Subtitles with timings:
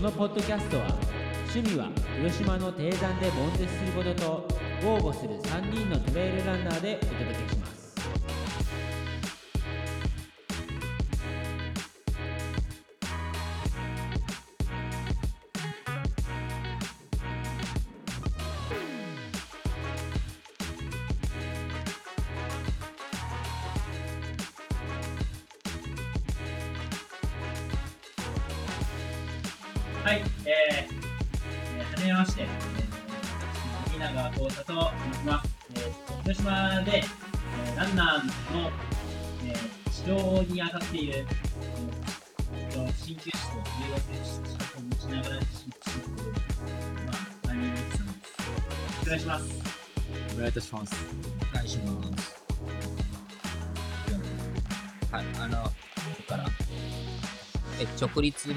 [0.00, 0.86] このポッドキャストは
[1.54, 4.48] 趣味は広島の低山で悶絶することと
[4.82, 7.79] 豪語する3人のトレイルランナーでお届けします。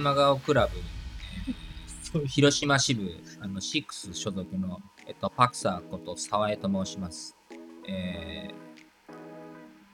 [0.04, 3.10] 真顔クラブ、えー広島支部、
[3.40, 7.36] あの、シックス所属の、えっと、パクサーこと沢江と申します。
[7.88, 8.54] えー、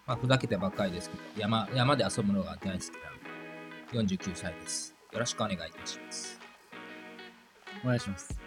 [0.06, 2.88] まあ、ふざけてばっかりですけど、山、山で遊ぶのが大好き
[3.94, 4.96] な49歳です。
[5.14, 6.40] よろしくお願いいたします。
[7.84, 8.38] お願いします。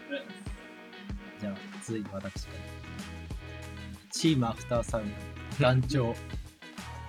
[1.40, 2.58] じゃあ、続いて私から。
[4.10, 5.12] チームアフターサウン
[5.58, 6.14] ド団長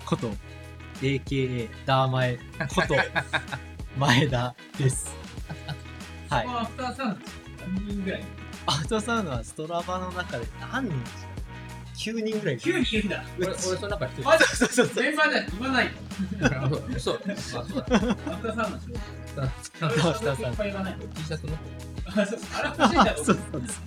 [0.06, 0.32] こと、
[1.02, 2.40] AKA ダーマエ
[2.74, 2.96] こと、
[3.98, 5.12] 前田です。
[6.30, 6.48] はい。
[6.48, 7.20] アフターサウンド、
[7.76, 8.24] 何人ぐらい？
[8.66, 11.28] アフターサウンドはストラバの中で何人ですか
[11.96, 12.56] ?9 人ぐらい。
[12.56, 12.80] いる。
[12.80, 13.24] ?9 人いるんだ。
[13.38, 14.32] 俺、俺、その中一人。
[14.32, 15.04] あ、そうそうそう。
[15.04, 17.00] メンバーじゃ言わないと。
[17.00, 17.64] そう、あ、そう。
[17.64, 17.76] だ。
[17.76, 19.00] アフターサウンドしよ
[19.36, 19.36] う。
[19.36, 21.08] だアフターサウンドいっぱい言わないと。
[21.08, 21.58] T シャツの
[22.06, 22.40] あ、そう。
[22.56, 23.24] あれ欲しいんだよ。
[23.24, 23.38] そう。
[23.52, 23.62] そう。
[23.62, 23.82] です。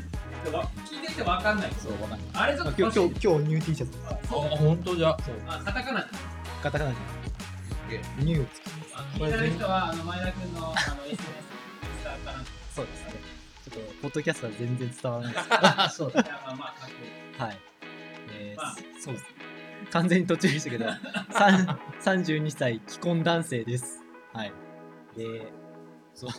[0.88, 1.72] 聞いてきてわかんない。
[1.82, 2.20] そう、わかんない。
[2.34, 3.98] あれちょっと今日、今日、ニュー T シャツ。
[4.08, 4.40] あ、そう。
[4.56, 5.08] 本当じゃ。
[5.48, 6.06] あ、カタカナで。
[6.62, 6.96] カタカナで
[7.90, 8.02] げえ。
[8.18, 8.46] ニュー。
[8.46, 8.75] あ
[9.14, 12.44] 気になる人は、あの、前田君の、あの、SNS、インスタから。
[12.74, 13.12] そうですね。
[13.64, 16.22] ちょっと、ポッドキャストは全然伝わらないですけあ、そうだ。
[16.22, 16.64] まあ、ま
[17.38, 17.44] あ。
[17.44, 17.58] はい。
[18.38, 19.26] えーまあそうです。
[19.90, 20.86] 完全に途中でしたけど、
[21.30, 21.66] さん
[22.02, 24.02] 32歳、既婚男性です。
[24.32, 24.52] はい。
[25.16, 25.52] で、
[26.14, 26.30] そう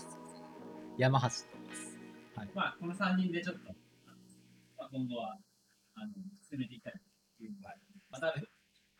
[0.97, 1.47] 山橋です。
[2.53, 4.17] まあ、この3人でちょっと、あの
[4.77, 5.37] まあ、今後は、
[5.95, 6.13] あの、
[6.49, 6.93] 進めていきたい
[7.37, 7.73] というのが、
[8.09, 8.35] また、はい。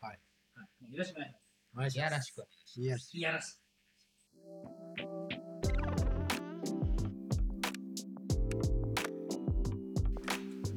[0.02, 0.20] はい。
[0.56, 0.92] はい。
[0.92, 1.44] よろしくお願いします。
[1.74, 1.98] お願いしく。
[1.98, 2.34] いやらしい
[2.80, 3.58] やらしい。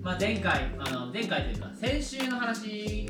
[0.03, 3.07] まあ、前回、あの、前回というか、先週の話、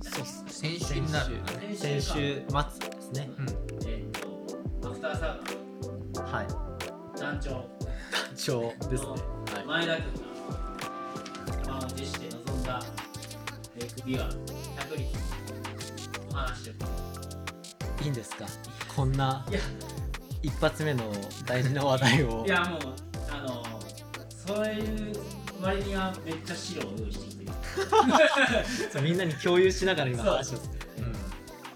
[0.00, 1.36] そうっす先週になる。
[1.76, 3.30] 先週か末ですね。
[3.38, 3.46] うん。
[3.86, 5.42] えっと、アフターサウ
[6.24, 6.46] はい。
[6.46, 7.68] ナ、団長、団
[8.36, 9.08] 長ですね。
[9.54, 10.12] は前田君
[11.66, 12.80] が、満を持して臨んだ、
[13.76, 15.04] えー、首は、100リ
[15.52, 15.57] お
[16.46, 18.04] 話してい。
[18.04, 18.46] いいんですか？
[18.94, 19.44] こんな
[20.42, 21.04] 一発目の
[21.46, 22.48] 大事な話題をい。
[22.50, 22.80] やもう、
[23.30, 23.62] あの、
[24.28, 25.12] そういう
[25.60, 29.02] 割にはめっちゃ資料を用意してきてる。
[29.02, 30.70] みんなに共有しながら今話します。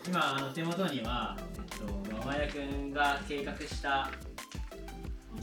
[0.06, 4.10] 今、あの手元には、えっと、前田君が計画した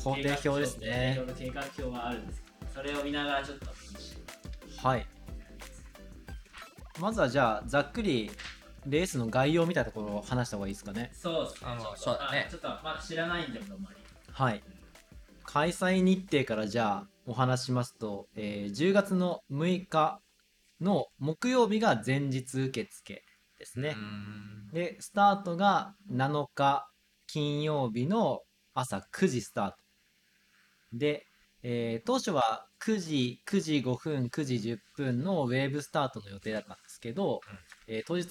[0.04, 2.44] 工程表ですね計画表があるんです
[2.76, 3.68] それを見ながらちょっと
[4.88, 5.06] はい。
[7.00, 8.30] まずはじゃあ、ざっくり
[8.86, 11.12] レースの概要みたいなところを話した方がいいですかね。
[11.14, 13.98] そうですねあのちょっとそうだねあちょっとまだ知らないんで、あんまり。
[14.32, 14.64] はい。
[15.44, 20.22] 開催日程からじゃあお話ししますと、えー10月の6日
[20.82, 23.24] の木曜日が前日受付
[23.58, 23.96] ですね。
[24.72, 26.88] で、スタートが7日
[27.28, 28.42] 金曜日の
[28.74, 29.78] 朝9時スタート。
[30.94, 31.26] で、
[31.64, 37.42] えー当初は9時、9時5分、9時10分のウェーブスタートの予定だったんですけど、
[37.88, 38.28] えー当日、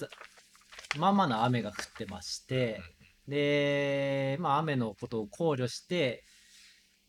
[0.97, 2.81] まあまあな雨が降ってまして、
[3.27, 6.23] で、まあ雨のことを考慮して、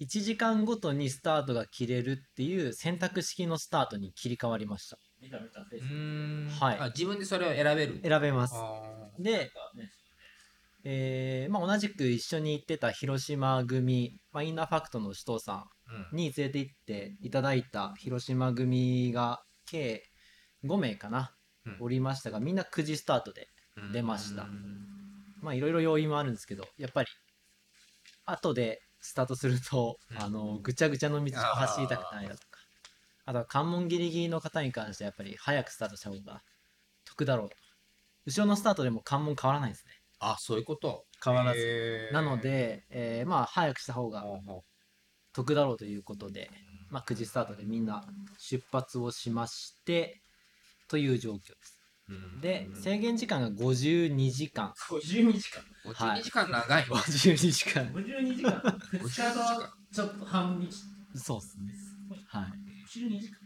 [0.01, 4.99] 1時間ごとにスタートが切れるっていう選択式のスタートに切り替わりました。
[5.21, 5.61] 見た見た。
[5.61, 8.01] はいあ、自分でそれを選べる。
[8.03, 8.55] 選べます。
[8.57, 9.51] あで。
[10.83, 20.05] えーまあ、同じく一緒に行ってた広島組、まあ、インナーファクトの首藤さんんに連れて行っていただいた広島組が計
[20.65, 21.35] 5名かな、
[21.67, 23.47] うんおりましたがみんな9時スタートでうん
[23.93, 24.43] 出ました。
[24.43, 24.87] うん。
[25.41, 27.09] まあいろいろ要因もあるんですけどやっぱり
[28.27, 30.23] 後でスタートすると、うん。
[30.23, 32.61] あのぐちゃぐちゃの道を走りたくないだとか。
[33.27, 36.43] あとは関門ギリギリの方に関してはやっぱり早くスタートした方が
[37.05, 37.57] 得だろうと。
[38.27, 39.93] 後ろのスタートでも関門変わらないですね。
[40.19, 41.05] あ、そういうこと？
[41.25, 42.11] 変わらず。
[42.13, 44.25] なの、あえーまあ早くした方が
[45.33, 46.51] 得だろうということで、
[46.91, 48.05] まあ、9時スタートでみんな
[48.39, 50.21] 出発をしまして
[50.89, 51.80] という状況です。
[52.41, 55.63] で制限時間が52時間52時間。
[55.85, 56.99] 52時間長いわ。
[56.99, 58.53] 52時間52時間。
[58.93, 60.75] 2日とちょっと半日。
[61.15, 61.73] そうですね
[62.29, 62.45] はい
[62.87, 63.39] 52時間。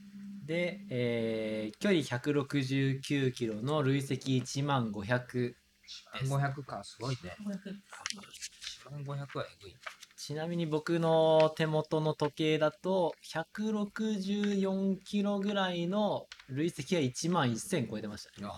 [0.46, 5.54] で、えー距離169キロの累積1万500
[6.26, 7.36] 500か、すごいね。
[7.40, 7.54] 500
[8.88, 9.76] 1万500はえぐい。
[10.26, 18.46] ちなみに僕の手元の時計だと164キロぐらいの累積が1万1000超えてましたね。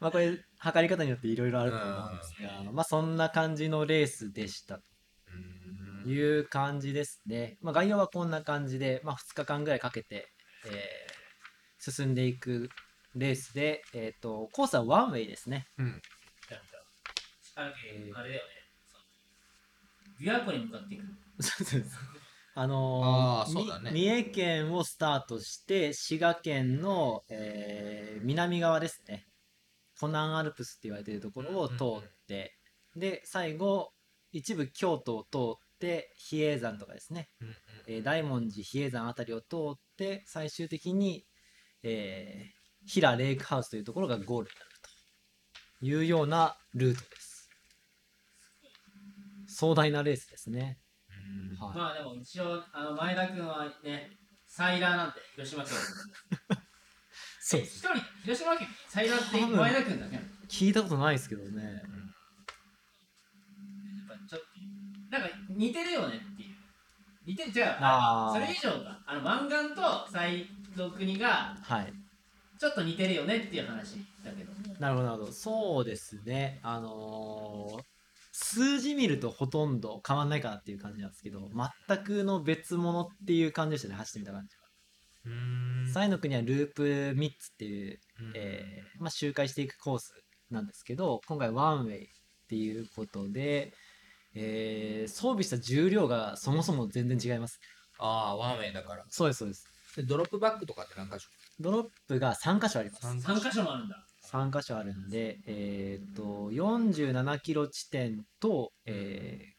[0.00, 4.82] まあこれ測り方によっていろいろあると思うんですが、まあそんな感じのレースでした
[6.04, 7.56] という感じですね。
[7.62, 10.28] まあ概要はこんな感じで、まあ2日間ぐらいかけて、
[10.66, 11.22] えー
[11.84, 12.68] 進んでいく
[13.16, 15.66] レースで、えっ、と、コースはワンウェイですね。
[17.56, 17.74] あれ
[18.14, 18.61] あれだよね。
[20.22, 21.04] 琵琶湖に向かっていく。
[21.42, 21.84] そう。
[22.54, 23.90] あのーあーそうだね。
[23.92, 29.26] み三重県をスタートして滋賀県の、えー南側ですね。
[29.98, 32.56] 湖南アルプスって言われているところを通って、
[32.94, 33.92] で最後
[34.32, 37.54] 一部京都を通って比叡山とかですね、うんうん
[37.88, 41.24] えー大文字比叡山あたりを通って最終的に、
[41.82, 44.70] えー、平レイクハウスというところがゴールになる
[45.80, 47.31] というようなルートです
[49.52, 50.78] 壮大なレースですね
[51.10, 54.10] うんはいまあでも一応、あの前田君はね、
[54.46, 55.72] サイラーなんて広島県。
[57.40, 57.88] そうえ一人、
[58.22, 61.62] 広島県、サイラーって前田君だけ聞いたことないですけどね。
[61.62, 61.80] やっ
[64.08, 64.46] ぱちょっと、
[65.10, 66.56] なんか似てるよねっていう。
[67.26, 69.02] 似てる、じゃあ、あーそれ以上か。
[69.06, 71.92] あの、湾岸と西の国が、はい。
[72.58, 74.52] ちょっと似てるよねっていう話だけど。
[74.78, 75.32] なるほど、なるほど。
[75.32, 76.60] そうですね。
[76.62, 77.91] あのー
[78.32, 81.50] 数字見るとほとんど変わんないかなっていう感じなんですけど、
[81.86, 84.56] 全くの別物っていう感じでしたね、走ってみた感じ
[85.26, 85.92] うんは。
[85.92, 86.82] サイの国はループ
[87.16, 90.14] 3つっていう、うんえーまあ、周回していくコース
[90.50, 92.08] なんですけど、今回ワンウェイっ
[92.48, 93.72] ていうことで、
[94.34, 97.60] えー装備した重量がそもそも全然違います。
[97.98, 99.04] ああ、ワンウェイだから。
[99.10, 99.68] そうです、そうです。
[99.96, 101.28] でドロップバックとかって何か所？
[101.60, 103.06] ドロップが3箇所あります。
[103.06, 104.06] 3箇所もあるんだ。
[104.32, 109.52] 3箇所あるんで、えーっと、47キロ地点と、えー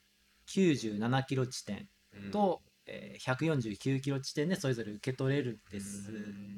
[0.46, 1.88] 97キロ地点
[2.32, 6.12] と、えー149キロ地点でそれぞれ受け取れるんです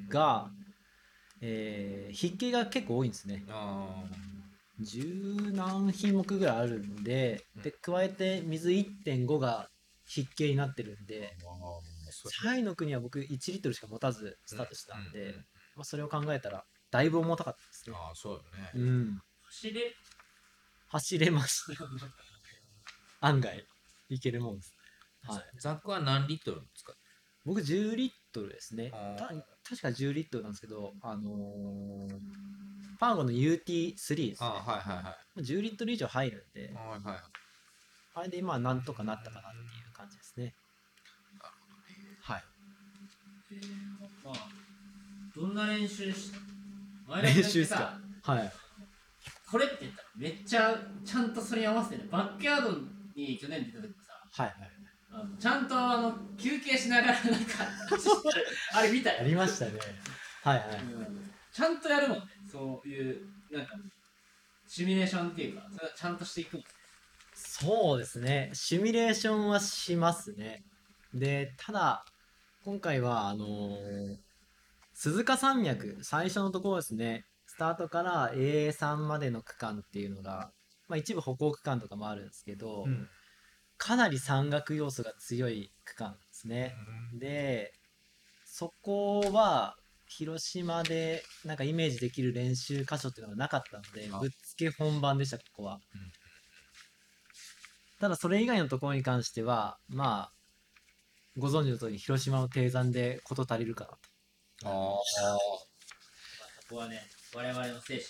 [0.09, 0.49] が、
[1.41, 3.43] えー筆記が結構多いんですね。
[3.49, 4.03] あ
[4.79, 9.69] 十何品目ぐらいあるんで、で、加えて水1.5が
[10.05, 15.35] 筆記になってるんで、あそサイの国は僕1リットルしか持たずスタートしたんで、うんうんうん
[15.75, 17.97] まあ、それを考えたらだいぶ重たかったですね。
[17.97, 18.71] ああ、そうよね。
[18.73, 19.21] うん。
[19.43, 19.95] 走れ、
[20.87, 21.85] 走れました。
[23.27, 23.65] 案外、
[24.09, 24.75] いけるもんです。
[25.23, 25.43] はい。
[25.59, 26.95] ザックは何リットル使う？
[27.45, 28.91] 僕10リットルですね。
[28.91, 32.19] た確か10リットルなんですけど、あのー
[32.97, 34.35] パーゴの UT3 ですね。
[34.39, 35.41] ああ、はいはいはい。
[35.41, 37.23] 10リットル以上入るんで、はいはい。
[38.15, 40.55] あれで今はなんとかなったかなっていう感じですね。
[42.21, 42.43] はい。
[44.23, 44.49] まあ、
[45.35, 46.31] どんな練習し、
[47.21, 48.33] 練習っすさか？
[48.33, 48.53] はい。
[49.51, 50.75] これって言ったらめっちゃ
[51.05, 52.71] ちゃんとそれに合わせてね、バックヤード
[53.15, 54.71] に去年出た時もさ、はいはい。
[55.11, 57.65] あのちゃんとあの休憩しながらなんか
[58.73, 59.71] あれ見たやよ、りましたね。
[60.43, 60.67] はいはい。
[60.67, 63.71] うんちゃんとやるもんねそういうなんか
[64.67, 66.63] シミュレーションっていうかそれはちゃんとしていくもん
[67.33, 68.49] そうですね。
[68.53, 70.63] シミュレーションはしますね。
[71.13, 72.03] で、ただ、
[72.65, 74.17] 今回は、あのー
[74.95, 80.51] 鈴鹿山脈、最初のところですね、スタートから A3 までの区間っていうのが、
[80.87, 83.07] まあ一部歩行区間とかもあるんですけど、うん
[83.77, 86.73] かなり山岳要素が強い区間ですね。
[87.13, 87.73] で、
[88.45, 89.75] そこは、
[90.07, 95.75] 広島でなんかイメージできる練習箇所っていうのがなかったのであ、ぶっつけ本番でした、ここは。
[95.93, 96.11] うん
[97.97, 100.31] ただそれ以外のところに関しては、まあ、
[101.37, 103.97] ご存知の通り、広島の低山で事足りるかなと。
[104.63, 104.71] ああ。
[104.71, 104.99] まあ
[106.61, 107.01] そこはね
[107.35, 108.03] 我々の精神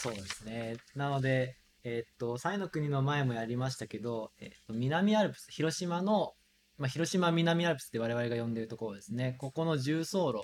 [0.00, 0.76] そうですね。
[0.94, 6.32] なので、えーっと、西の国の前もやりましたけど、えーっと南アルプス、広島の、
[6.78, 9.36] まあ、広島南アルプスって我々が呼んでるところですね。
[9.38, 10.42] ここの重走路、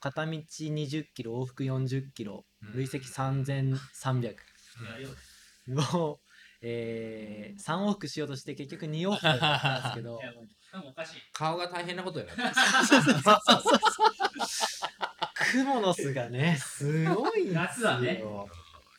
[0.00, 5.16] 片道20キロ、往復40キロ、累積3300やるよね
[5.94, 6.20] を、
[6.62, 10.18] えー、3往復しようとして結局2往復だったんですけど。
[10.20, 11.20] い、やもうなんかおかしい。
[11.32, 12.48] 顔が大変なことになってる。
[15.52, 17.60] クモの巣がね、すごいんですよ。
[17.60, 18.22] 夏はね。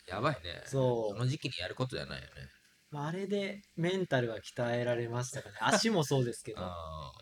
[0.06, 0.62] やばいね。
[0.66, 1.14] そう。
[1.14, 2.30] この時期にやることじゃないよね。
[2.90, 5.56] まああれでメンタルが鍛えられましたかね。
[5.60, 7.12] 足もそうですけど、あ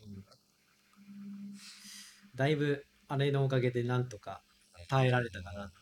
[2.34, 4.42] だいぶあれのおかげでなんとか
[4.88, 5.80] 耐えられたかなってい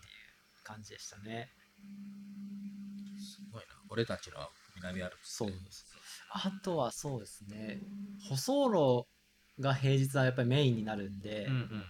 [0.60, 1.48] う感じでしたね。
[3.90, 4.36] 俺たちの
[4.76, 5.36] 南アルプス。
[5.36, 5.86] そうです。
[6.30, 7.80] あとはそうですね、
[8.28, 11.84] 舗装路が平日はやっぱりメインになるんで、うんうんうん。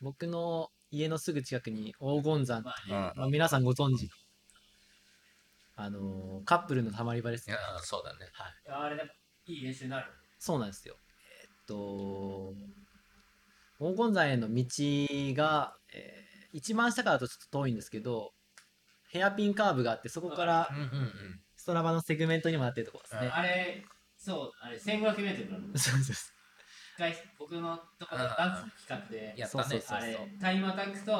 [0.00, 4.08] 僕の家のすぐ近くに黄金山っていう、まあまあ、皆さんご存知の、
[5.76, 7.54] あのーカップルのたまり場ですね。
[7.54, 8.30] いやーそうだね。
[8.32, 8.84] はい。
[8.84, 9.10] あれでも
[9.46, 10.12] いい練習になる？
[10.38, 10.96] そうなんですよ。
[11.42, 12.54] えーっと、
[13.78, 14.64] 黄金山への道
[15.34, 18.32] が、えー一番下からだとちょっと遠いんですけど、
[19.08, 20.68] ヘアピンカーブがあって、そこから。
[21.56, 23.30] ストラバのセグメントにもなってるところですね。
[23.32, 23.84] あれ、
[24.16, 25.78] そう、あれ1500メートルなの。
[25.78, 26.14] そうそうそう。
[26.94, 29.82] 一回僕のところでダンス企画で、やったね。
[29.88, 31.12] あれ、タイムアタックと、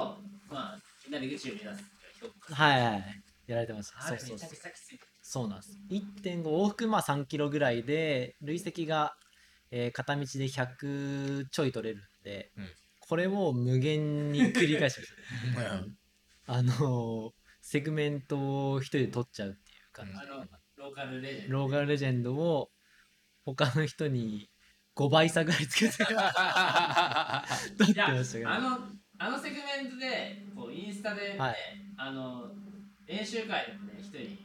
[0.49, 1.85] まあ、みんなで宇宙を目指す
[2.17, 3.23] 人はいはいはい。
[3.47, 4.01] やられてました。
[4.03, 4.51] そうそうそう。
[5.23, 5.79] そうなんです。
[5.91, 9.15] 1.5往復まあ3キロぐらいで、累積が、
[9.71, 12.69] えー片道で100ちょい取れるんで、うん
[13.01, 15.13] これを無限に繰り返しまし
[15.65, 15.85] た。
[16.53, 17.31] あのー
[17.71, 20.47] セグメントを一人で取っちゃうっていう感じで、あの、
[20.77, 21.53] ローカルレジェンド。
[21.53, 22.71] ローカルレジェンドを
[23.45, 24.49] 他の人に
[24.97, 26.17] 5倍差ぐらいつけて 取っ
[27.95, 28.49] ていまやしたけど。
[28.49, 28.79] あの、
[29.19, 31.57] あのセグメントで、こう、インスタで、ねはい
[31.99, 32.51] あの、
[33.07, 34.39] 練習会でもね、一人、ね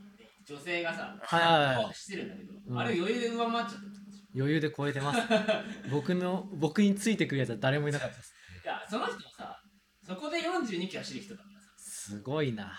[0.46, 3.78] 女性がさ、はいしてるんだけど、うんあれ余裕で上回っちゃった。
[4.36, 5.22] 余裕で超えてます。
[5.90, 8.34] 僕の、僕についてくるやつは誰もいなかったです。
[8.66, 9.64] いや、その人もさ、
[10.06, 12.78] そこで42キロ走る人だからさ、すごいな。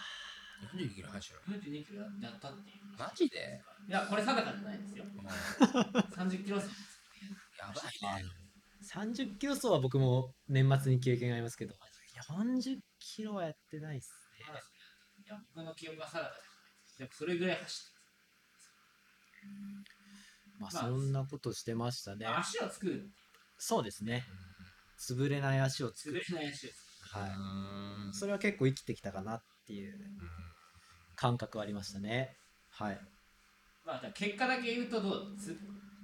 [0.72, 1.40] 42キロ走る。
[1.48, 2.76] 42キロやったっていう。
[2.98, 3.60] マジで？
[3.88, 5.04] いや、これ定かじゃないですよ。
[5.04, 5.26] もう
[6.14, 6.68] 30キロ走
[7.58, 8.28] やばいね。
[8.92, 11.74] 30キロ走は僕も年末に経験がありますけど、
[12.28, 14.44] 40キロはやってないっすね。
[15.24, 16.32] いや、僕の記憶が定かじゃない。
[17.00, 17.94] やっぱそれぐらい走って
[20.60, 22.26] まあまあそんなことしてましたね。
[22.26, 23.10] 足を作る。
[23.58, 24.24] そうですね。
[25.00, 26.22] 潰れない足を作る。
[26.30, 28.14] 滑れない足を作はうんい。
[28.14, 29.98] それは結構生きてきたかなっていう
[31.16, 32.36] 感覚はありましたね。
[32.70, 32.94] はい。
[32.94, 33.00] る。
[33.84, 35.56] まあ、結果だけ言うとどうつ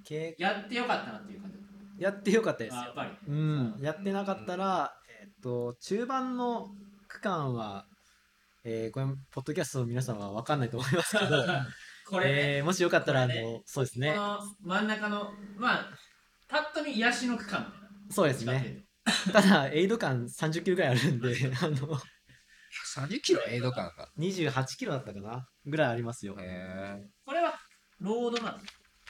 [0.03, 2.03] けやってよかったなっていう感じ。
[2.03, 2.95] やってよかったですやっ。
[2.95, 3.11] ぱり？
[3.27, 3.75] うん。
[3.81, 6.69] やってなかったら、えっと、中盤の
[7.07, 7.85] 区間は、
[8.63, 11.43] えーこれ、ポッドキャストの皆さんは分かんないと思いますけど、
[12.07, 14.17] これね、えーもしよかったら、ねの、そうですねこ。
[14.17, 15.89] の真ん中の、まあ、
[16.47, 17.73] パッと見癒しの区間。
[18.09, 18.83] そうですね。
[19.33, 21.99] ただ、エイド間30キロぐらいあるんで、 あの、
[22.97, 24.09] 30キロエイド感が。
[24.19, 26.35] 28キロだったかなぐらいありますよ。
[26.39, 27.09] へえ。
[27.25, 27.53] これは
[27.99, 28.57] ロードなの？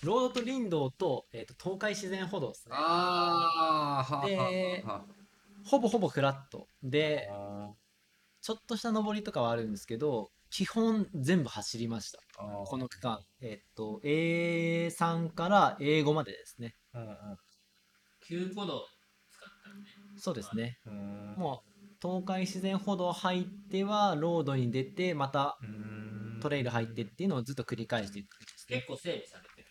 [0.04, 2.76] ロードと林道と,、えー、と東海自然歩道ですね。
[2.78, 5.06] ああ、はあでは
[5.64, 6.68] ほぼほぼフラット。
[6.84, 7.30] で
[8.42, 12.20] ちょっとした上りとかはあるんですけど、基本全部走りました。
[12.40, 12.64] あ。
[12.66, 13.20] この区間。
[13.42, 16.76] えっ、と、A3 から A5 までですね。
[16.94, 17.18] うん
[18.28, 18.86] 9個度
[19.30, 19.82] 使ったよね。
[20.18, 20.78] そうですね。
[20.86, 21.36] うん。
[21.38, 21.71] もう、
[22.02, 28.88] 東海自然歩道入っては、ロードに出て、またうんトレイル入ってっていうのをずっと繰り返していくんですね結。
[28.88, 29.68] 構整備されてる。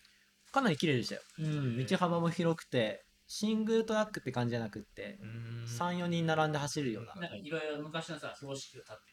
[0.51, 1.21] かなり綺麗でしたよ。
[1.39, 7.15] うん、道幅も広くて、シングルトラックって感じじゃなくって、うん3、4人並んで走るような。
[7.15, 9.11] なんかいろいろ昔のさ、標識が立って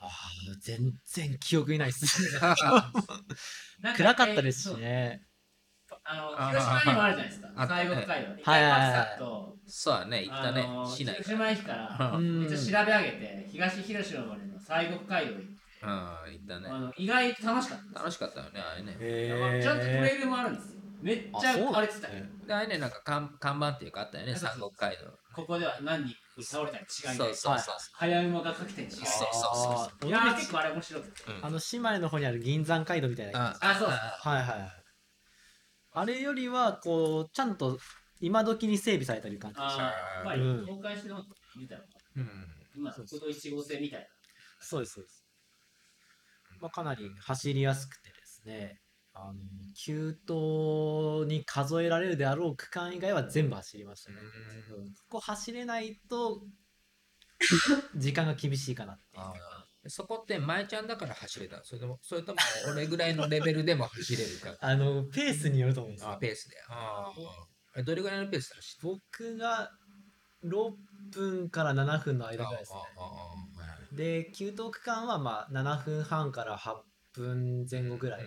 [0.00, 0.10] ああ、
[0.60, 2.06] 全然記憶にないっす。
[3.96, 5.26] 暗かったですしね。
[6.10, 7.48] あの、あ広島にもあるじゃないですか。
[7.54, 8.34] あ西国街道。
[8.38, 16.68] 一はいはいはい回パクサと、そうだね、行ったねあの、市内広島駅から、うんめっちゃ調べ上げて、東広島までの西国街道行って、うん、行ったね。
[16.70, 17.98] あの意外と楽しかった。
[18.00, 18.96] 楽しかったよね、あれね。
[18.98, 20.80] へちゃんとトレイルもあるんですよ。
[21.00, 22.24] めっちゃ荒れてたよ。
[22.46, 25.10] で、あれね、なんか看看板っていうかあったよね、そう三国街道。
[25.34, 27.16] ここでは何人倒れたに違いない。
[27.16, 27.74] そうそうそう。
[27.94, 29.06] 早馬がかけてに違いない。
[29.06, 31.32] そうそうそういやー結構あれ面白くて。
[31.32, 33.56] うんあの、姉妹の方にある銀山街道みたいな。
[33.60, 34.79] あそうはいはいはい。
[35.92, 37.78] あれよりは、こう、ちゃんと
[38.20, 39.56] 今時に整備されてる感じ。
[39.60, 41.08] あーやっぱりうん公開して
[41.58, 41.84] みたいな。
[42.16, 42.28] うん。
[42.76, 44.06] 今、国道1号線みたいな。
[44.60, 45.26] そうです、そうです。
[46.60, 48.80] まあ、かなり走りやすくてですね、
[49.14, 49.34] あの、
[49.74, 54.18] 急登に数えられるであろう区間以外は全部走りましたね。
[54.20, 56.42] うんここ走れないと、
[57.96, 59.24] 時間が厳しいかなっていう。
[59.90, 62.38] そこって前ちゃんだから走れたそれともそれとも
[62.72, 64.56] 俺ぐらいのレベルでも走れるか？
[64.66, 66.10] あの、ペースによると思うんですよ。
[66.12, 66.56] あペースで。
[66.68, 67.12] あ
[67.76, 69.70] あどれぐらいのペースで走僕が
[70.44, 70.72] 6
[71.12, 72.78] 分から7分の間ぐらいですね。
[73.92, 76.74] で、給湯区間はまあ7分半から8
[77.12, 78.24] 分前後ぐらい。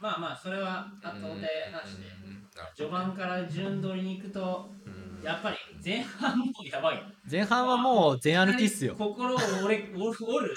[0.00, 2.02] まあまあ、それは後で話して。
[2.26, 2.34] うん
[2.76, 7.02] 序盤から順取りに行くと、うんやっぱり前半もうやばいよ。
[7.30, 8.94] 前半はもう全歩きっすよ。
[8.94, 10.12] 心を折れ折
[10.48, 10.54] る。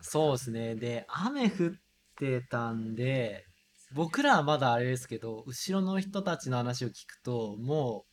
[0.00, 0.74] そうですね。
[0.74, 1.70] で、雨降っ
[2.18, 3.44] てたんで、
[3.94, 8.04] 僕らはまだあれですけど、後ろの人たちの話を聞くと、も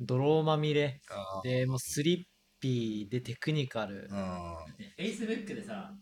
[0.00, 2.24] う泥まみれあで、もうスリッ
[2.60, 4.56] ピーでテクニカル、うん。
[4.78, 5.92] で Facebook でさ、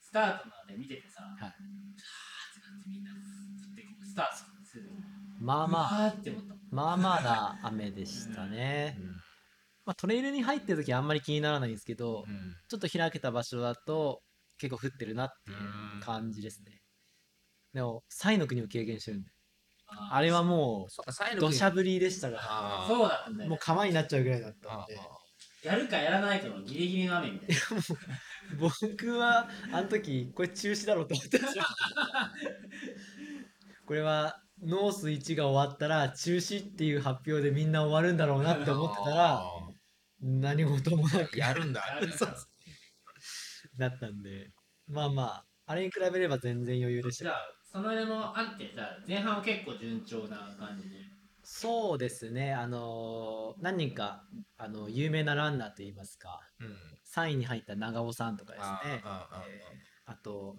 [0.00, 1.52] スタートまで見ててさ、はい
[4.10, 4.90] スタートする。
[5.40, 6.54] まあまああーって思った。
[6.70, 8.96] まあまあな雨でしたね、
[9.84, 14.22] まあ、トレイルに入ってる時はあんまり気にならないんですけど、うんちょっと開けた場所だと
[14.58, 15.56] 結構降ってるなっていう
[16.00, 16.80] 感じですね。
[17.72, 19.30] でも、サイの国を経験してるんで、
[19.88, 23.58] ああれはもそう土砂降りでしたかあーそうだもう。
[23.60, 25.00] 川になっちゃうぐらいだったあんで、
[25.64, 27.54] やるかやらないかのギリギリの雨みたいな。
[28.58, 31.66] 僕はあの時、これ中止だろうと思ってました。
[33.90, 39.42] これはノース1が終わったら中止っていう発表でみんな終わるんだろうなって思ってたら、
[40.22, 41.82] 何事もなくやるんだ。
[43.76, 44.52] だったんで、
[44.86, 47.24] まあまあ、あれに比べれば全然余裕でした。
[47.24, 50.94] じゃあ、その辺もあってさ、前半は結構順調な感じで。
[51.42, 54.22] そうですね、あのー何人か、
[54.56, 56.76] あの有名なランナーといいますか、うん。
[57.12, 60.56] 3位に入った長尾さんとかですね、あえーあと、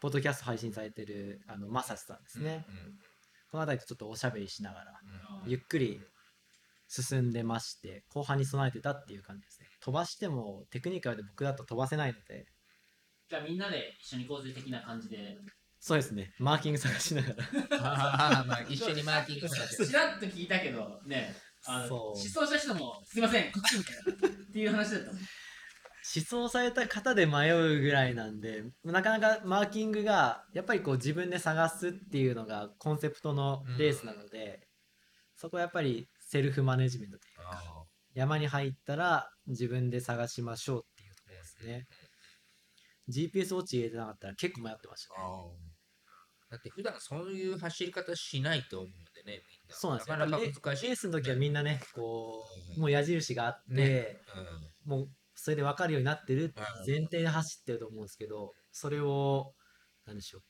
[0.00, 2.64] ポッドキャスト配信されてるあのマサスさんですね、
[3.50, 5.00] この辺りとちょっとおしゃべりしながら、
[5.46, 6.00] ゆっくり
[6.88, 9.66] 進んでまして、後半に備えてたっていう感じですね。
[9.80, 12.46] 飛ばしてもテクニカルで僕だと飛ばせないので、
[13.28, 15.38] じゃあみんなで一緒に行こうぜ的な感じで。
[15.78, 17.34] そうですね、マーキング探しながら。
[17.82, 21.34] ああまあ一緒にマーキングしてちらっと聞いたけど、ね、
[21.66, 24.28] あのそう失踪した人も、すいません、こっちみたいな。
[24.28, 25.20] っていう話だったもん。
[26.14, 34.68] 思想された方で迷うぐらいなんでなかなかマーキングがやっぱりこう自分で探すっていうのがコンセプトのレースなので、
[35.34, 37.62] そこはやっぱりセルフマネジメントというか
[38.14, 41.86] 山に入ったら自分で探しましょうっていうところですね。
[43.08, 45.20] GPS ウォッチ入れてなかったら結構迷ってましたね。
[46.48, 48.92] だって普段そういう走り方しないと思うん
[49.24, 49.74] でね、みんな。
[49.74, 50.16] そうなんですよ。
[50.16, 50.86] なかなか難しい。
[50.86, 52.44] レースの時はみんなねこ
[52.76, 54.20] うもう矢印があって、ね。
[54.84, 55.08] もう
[55.46, 59.52] それで分かるようになってるってうん前提で走ってると思うんですけどそれを
[60.04, 60.40] 何でしょ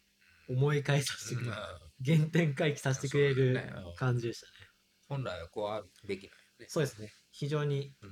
[0.48, 1.54] う思い返させてくれる
[2.02, 3.60] 原点回帰させてくれる
[3.98, 4.52] 感じでしたね。
[5.06, 6.66] 本来はこうあるべきなんよね。
[6.68, 7.12] そうですね。
[7.30, 8.10] 非常に、うん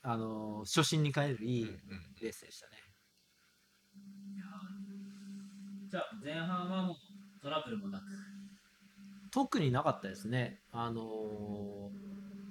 [0.00, 1.64] あのー初心に帰れるいい
[2.22, 2.78] レースでしたね。
[5.90, 8.04] じゃあ前半はもうトラブルもなく。
[9.30, 10.62] 特になかったですね。
[10.72, 11.02] あの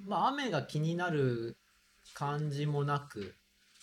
[0.05, 1.57] ーまあ雨が気になる
[2.13, 3.35] 感じもなく、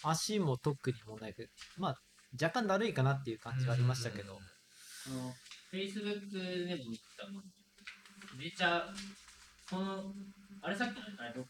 [0.02, 2.00] 足も特にもなく、まあ
[2.40, 4.38] 若干だるいかなっていう感じはありましたけど、
[5.06, 5.34] あの、
[5.72, 6.30] Facebook
[6.66, 7.42] でも見たの。
[8.38, 8.86] めっちゃ、
[9.68, 10.12] この、
[10.62, 11.44] あれさっきのあれど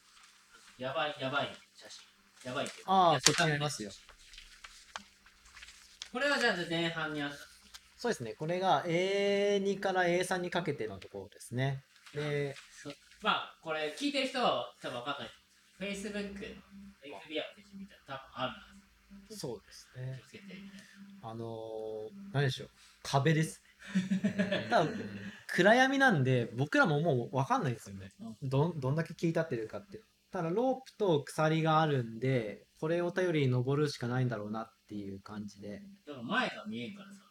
[0.79, 2.51] やばい、やばい写真。
[2.51, 3.91] やばいっていうかああ、やそっちにありますよ。
[6.13, 7.37] これはじゃあ前半にあった。
[7.97, 8.33] そうですね。
[8.33, 11.85] これが A2 から A3 にかけてのところですね。
[12.15, 12.55] で、
[13.23, 15.29] まあ、これ聞いてる人は多分わかんない。
[15.81, 18.55] Facebook、FBR ってみたいな多分あるは
[19.29, 19.37] ず。
[19.39, 20.29] そうですね気を。
[20.29, 20.45] つけて。
[21.23, 22.71] あのー、何でしょう。
[23.03, 23.63] 壁です。
[24.69, 25.11] 多分
[25.49, 28.11] 暗闇なんで、僕らももう分かんないんですよね。
[28.43, 30.03] どんどんだけ切り立ってるかって。
[30.31, 35.83] ただ、ロープと鎖があるんで、これを頼りに登るしかないんだろうなっていう感じで。
[36.07, 37.23] だから前が見えんからさ。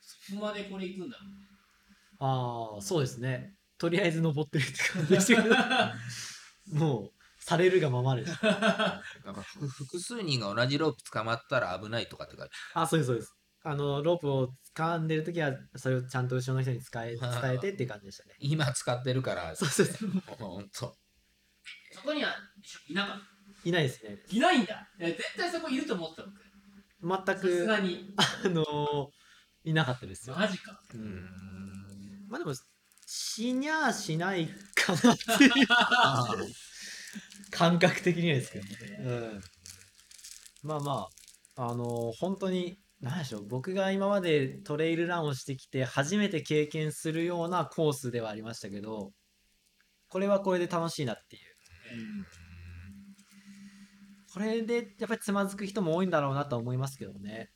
[0.00, 1.46] そこまでこれ行くんだろうね。
[2.18, 3.54] ああ、そうですね。
[3.78, 5.54] とりあえず登ってるって感じでしたけど、
[6.78, 7.12] もう、
[7.46, 8.42] されるがままでした。
[9.24, 9.42] だか
[9.78, 13.32] 複数人が同じロープ捕まったら危ないとかって書いてあ、そうです、そうです。
[13.62, 18.34] あの、ロープを掴んでるときは、それをちゃんと後ろの人に伝え、 伝えてっていう感じでしたね。
[18.40, 19.54] 今使ってるから。
[19.54, 20.10] そうそうそう。
[20.38, 20.96] ほんと。
[21.92, 22.34] そこには
[22.88, 23.20] いなかっ
[23.64, 24.16] いないですね。
[24.16, 24.36] た。
[24.36, 24.88] いないんだ。
[24.98, 27.26] いや絶対そこいると思ってた僕。
[27.26, 28.14] 全さすく、あがに。
[28.44, 30.36] のーいなかったですよ。
[30.36, 30.80] マジか。
[30.94, 30.98] う。
[30.98, 32.26] うんん。
[32.28, 32.54] まあでも、
[33.06, 35.66] 死にゃあしないかなっていう
[37.50, 38.70] 感覚的にはですけどね。
[39.00, 39.40] うん。
[40.62, 41.08] まあま
[41.56, 49.12] あ、あのー本当に、何でしょう、僕が今までトレイルランをしてきて初めて経験するようなコースではありましたけど、
[50.08, 51.42] これはこれで楽しいなっていう。
[54.32, 57.50] これでやっぱりつまずく人も多いんだろうなとは思いますけどね。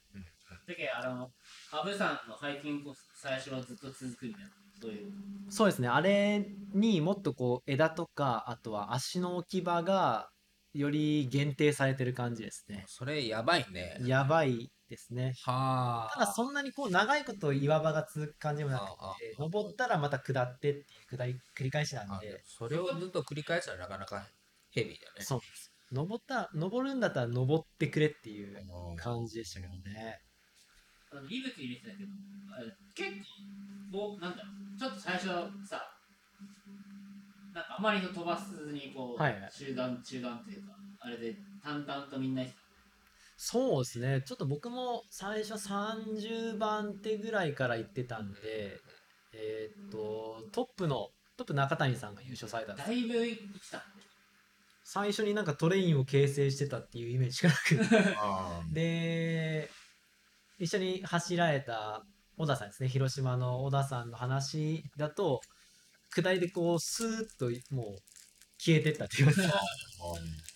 [0.66, 1.30] だけど、あの、
[1.70, 2.30] 羽生さん。
[2.30, 4.50] のハイキングコース、最初はずっと続くみたいな。
[4.80, 5.12] そういう。
[5.48, 10.28] そうですね、あれにもっとこう枝とか、あとは足の置き場が
[10.72, 12.84] より限定されてる感じですね。
[12.86, 13.98] それやばいね。
[14.04, 15.32] やばいですね。
[15.44, 16.10] はあ。
[16.14, 18.84] ただそんなにこう長いこと岩場が続く感じもなく
[19.18, 24.26] て、登ったらまた下ってっていう下り繰り返しなんあで、それをずっと繰り返したらなかなか
[24.70, 25.24] ヘビーだね。
[25.24, 25.72] そうです。
[25.92, 30.20] 登った、登るんだったら登ってくれっていううん感じでしたけどね。
[31.12, 32.10] あの、リブキ入れてたけど、
[32.56, 33.10] あれ結
[33.92, 35.26] 構、なんだろう、ちょっと最初
[35.68, 35.82] さ、
[37.52, 39.50] なんかあまり飛ばすにこう、はいはい。
[39.52, 42.42] 中断、中断というか、あれで淡々とみんな
[43.42, 44.22] そうですね。
[44.26, 48.78] ちょっと僕も最初30番手ぐらいから行ってたんで、
[49.32, 52.88] えーっと、トップの、トップ中谷さんが優勝されたんです。
[52.88, 53.82] ただいぶ言ってた。
[54.84, 59.70] 最初になんかトレインを形成してたっていうイメージしかなく あで、
[60.60, 62.04] 一緒に走られた
[62.36, 62.88] 小田さんですね。
[62.88, 65.40] 広島の小田さんの話だと、
[66.14, 67.96] 下りでこう、スーッともう
[68.58, 69.60] 消えてったって言いますか。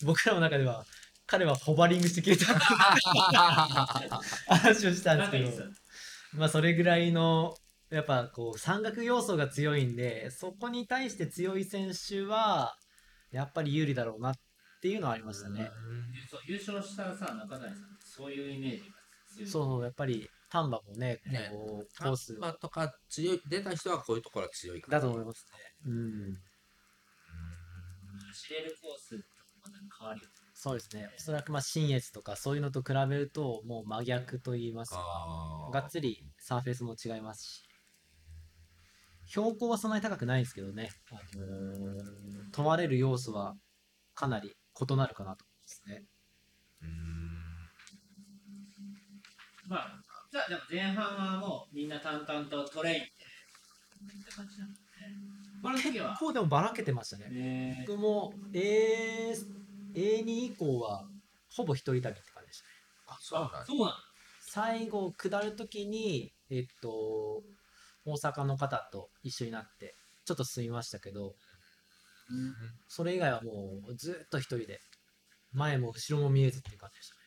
[0.05, 0.85] 僕らの中では、
[1.27, 2.47] 彼はホバリングして消えた
[4.55, 5.65] 話をしたんですけど
[6.35, 7.57] まあそれぐらいの、
[7.91, 12.77] やっぱこう山岳要素が強いんで、そこに対して強い選手は、
[13.31, 14.35] やっぱり有利だろうなっ
[14.83, 15.71] ていうのはありましたね。
[16.31, 19.04] そう優勝したさ中谷さんそういうイメージが
[19.47, 21.51] そう、やっぱり丹波もね、ね。
[21.53, 22.35] こう、コース。
[22.35, 25.59] まあとか強い出た人はこういうところが強いだと思いますね。
[25.87, 26.39] うん。
[28.29, 29.25] 走れるコースと
[29.63, 30.17] また変わ
[30.53, 31.09] そうですね。
[31.17, 37.63] おそらくまあ新越とかそういうのと比べると、もう真逆と言いますか、がっつりサーフェスも違いますし、
[39.27, 43.57] 標高はそんなに高くないですけどね、あのー泊まれる要素は
[44.15, 46.05] かなり異なるかなと思いますね。
[49.69, 50.01] まあ
[50.31, 53.05] じゃあでも前半はもうみんな淡々とトレインで。
[53.05, 53.09] っ
[54.25, 54.77] て感じなのね
[55.63, 56.11] この時は。
[56.11, 57.29] 結構でもばらけてましたね。
[57.31, 57.85] ね。
[57.87, 59.35] 僕も A、
[59.95, 61.07] A2 以降は
[61.51, 62.73] ほぼ一人旅って感じでしたね。
[63.07, 63.65] あそうなんだ。
[63.65, 63.93] そうなの
[64.41, 67.43] 最後下るときに、えっと、
[68.05, 71.35] 大阪の方と一緒になって、ちょっと進みましたけど、
[72.89, 74.81] それ以外はもうずっと一人で、
[75.53, 77.24] 前も後ろも見えずっていう感じでしたね。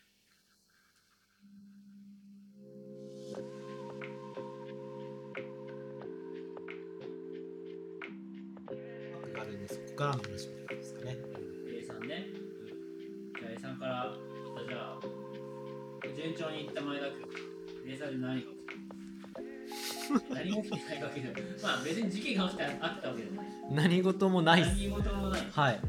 [9.97, 11.17] からの話ですかね。
[11.67, 12.27] A さんね、
[13.39, 14.13] じゃあ A さんから
[14.53, 14.99] またじゃあ
[16.15, 17.25] 順調にいった前田君
[17.87, 18.51] A さんで何が起き
[20.29, 20.35] た？
[20.35, 21.33] 何も起きてないわけでも
[21.63, 23.51] まあ別に事件が起きたあったわけでもない。
[23.71, 24.61] 何事もない。
[24.61, 25.41] 何事もない。
[25.51, 25.81] はい。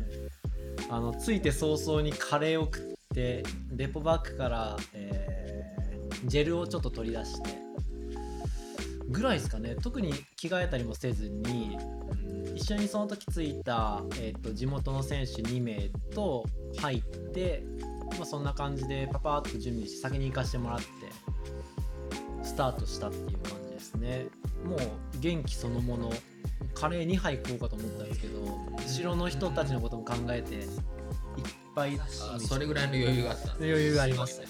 [0.91, 2.83] あの着いて早々にカレーを食っ
[3.15, 5.49] てデポバッグから、えー
[6.25, 7.51] ジェルをちょっと取り出して
[9.09, 9.77] ぐらいですかね。
[9.83, 11.79] 特に着替えたりもせずに
[12.55, 16.45] 一緒にその時着いた、えー、と地元の選手2名と
[16.79, 17.63] 入って、
[18.17, 20.85] まあ、そんな感じでパパーっと準備して先に行かしてもらって
[22.43, 24.27] スタートしたっていう感じですね。
[24.65, 24.79] もう
[25.21, 26.13] 元気そのもの。
[26.75, 30.63] カレー2杯食おうかと思ったんですけど後ろの人たちのことも考えていっ
[31.75, 34.41] ぱいあそれぐらいの余裕があった余裕があります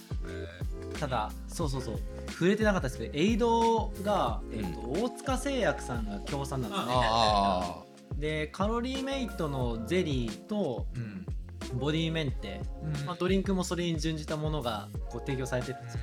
[1.00, 2.00] ただそうそうそう
[2.38, 6.92] 触れてなかったですけどエイドが、えーと大塚製薬さんが協賛なんですね。
[6.94, 7.82] あ
[8.16, 11.26] でカロリーメイトのゼリーとあうん。
[11.78, 12.62] ボディメンテ、
[13.04, 16.02] まあ、ドリンクもそれに準じたものがこう提供されてるんですけ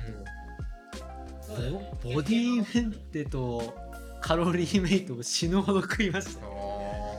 [1.40, 3.74] そうだよねどボボディメンテと
[4.20, 6.46] カロリーメイトを死ぬほど食いました。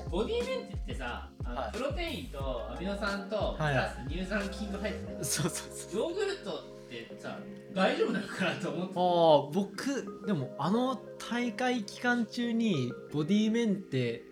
[0.09, 1.71] ボディメンテってさあの、はい。
[1.73, 3.75] プロテインとアミノ酸とプはい。
[3.75, 6.01] ラス乳酸菌が入ってる、そうそうそう。
[6.01, 7.39] ヨーグルトってさ
[7.73, 8.93] 大丈夫なのかなと思って。
[8.95, 14.23] ああ僕でもあの大会期間中にボディメンテ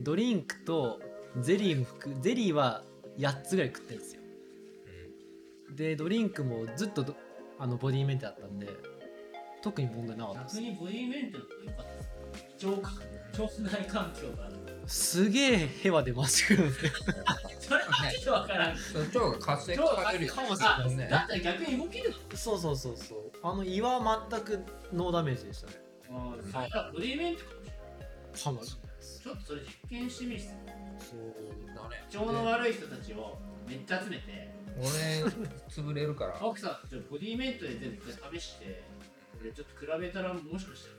[0.00, 1.00] ドリンクと
[1.40, 2.82] ゼリーも含ゼリーは
[3.18, 4.22] 8つぐらい食ってるんですよ。
[5.76, 7.16] でドリンクもずっとど
[7.58, 8.68] あのボディメンテだったんで
[9.62, 10.60] 特に問題なかったです。
[10.60, 12.66] 逆にボディメンテの方が良かったです。
[12.66, 12.92] 腸か
[13.42, 14.48] 腸内環境が
[14.86, 16.92] すげえヘワ出ましてくるんですよ
[17.60, 18.72] それはちょっとわからん。
[18.72, 22.16] 腸が活性化されるよかもしれないねだったら逆に動けるの？
[22.36, 23.18] そうそうそうそう。
[23.42, 25.72] あの胃は全くノーダメージでしたね。
[26.10, 28.42] ああ、それはボディメンテかもしれない。
[28.42, 30.40] かもしれないですちょっとそれ実験してみる。
[30.40, 30.52] そう
[31.68, 32.04] だね。
[32.14, 34.52] 腸の悪い人たちをめっちゃ集めて。
[34.76, 34.88] 俺
[35.70, 36.36] 潰れるから。
[36.40, 38.02] 青木さんちょっとボディメントで全部
[38.38, 38.82] 試して
[39.38, 40.94] これちょっと比べたらもしかしたら。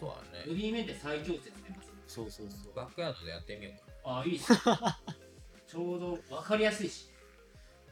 [0.00, 1.77] そうだボねディメンテ最強説出ます
[2.08, 2.74] そうそうそう。
[2.74, 4.10] バックヤードでやってみようか。
[4.10, 4.58] ああいいっすね。
[5.68, 7.10] ちょうど分かりやすいし。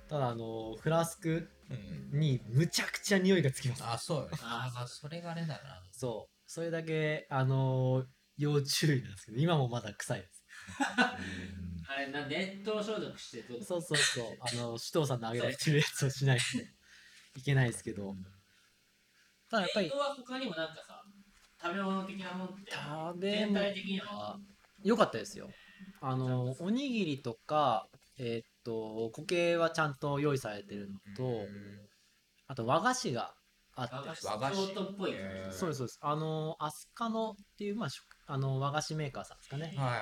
[0.09, 2.18] ただあのフラスクうん。
[2.18, 3.85] にむちゃくちゃ匂いがつきます。
[3.85, 4.38] あそうよね。
[4.42, 5.83] ああそれがあれだな。
[5.92, 6.50] そう。
[6.50, 8.05] それだけあの
[8.38, 10.44] 要注意なんですけど今もまだ臭いです。
[11.88, 13.62] あれな熱湯消毒してどう？
[13.64, 14.26] そうそうそう。
[14.40, 16.44] あの首藤さんのあげられてるやつをしないと
[17.38, 18.14] いけないですけど。
[19.50, 20.95] ただやっぱり熱湯は他にもなんかさ
[21.62, 22.73] 食べ物的なもんって。
[22.73, 24.07] 食べ全物体的には。
[24.07, 24.38] は
[24.83, 25.51] 良かったですよ。
[26.01, 27.88] あのおにぎりとか
[28.19, 31.49] えーっと固形はちゃんと用意されてるのと
[32.47, 33.35] あと和菓子が
[33.75, 33.95] あって。
[34.25, 34.73] 和菓子。
[34.73, 35.14] っぽい
[35.51, 35.99] そうですそうです。
[36.03, 39.66] あのアスカノっていう、まあ、食あの和菓子メーカーさんですかね。
[39.66, 39.97] はいは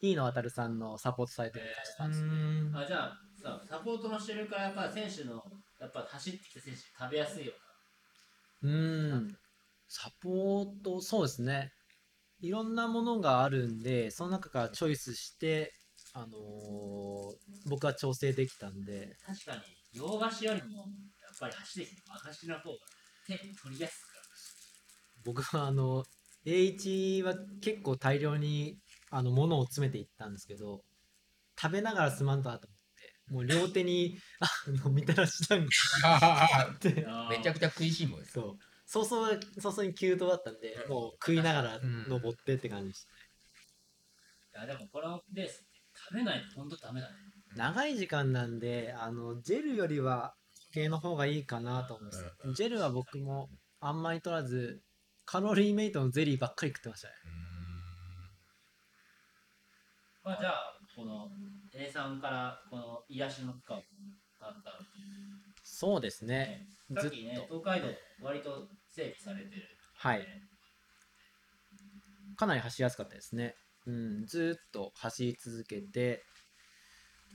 [0.00, 0.08] い。
[0.12, 2.28] 飯野渉さんのサポートされてる会社さんですね。
[2.70, 2.76] ん。
[2.76, 3.12] あじゃあ
[3.42, 5.42] さサポートのしてるからやっぱ選手の
[5.78, 7.52] やっぱ走ってきた選手食べやすいよ
[8.62, 9.36] うーん。
[9.92, 11.72] サポート、そうですね。
[12.38, 15.72] いろんなものがあるんで、その中からチョイスして、
[16.14, 16.30] あのー
[17.68, 22.76] 僕は調整できたんで、な確かに洋菓子よりもやっぱり走ってきて和菓子の方が
[23.26, 24.22] 手取りやすいから
[25.24, 26.04] 僕はあの、
[26.46, 28.78] A1 は結構大量に
[29.10, 30.82] あの物を詰めていったんですけど、
[31.60, 34.48] 食べながらすまんとなと思って、もう両手に、あ
[34.84, 35.68] の、みたらし団子
[37.28, 38.32] めちゃくちゃ食いしん坊です。
[38.32, 38.69] そう。
[38.92, 43.12] 早々、早々に急騰だったんで、もう食いながら登ってって感じでした
[44.58, 44.66] ね。
[44.66, 47.14] いやでもこのレース食べないと本当ダメだね
[47.54, 50.34] 長い時間なんで、あの、ジェルよりは、
[50.72, 52.24] 系の方がいいかなと思います。
[52.56, 53.48] ジェルは僕も
[53.78, 54.82] あんまり取らず、
[55.24, 57.14] カロリーメイトのゼリーばっかり食ってましたね。
[60.24, 61.28] まあじゃあこの
[61.72, 63.76] A さんからこの癒しの区間
[64.40, 64.72] があった
[65.62, 66.66] そうですね。
[66.90, 67.60] ずっさっきねと。
[67.62, 67.88] 東海道
[68.22, 69.62] 割と整備されてる
[69.94, 70.26] はい。
[72.36, 73.54] かなり走りやすかったですね。
[73.86, 76.22] うん、ずーっと走り続けて、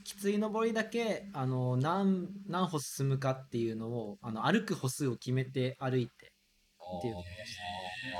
[0.04, 6.32] きつい登りだけ、あの、何、何歩進むかっていうのを、あの、歩く歩数を決めて歩いて、
[6.98, 7.14] っていう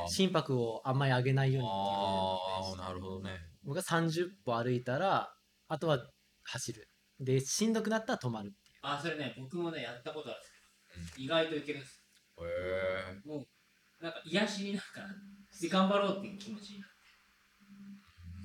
[0.08, 1.92] 心拍をあんまり上げないようにっていうの
[2.34, 2.38] を
[2.80, 3.30] ああ、なるほどね。
[3.62, 5.32] 僕が30歩歩いたら、
[5.68, 5.98] あとは
[6.44, 6.88] 走る。
[7.20, 8.78] で、しんどくなったら止まるっていう。
[8.82, 11.95] あそれね僕もねやったことあるんですけど、意外といけるんです
[12.44, 13.28] へえ。
[13.28, 13.46] もう
[14.02, 14.86] なんか癒しになんか
[15.60, 16.96] で頑張ろうっていう気持ちになって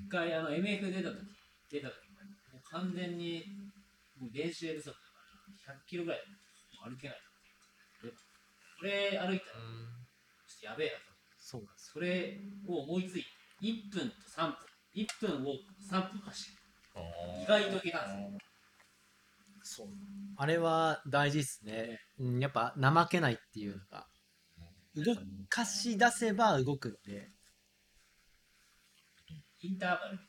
[0.06, 1.18] 一回あの MF 出た時
[1.70, 1.96] 出た時
[2.54, 3.44] もう完全に
[4.20, 5.00] もう練習不足だか
[5.68, 6.20] ら100キロぐらい
[6.80, 7.18] もう歩けない
[8.04, 8.10] で
[8.80, 9.40] これ歩いたらちょっ
[10.60, 11.04] とやべえなと
[11.38, 13.28] そうなんですそれを思いついて
[13.62, 14.56] 1分と3分
[14.96, 16.58] 1分を3分走る
[17.44, 18.51] 意外といけたんですよ
[19.74, 19.88] そう。
[20.36, 22.02] あれは大事ですね。
[22.20, 24.06] うん、やっぱ怠けないっていうのが。
[24.94, 25.16] 動
[25.48, 27.30] かし出せば動くんで。
[29.62, 30.28] インターバルみたい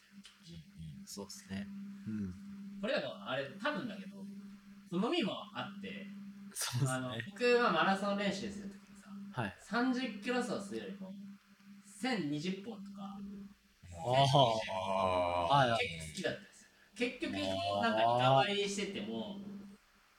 [1.00, 1.66] なそうですね。
[2.06, 2.34] うん。
[2.80, 4.22] これだとあれ多分だけど
[4.92, 6.06] 飲みもあって
[6.54, 7.24] そうですあのね。
[7.28, 9.54] 僕はマラソン練習するときにさはい。
[9.68, 11.12] 30キロ走するよりも
[12.00, 13.18] 1020本とか
[13.90, 14.14] あ
[14.70, 15.56] あ。
[15.56, 15.88] はいはい。
[15.88, 16.51] 結構好きだった
[16.96, 19.36] 結局なんかリカバリーしてても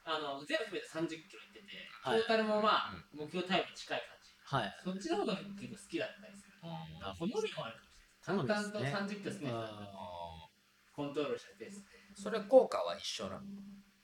[0.05, 2.19] あの全部含めて30キロいっててトはい。
[2.19, 4.33] ータルもまあ目標タイムに近い感じ。
[4.43, 4.75] はい。
[4.83, 7.77] そっちの方が結構好きだったりするあ好みもある
[8.25, 10.49] かもしれない淡々と好み30キロ進めてたらあ
[10.91, 11.89] コントロールしたペースで。
[12.15, 13.41] それ効果は一緒なの？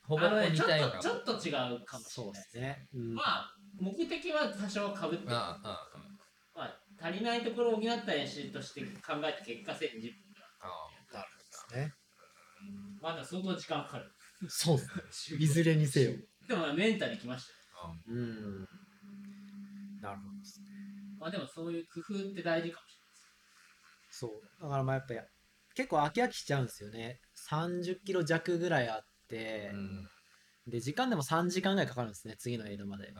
[0.08, 1.00] ほぼあのねちょ似たような。
[1.00, 2.88] っとちょっと違うかもしれそうないですね。
[2.94, 3.14] うん。
[3.16, 5.36] まあ目的は多少かぶってる。
[5.36, 6.00] ああ、あ
[6.56, 11.94] まあ、足りないところを補った練習として考えた結果1020分だあ、なるね。
[13.02, 14.12] まだ相当時間かかる
[14.48, 15.40] そうですね。
[15.40, 16.12] いずれにせよ。
[16.48, 17.54] でもメンタルきました。
[18.08, 18.60] うん。
[20.02, 20.68] なるほどですね。
[21.20, 23.00] まあでもそういう工夫って大事かもし
[24.12, 24.32] そう。
[24.62, 25.20] だからまあやっぱり、
[25.76, 27.20] 結構飽き飽きしちゃうんですよね。
[27.50, 30.10] 30キロ弱ぐらいあってう、ん。
[30.68, 33.14] で、時間でも3時間ぐらいかかるんですね、次のエイドまで。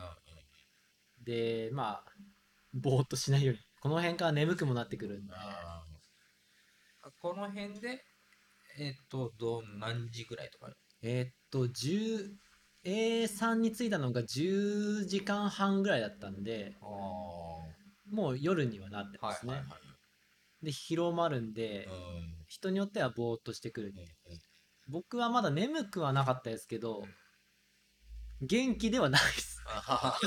[1.22, 2.12] で、まあ、
[2.74, 3.60] ぼーっとしないように。
[3.80, 5.32] この辺から眠くもなってくるんで。
[7.20, 8.04] この辺で、
[8.78, 10.70] えっと、どう何時ぐらいとか
[11.02, 12.36] えーっと、10、
[12.84, 18.14] A3 に着いたのが10時間半ぐらいだったんで、ああ。
[18.14, 19.52] もう夜にはなってはいますね。
[19.52, 19.66] はいは
[20.62, 20.64] い。
[20.64, 23.94] で、疲労もあるんで、うん人によってはぼーっとしてくる。
[24.88, 27.04] 僕はまだ眠くはなかったですけど、
[28.42, 29.62] 元気ではないです。
[29.64, 30.18] まあ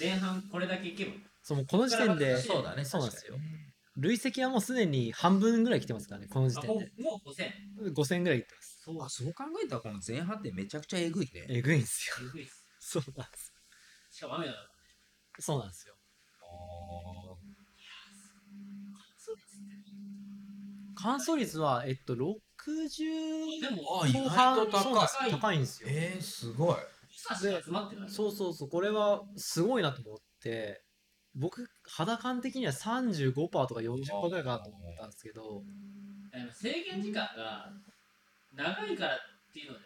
[0.00, 1.12] 前半これだけいけば。
[1.42, 2.84] そう、この時点で、そうだね。
[2.84, 6.92] そうなんですよ確かにね累積はもうすでに半分ぐらい来てますからね、この時点で。
[6.98, 7.94] うもう5000。
[7.94, 8.80] 5000ぐらいいってます。
[8.84, 11.46] そうあ、そう考えたらこの前半ってめちゃくちゃえぐいね。
[11.48, 12.14] えぐいんですよ。
[12.16, 12.64] すごいっす。
[12.78, 13.52] そうなんです。
[14.10, 14.64] しかも雨だから。
[15.40, 15.94] そうなんですよ。
[21.00, 22.18] 乾燥率は、えっと、60
[23.60, 25.88] でも、あ意外後半と高い高いんですよ。
[25.90, 26.76] えー、すごい。
[28.08, 30.82] そうそうそう、これはすごいなと思って、
[31.38, 35.62] 僕、肌感的には35%とか40%ぐらいかなと思ったんですけど、
[36.32, 37.72] あの制限時間が
[38.52, 39.18] 長いからっ
[39.52, 39.84] ていうので、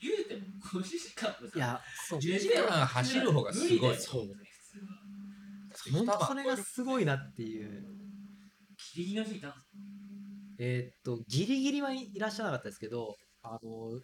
[0.00, 0.42] 言うても
[0.80, 4.26] 5時間もさいや、そう、10時間走る方がすごいそう
[5.92, 7.82] 本当それがすごいなっていう。
[8.94, 9.66] ギリギリの人いたんです
[10.58, 14.00] えーっと、ギリギリはいらっしゃらなかったですけど、あの、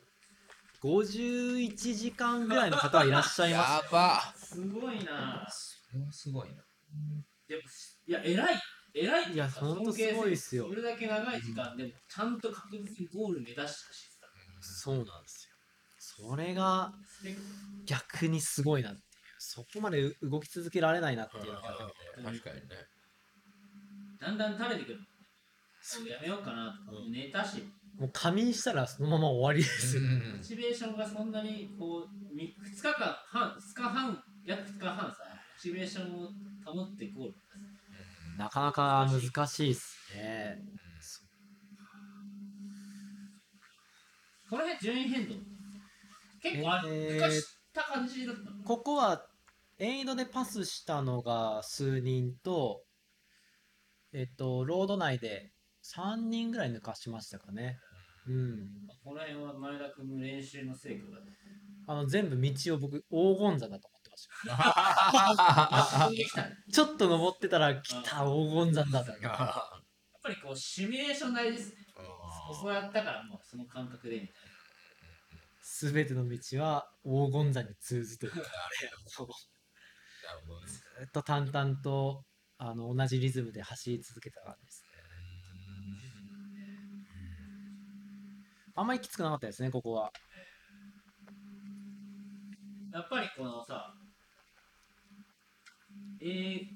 [0.83, 3.85] 51時間ぐらいの方はいらっしゃいます。
[3.85, 4.35] やば。
[4.37, 6.65] すごいなそれはすごいな。
[7.49, 7.63] でも
[8.07, 8.61] いや偉い
[8.95, 10.69] 偉いってうかいやほんとすごいっすよ。
[10.69, 13.71] それだけ長い時間でもちゃんと確実にゴール目指した
[14.61, 15.49] そうなんです
[16.19, 16.29] よ。
[16.29, 16.93] これが
[17.87, 19.05] 逆にすごいなっていう。
[19.39, 22.63] そこまでう動き続けられないなっていうのが確かにね。
[24.21, 24.99] だんだん垂れてくる。
[24.99, 25.05] も
[26.05, 27.65] うやめようかなとう寝たし、
[27.99, 35.17] もう仮眠したらそのまま終わりですよ、モチベーションがそんなにこう、2日間半、2日半、約2日半さ、
[35.61, 36.29] モチベーションを
[36.65, 37.35] 保ってゴール。
[38.39, 40.57] なかなか難しいっすね。
[44.49, 45.35] この辺順位変動。
[46.43, 47.43] 結構あれ、えー
[47.73, 49.25] た感じだったのここは
[49.79, 52.83] エイドでパスしたのが数人と
[54.13, 55.53] えっとロード内で
[55.85, 57.79] 3人ぐらい抜かしましたかね。
[58.27, 58.69] うん。
[59.05, 61.19] この辺は前田君の練習の成果が。
[61.87, 64.00] あの全部道を僕黄金山だと思
[66.73, 69.37] ちょっと登ってたら来た黄金山だとやっ
[70.23, 71.77] ぱりこう、シミュレーション大事ですね。
[71.97, 74.29] ここやったからもうその感覚でみたい
[75.63, 78.41] 全ての道は黄金山に通ずとい うか
[79.07, 79.29] そう
[80.27, 80.67] なるほどね。
[80.67, 82.25] ずっと淡々と
[82.59, 84.91] あの同じリズムで走り続けた感じですね
[88.75, 90.13] あんまりきつくなかったですねここは
[92.93, 92.99] な。
[93.01, 93.95] やっぱりこのさ、
[96.21, 96.69] 英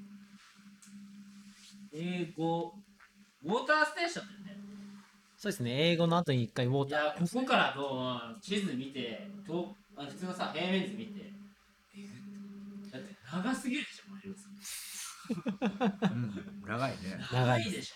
[1.93, 2.75] 英語、
[3.45, 4.65] ウォーターステーションだよね。
[5.37, 11.31] そうですね英語の後に一回ウォーターいや、ここからどう地図見て、とあ普通のさ、平面図見て、
[12.91, 14.49] だって長すぎるでしょ、マイルズ
[16.13, 16.97] うん、長いね。
[17.33, 17.95] 長いでしょ。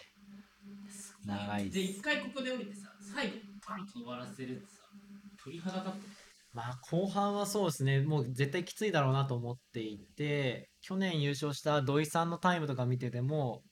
[1.26, 3.32] 長いで、一回ここで降りてさ、最後、
[3.66, 4.82] パンと終わらせるってさ、
[5.42, 8.00] 鳥肌立ってまあ後半はそうですね。
[8.00, 13.62] もう絶対きついだろうなと思っていて去年優勝した土井さんのタイムとか見てても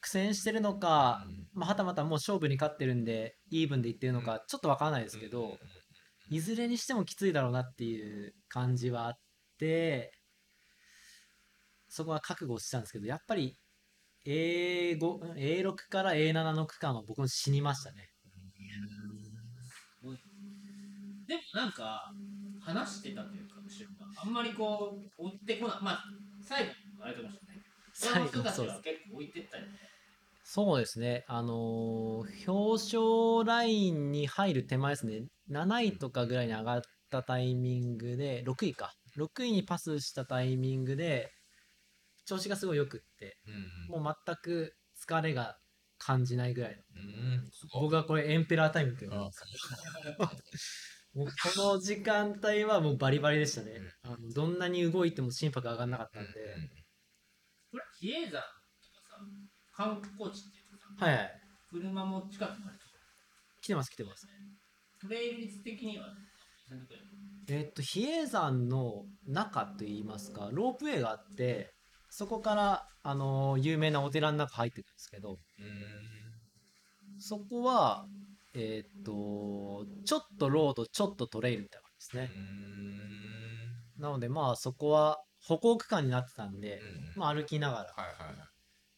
[0.00, 5.58] 苦戦してるのか、まあ、はたまたもう勝負に勝ってるんでイーブンでいってるのかちょっとわからないですけど、
[6.30, 9.12] いずれにしてもきついだろうなっていう感じはあっ
[9.58, 10.12] て
[11.88, 13.56] そこは覚悟したんですけどやっぱり
[14.26, 14.98] A5
[15.36, 18.08] A6 から A7 の区間は僕も死にましたね
[21.28, 22.12] でもなんか、
[22.60, 24.22] 話してたというか、後ろが。
[24.22, 25.76] あんまりこう、追ってこない。
[25.82, 26.04] まあ、
[26.42, 27.62] 最後、あれかもしれない。
[27.92, 29.68] 最後他の人たちそうですは結構置いてったりね。
[30.50, 41.30] そうですね、あのー表彰ラインに入る手前ですね、7位とかぐらいに上がったタイミングで、6位か、6位にパスしたタイミングで、
[42.24, 43.36] 調子がすごいよくって、
[43.90, 44.02] うん。
[44.02, 45.58] もう全く疲れが
[45.98, 47.50] 感じないぐらいの、うん。
[47.82, 49.42] 僕はこれ、エンペラータイムって呼んでます
[51.14, 51.32] もうこ
[51.74, 56.30] の時間帯はもうバリバリでしたね、あのどんなに動いても心拍上がんなかったんで、
[57.70, 58.42] これ、比叡山とかさ、
[59.72, 61.40] 観光地っていうかさ、はいはい、
[61.70, 62.78] 車も近くまで
[63.60, 64.26] 来てます、来てます。
[65.00, 66.06] トレイル率的には、
[67.48, 71.72] えっと、比叡山の中といいますか、ロープウェイがあって、
[72.10, 77.20] そこから、あのー有名なお寺の中入ってくるんですけど、うん。
[77.20, 78.06] そこは、
[78.54, 82.30] えっと、ちょっとロード、ちょっとトレイルみたいな感じですね。
[82.36, 84.02] うん。
[84.02, 88.36] なので、まあ、そこは歩行区間になってたんで、うんまあ、歩きながら、はいはい。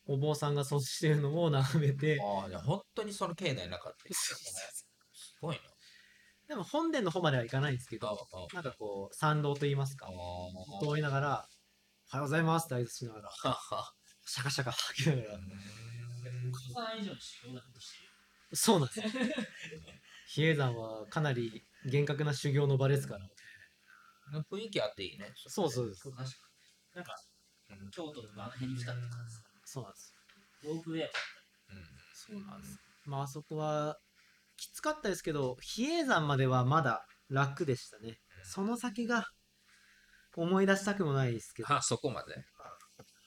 [0.06, 4.14] お坊さんがそうしてるのを眺めて、ああ、じゃあ本当にその境内なかった。
[4.14, 5.62] すごいな。
[6.48, 10.08] でも本殿の方までは行かないんですけあど、なんかこう、参道といいますか、
[10.82, 11.48] 通りながら、
[12.12, 13.30] おはようございますって挨拶しながら、
[14.26, 15.38] シャカシャカ吐きながら、?5
[16.74, 18.09] 歳以上の修行なことしてる。
[18.52, 19.06] そうなんですよ。
[20.26, 23.28] 比叡山はかなり厳格な修行の場ですから。
[24.50, 25.32] 雰囲気あっていいね。
[25.36, 26.08] そうそうです。
[26.94, 27.16] なんか、
[27.92, 29.44] 京都とかあの辺に来たって感じです。
[29.64, 30.14] そうなんです。
[30.62, 31.10] ロープウェイ
[32.14, 32.78] そうなんです。
[33.06, 33.98] まああそこは
[34.56, 38.20] きつかったですけど、比叡山まではまだ楽でしたね。
[38.44, 39.26] その先が
[40.36, 42.44] 思い出したくもないですけど、あ、そこまで。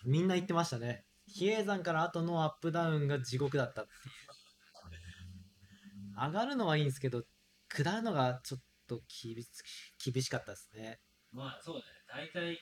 [0.06, 1.06] みんな言ってましたね。
[1.26, 4.33] 比叡山から後のアップダウンが地獄だったっていう。
[6.16, 7.24] 上がるのはいいんですけど、
[7.70, 9.50] 下るのがちょっと厳し
[10.12, 11.00] 厳しかったですね。
[11.32, 11.86] まあそうだね。
[12.08, 12.60] 大体、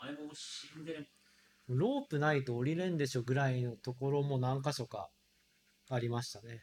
[0.00, 1.08] 前も死んでる
[1.68, 5.08] ロープないと降りれんでしょぐらいのところも何箇所か
[5.90, 6.62] ありましたね。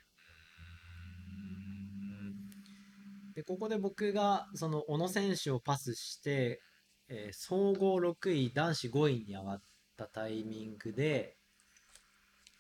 [3.34, 6.62] で、ここで僕がその小野選手をパスして、
[7.08, 9.64] えー総合6位、男子5位に上がっ
[9.98, 11.38] たタイミングで、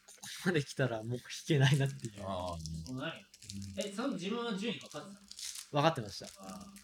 [0.06, 2.24] ここまで来たらもう引けないなっていう。
[2.24, 2.58] あも
[2.92, 3.12] う何？
[3.78, 5.32] え、その自分は順位分かって
[5.72, 6.28] 分かってました。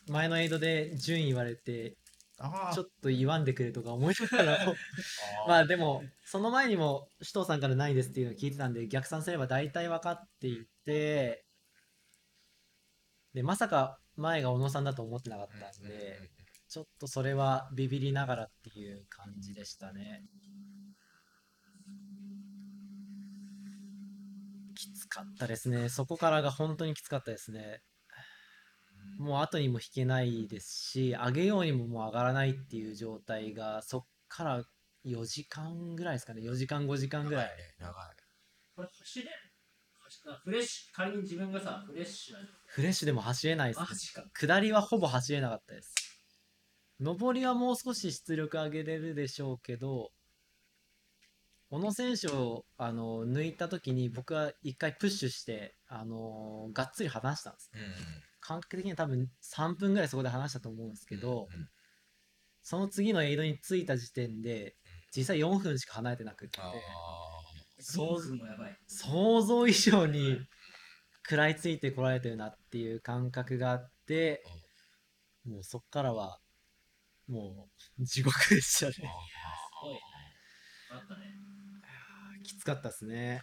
[0.09, 1.97] 前のエイドで順位言われて、
[2.39, 4.75] あちょっと言わんでくれとか思いながらも、
[5.47, 11.45] まあでも、その前にも首藤さんからないですっていうのを聞いてたんで、逆算すれば大体分かっていて、
[13.33, 16.19] でまさか前が小野さんだと思ってなかったんで、
[16.69, 20.23] ちょっとそれはビビりながらっていう感じでしたね。
[24.77, 25.89] きつかったですね。
[25.89, 27.81] そこからが本当にきつかったですね。
[29.17, 34.63] もう後にも引けないですし、上げようにももう上がらないっていう状態が、そっから
[35.05, 36.41] 4時間ぐらいですかね。
[36.41, 37.49] 4時間、5時間ぐらい。
[37.79, 37.93] 長い。
[38.75, 39.31] これ走れ
[40.43, 43.87] フレッシュ、仮に自分がさ、フレッシュなフレッシュでも走れないですね。
[44.33, 45.93] 下りはほぼ走れなかったです。
[46.99, 50.11] 上りはもう少し出力上げれるでしょうけど、
[51.69, 57.71] 小野選手をあの抜いた時に僕は一回プッシュして、あのがっつり離したんです。
[57.73, 57.81] うん
[58.39, 61.69] 感覚的には多分3分ぐらいそこで離したと思うんですけど、うん
[62.69, 64.75] その次のエイドに着いた時点で、
[65.15, 66.73] 実際4分しか離れてなくって、あ
[67.79, 68.77] そうすもやばい。
[68.87, 70.37] 想像以上に
[71.23, 74.43] 食らいついてこられてるなっていう感覚があって、
[75.45, 76.41] もうそっからは、
[77.29, 78.91] もう地獄でしたね。
[78.91, 80.01] すごいね。
[80.91, 81.46] あったね。
[82.47, 83.41] きつかったですね。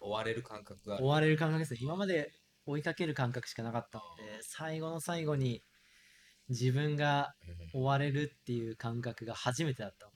[0.00, 1.80] 追われる感覚がある追われる感覚ですね。
[1.82, 2.32] 今まで
[2.66, 5.62] 追いかける感覚しかなかったので、最後の最後に
[6.48, 7.34] 自分が
[7.74, 10.12] 追われるっていう感覚が初めてだったの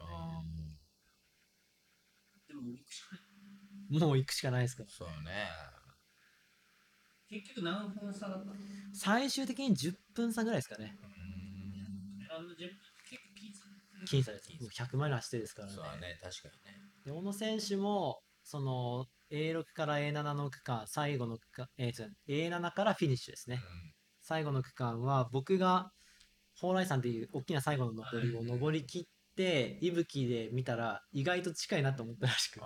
[2.49, 3.99] でも、行くしかない。
[3.99, 4.89] で、もう行くしかないですから。
[4.91, 5.49] そうね。
[7.28, 8.55] 結局何分差だったの？
[8.95, 10.97] 最終的に10分差ぐらいですかね。
[12.30, 12.57] あの10分
[13.11, 13.35] 結構。
[14.05, 14.51] 僅差です。
[14.61, 15.85] もう100マイル走ってですからねそう。
[15.85, 16.78] だね、確かにね。
[17.05, 23.61] で小野選手も、その A6 から A7 の区間、最後の区間、えー違う A7 からフィニッシュですね。
[24.21, 25.91] 最後の区間は僕が
[26.59, 29.05] 蓬莱山っていう大きな最後の上りを登り切っ
[29.37, 32.61] て、息吹で見たら意外と近いなと思ったらしく。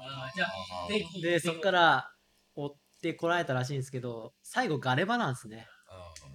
[1.23, 2.11] でそこから
[2.55, 2.71] 追っ
[3.03, 5.67] てこられたらしいんですけど最後ガレ場なんですね。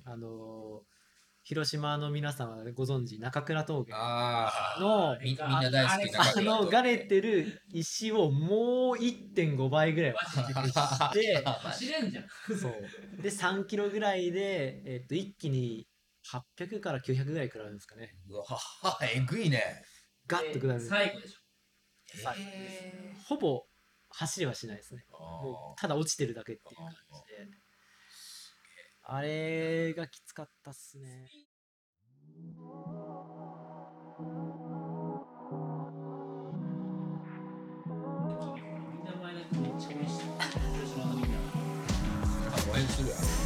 [0.06, 0.93] あのー
[1.46, 3.91] 広島の皆さんはご存知中倉峠。
[4.80, 10.74] のみみんな大好きなあのガレてる石をもう1.5倍ぐらいマジでし
[11.14, 11.44] て。
[11.44, 12.58] 走れんじゃん。
[12.58, 13.22] そう。
[13.22, 15.86] で3キロぐらいで、えっと一気に
[16.58, 18.16] 800から900ぐらい食らうんですかね。
[18.30, 18.46] うわ
[19.02, 19.84] えぐいね。
[20.28, 21.39] ガッと下るで最後でしょ。
[22.24, 23.66] 最後えほぼ
[24.12, 25.06] 走りはしないですね。
[25.12, 25.14] ー。
[25.14, 27.62] もうただ落ちてるだけっていう感じで
[29.06, 31.30] あれがきつかったっすね。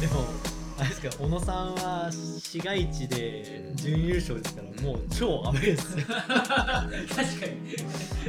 [0.00, 0.24] でも
[0.78, 7.46] あれですか小野さんは市街地で準優勝ですからもう超アウェーです確か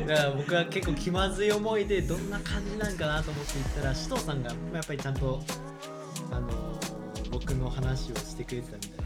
[0.01, 0.07] に。
[0.07, 5.43] だから僕は結構気まずい思いでどんな感じなんかなと思って行ったら首藤さんがまあやっぱりちゃんと、
[7.39, 9.05] 僕の話をしてくれてたみたい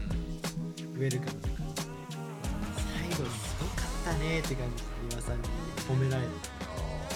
[0.94, 1.88] ウェルカムな感じで
[2.92, 5.48] 最後すごかったねって感じで皆さんに
[5.88, 6.30] 褒められる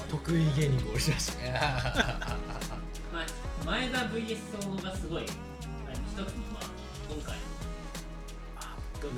[0.09, 2.39] 得意芸人がおりました
[3.13, 3.27] まあ、
[3.65, 5.23] 前田 VS 総合がすごい。
[5.23, 5.29] あ一
[6.15, 6.63] つの、まあ、
[7.09, 7.37] 今回。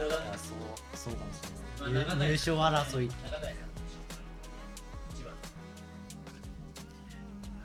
[0.08, 0.56] だからそう
[0.94, 1.40] そうかもし
[1.80, 3.64] まあれない、長田優勝争い長田さんの
[5.12, 5.34] 一番。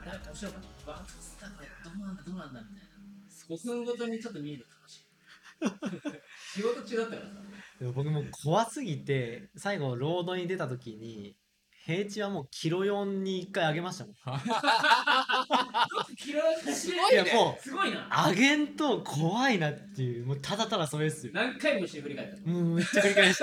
[0.02, 0.92] あれは面白かった。
[0.92, 2.75] バースターどうなんだ、どうなんだみたいな。
[3.48, 5.06] 5分ごとにちょっと見える楽しい。
[6.60, 7.34] 仕事中だったからさ。
[7.80, 11.36] でも僕も怖すぎて最後ロードに出た時に
[11.84, 14.14] 平地はもうキロ4に1回上げましたもん
[16.16, 18.26] キロ走れいやもすごいな。
[18.26, 22.40] う上げんと怖いなっていうもうただただそれですよ何回もして振り返った。
[22.50, 23.38] もうめっちゃ繰り返し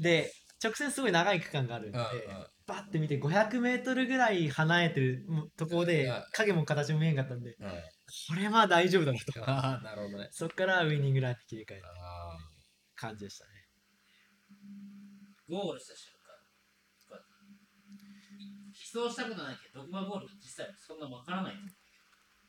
[0.00, 7.68] で直線すごい長い区間があるんで、うんうんバッて見て 500m ぐらい離れてるところでうん影も形も見えんかったんでうん。
[7.68, 10.28] これは大丈夫だなと ああ、なるほどね。
[10.30, 12.38] そっからウイニングランに切り替えたあ
[12.94, 13.50] 感じでしたね
[15.48, 16.32] ゴールした瞬間。
[17.08, 17.28] こうやって
[18.74, 21.54] 飛走したことないけど、ドグマゴールが実際そんなわからない。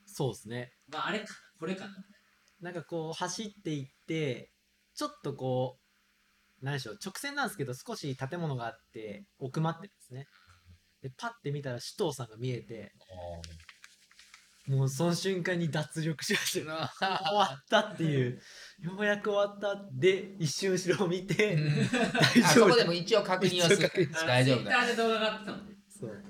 [0.06, 1.96] そうですねまあ、あれかな、これかな。
[2.60, 4.52] なんかこう走っていって
[4.94, 5.83] ちょっとこう
[6.64, 10.28] 何でしょう直線なんですけど少し建物があって奥まってるんですね。
[11.02, 12.94] でパッて見たら首藤さんが見えて
[14.68, 16.72] もうその瞬間に脱力しました。
[16.72, 18.40] よ終わったっていう。
[18.80, 19.90] ようやく終わった。
[19.92, 22.46] で一瞬後ろを見て大丈夫。
[22.46, 24.10] あそこでも一応確認をする。
[24.26, 24.96] 大丈夫だ。
[24.96, 25.76] 動画があってたもんね。
[25.90, 26.24] そう。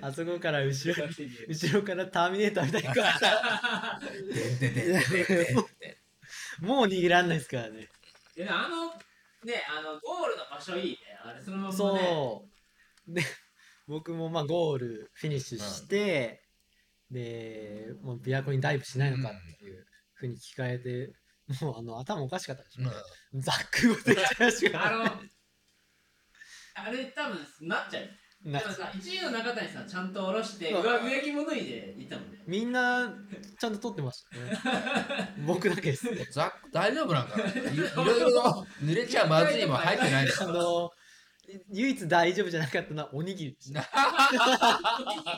[0.00, 1.14] あそこから後ろに
[1.48, 2.94] 後ろからターミネーターみたいにこ
[4.60, 5.56] ででででで
[6.62, 7.88] うもう逃げらんないですからね。
[8.36, 8.92] いやあの、
[9.44, 10.98] ね、あの、ゴールの場所いいね。
[11.22, 11.76] あれ、そのままね。
[11.76, 12.44] そ
[13.08, 13.22] うで
[13.86, 16.42] 僕もまあゴールフィニッシュして、
[17.10, 21.12] でもう琵琶湖にダイブしないのかっていうふうに聞かれて
[21.60, 25.20] もうあの頭おかしかったでしょ、うんザック語で言っちゃいましたから
[26.76, 27.38] あれ多分
[27.68, 28.08] なっちゃうよ。
[28.44, 32.38] でなもさ、一位の中谷さんちゃんと下ろして、上上着も脱いで行ったもんね。
[32.46, 33.10] みんな
[33.58, 35.34] ちゃんと撮ってましたね。
[35.46, 36.10] 僕だけです。
[36.10, 37.44] ねザック大丈夫なんかな？
[37.44, 40.90] いいろいろ濡れちゃまずいも入ってないですあの
[41.70, 43.72] 唯一大丈夫じゃなかったのはおにぎりです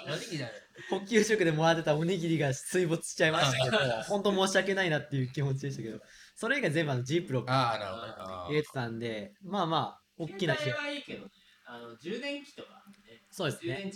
[0.07, 0.53] おにぎりだね
[0.91, 3.65] 補給食でもらってたおにぎりが水没しちゃいました。
[3.65, 6.01] けど本当申し訳ないなっていう気持ちでしたけど。
[6.35, 8.13] それ以外全部あのジープロックああなるほどね。
[8.19, 8.49] あー。
[8.49, 11.31] 入れてたんでまあまあ大きな火携帯はいいけどね、
[11.67, 12.85] あの充電器とか、
[13.37, 13.93] そうですね。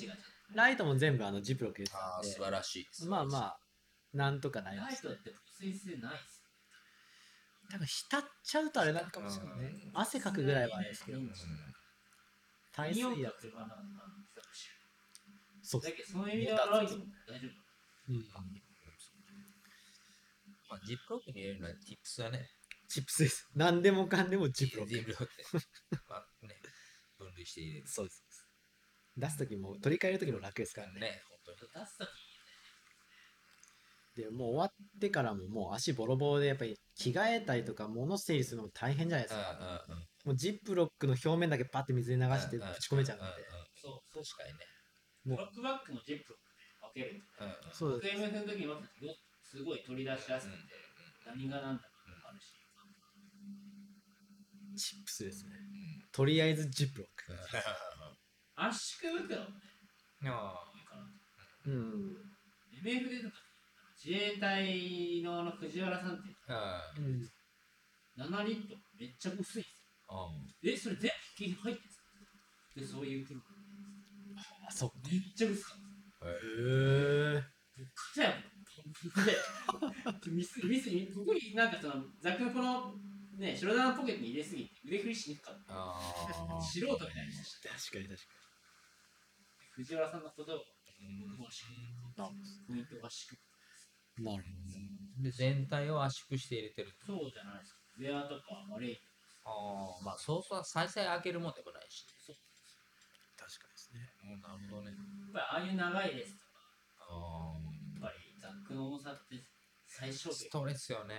[0.54, 3.04] ライトも全部あのジップロック入れてあー素晴らしい。
[3.04, 3.58] でまあまあ
[4.12, 6.44] なんとかなと、りましたライトって保水性ないっす
[7.72, 9.72] 多分浸っちゃうとあれなのかもしれないね。
[9.94, 10.00] うん。
[10.00, 11.18] 汗かくぐらいはあれですけど。
[11.18, 11.32] うん
[12.72, 13.66] 耐水だがするかな
[15.62, 18.12] そうだけど、その意味ではライトも大丈夫。
[18.12, 18.24] うん。
[20.68, 22.50] まあジップロックに入れるのは tips はね。
[22.88, 23.48] チップスです。
[23.56, 25.28] 何でもかんでもジップロックジップロック
[26.08, 26.60] まあね。
[27.18, 27.88] 分類して入れる。
[27.88, 28.24] そうです
[29.16, 31.00] 出す時も取り替える時も楽ですからね。
[31.00, 31.58] ね本当に。
[31.84, 32.08] 出すとき
[34.16, 39.50] でもう終わってからももう足ボロボロでやっぱり着替えたりとか物整理するのも大変じゃないですか。
[39.50, 40.04] うんうんうん。
[40.26, 43.26] もうジップロックの表面だけパッて水に流してぶち込めちゃうんで。
[43.80, 44.66] そう、そう確かにね
[45.24, 47.22] もうロックバックのジップロックで分ける。
[47.40, 47.54] うんうん。
[47.72, 48.66] そう僕 MF の時
[49.44, 50.58] すごい取り出しやすくて、
[51.26, 52.54] 何が何だか分かるし。
[54.76, 55.52] チップスですね。
[56.12, 57.32] とりあえずジップロック
[58.68, 59.40] 圧縮袋
[60.26, 60.54] あ
[61.66, 62.16] うん、
[62.84, 63.36] MF でとか
[64.02, 67.28] 自衛隊のあの藤原さんってあうん、
[68.16, 70.30] 7リットルめっちゃ薄いんですあよ。
[70.64, 73.40] え、それ全部引きに入ってるんですかで、そういう袋。
[74.68, 74.94] あそっか。
[75.10, 75.78] めっちゃ薄かっ
[76.20, 76.26] た。
[76.28, 76.30] へ
[77.38, 77.42] え。
[78.14, 80.20] 肩やもん。
[80.20, 82.94] で、ミス、ミス、ここになんかその、ザックのこの、
[83.38, 85.74] ね、白玉のポケットに入れすぎて腕振りしにくかった。
[85.74, 88.39] あ素人みたいにして確かに確か
[89.70, 91.64] 藤原さんのことを、うんもうし
[92.66, 93.00] ポイント
[94.22, 94.44] なる
[95.22, 97.80] で全体を圧縮して入れてるそうじゃないですか。
[97.98, 98.96] ウェアとかマレー
[99.44, 102.36] ああまあそうそう再々開けるもんでもないしそう。
[103.36, 104.12] 確かにですね。
[104.24, 104.90] うんなるほどね。
[104.90, 106.60] やっぱりああいう長いレースとか、
[107.00, 107.56] あ
[107.96, 109.42] やっぱりザックの重さって
[109.86, 110.38] 最小限。
[110.38, 111.14] ストレスよね。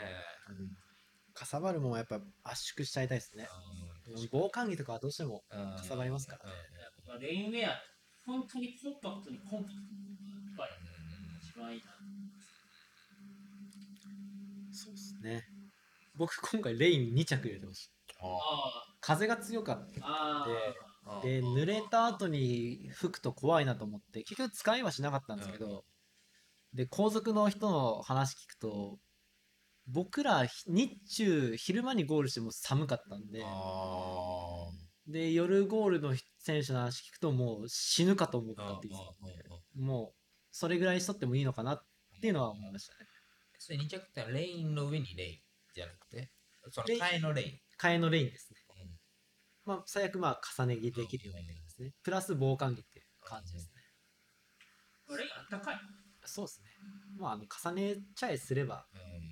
[1.33, 3.47] かさばるもんはやっぱ圧縮しちゃいたいですね。
[4.31, 6.51] 防寒着とかはどうしてもかかさばりますからね。
[7.07, 7.81] やっぱレインウェア、
[8.25, 9.85] 本当にコンパクトにコンパクトに、
[10.47, 10.71] やっぱり
[11.41, 11.85] 一番いいな。
[14.73, 15.43] そうですね。
[16.15, 20.47] 僕今回レイン2着入れてましたあ風が強かったあ、
[21.23, 25.83] で濡れた後に吹くと怖いなと思って結局使いはしなかったんですけど、
[26.73, 28.99] で後続の人の話聞くと
[29.87, 34.69] 僕ら日中昼間にゴールしても寒かったんであ
[35.07, 36.13] で夜ゴールの
[36.43, 40.13] 選手の話聞くともう死ぬかと思っあたって言ってたもう
[40.51, 41.85] それぐらいしとってもいいのかなっ
[42.19, 42.99] ていうのは思いましたね。
[43.59, 45.39] それ2着ってレインの上にレイン
[45.75, 46.31] じゃなくて？
[46.71, 47.59] そのレイン替えのレイン。
[47.79, 48.59] 替えのレインですね。
[48.69, 48.99] うん。
[49.65, 51.93] まあ最悪まあ重ね着できるようになりますね。
[52.03, 53.81] プラス防寒着っていう感じですね。
[55.07, 55.79] これあったかい。
[56.25, 56.69] そうですね。
[57.17, 58.87] まああの重ねちゃえすれば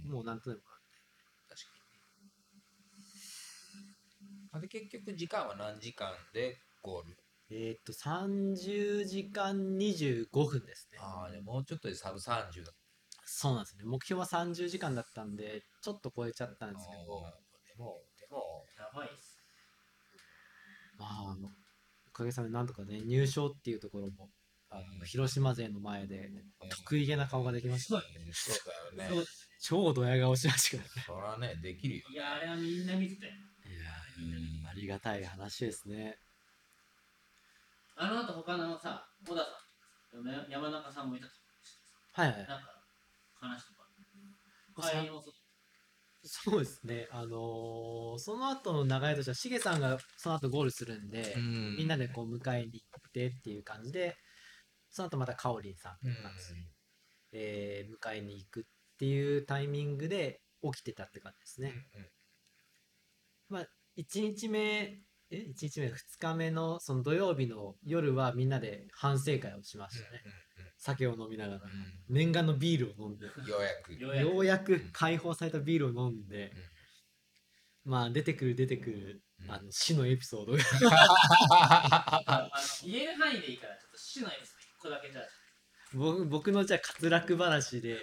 [0.05, 0.11] うん。
[0.11, 0.57] もうなんとで。
[0.57, 0.61] も
[1.49, 1.67] 確か
[4.21, 4.49] に。
[4.51, 7.17] あで結局時間は何時間でゴール
[7.51, 10.99] えーっと30時間25分ですね。
[11.01, 12.71] ああでもうちょっとでサブ30だ
[13.25, 13.83] そうなんですね。
[13.85, 17.01] 目標は30時間だったんでちょっと超えちゃったんですけど。
[17.01, 19.39] でもでもやばいっす。
[20.97, 21.49] まああの
[22.07, 24.29] おかげさまでなんとかね入賞っていうところも
[24.69, 26.29] あの広島勢の前で
[26.85, 28.01] 得意げな顔ができました、そう
[28.97, 29.25] だよね。
[29.61, 31.03] 超ドヤ顔しましたからね。
[31.07, 33.31] そらねできるよいや、あれはみんな見てたよ。
[33.31, 33.35] い
[33.73, 36.17] やありがたい話ですね
[38.01, 41.33] あの後他のさ、小田さん、山山中さんもいたと
[42.13, 42.37] はいはい。
[42.37, 42.55] なんか
[43.33, 43.83] 話とか。
[45.11, 45.33] もそう
[46.23, 47.07] そうですね。
[47.11, 51.75] あのーその後の流れとしてはしげさんがその後ゴールするんで、ん。
[51.77, 54.15] みんなでこう迎えに行ってっていう感じで
[54.89, 56.13] その後またかおりんさんうん。
[56.13, 56.31] が、
[57.33, 58.63] えー迎えに行くっ
[58.97, 61.73] ていうタイミングで起きてたって感じですね、
[63.49, 65.01] まあ1日目
[65.31, 70.23] え1日目2日目のその土曜日の夜はみんなで反省会をしましたね、
[70.77, 71.61] 酒を飲みながら。
[72.09, 73.25] 念願のビールを飲んで。
[73.25, 73.93] ようやく。
[74.23, 76.51] ようやく解放されたビールを飲んで、
[77.83, 79.51] まあ出てくる出てくる、うん。
[79.51, 80.53] あの死のエピソード。
[80.53, 80.57] が
[82.83, 85.23] 言える範囲でいいから、ちょっと市のエピソード1個だけじゃあ。
[85.93, 87.97] 僕僕のじゃあ滑落話で。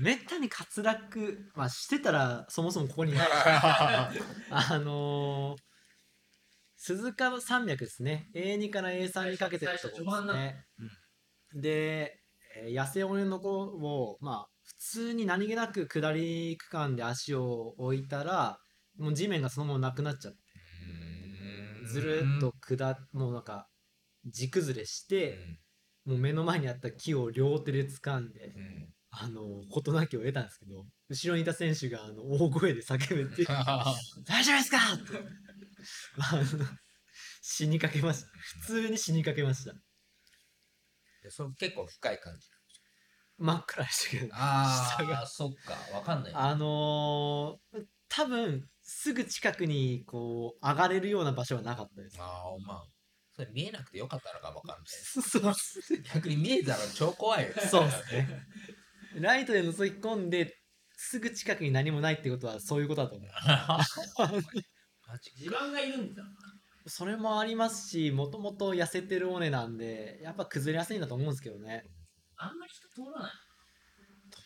[0.00, 3.28] めったに滑落、まあ、してたらそもそもここにない。
[4.50, 5.71] あのー、
[6.84, 8.28] 鈴鹿山脈ですね。
[8.34, 10.66] A2 から A3 にかけてるところですね、
[11.54, 12.20] で、
[12.56, 18.58] えー、痩せ尾根の子をまあ普通に何気なく下り区間で足を置いたら
[18.98, 20.40] もう地面がそのままなくなっちゃって。
[21.86, 23.68] ずるっと下もうなんか
[24.26, 25.38] 地崩れして、
[26.04, 28.54] もう目の前にあった木を両手で掴んで、
[29.10, 33.44] あの事なきを得たんですけど後ろにいた選手があの大声で叫べて
[34.26, 35.04] 「大丈夫ですか!」って
[37.42, 38.28] 死にかけました
[38.60, 39.74] 普通に死にかけました
[41.22, 42.48] でそれ結構深い感じ。
[43.38, 46.32] 真っ暗でしたけどああ、そっか、わかんない。
[46.34, 52.26] あのー多分すぐ近くにこう上がれるような場所はなかったですああ、
[52.66, 52.84] まあ。
[53.34, 54.86] それ見えなくてよかったのかわかんない。
[54.86, 55.52] そう
[56.12, 57.54] 逆に見えたら超怖いよ。
[57.70, 58.28] そうですね。
[59.14, 60.54] ライトで覗き込んで、
[60.94, 63.30] すぐ近くに何もないってことはそういうことだと思う。
[65.18, 66.22] 地盤がいるんだ。
[66.86, 71.84] それもありますし、もともと痩せてる尾根なんで、やっぱ崩れやすいんだと思うんですけどね。
[72.36, 73.32] あんまり人通らない。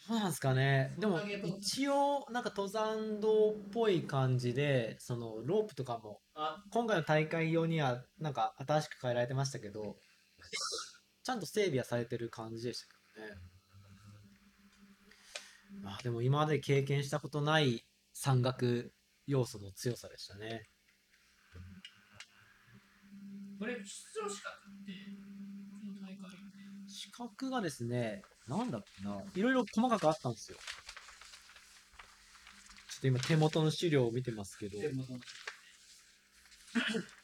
[0.09, 0.95] どうなんですかね。
[0.99, 9.97] でも一応、なんか登山道っぽい感じで、そのロープとかも、あ、今回の大会用にはなんか新しく変えられてましたけど、
[11.25, 13.35] ちゃんと整備はされてる感じでしたけどね。
[15.83, 18.93] まあでも今まで経験したことない山岳
[19.27, 20.63] 要素の強さでしたね。
[23.59, 24.93] これ、出場資格って、
[25.81, 26.31] この大会。
[26.89, 30.59] 資格がですね、なんだっけな、いろいろ細かくあったんですよ。
[32.89, 34.79] ちょっと今手元の資料を見てますけど、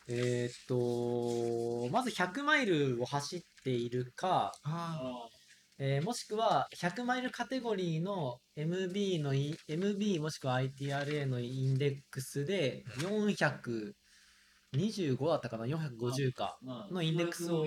[0.09, 5.41] えーっと、まず100マイルを走っているか、ああ
[5.78, 13.94] えーもしくは100マイルカテゴリーの MB のイ MB もしくは ITRA のインデックスで425
[15.28, 17.66] だったかな450かまあ、のインデックスを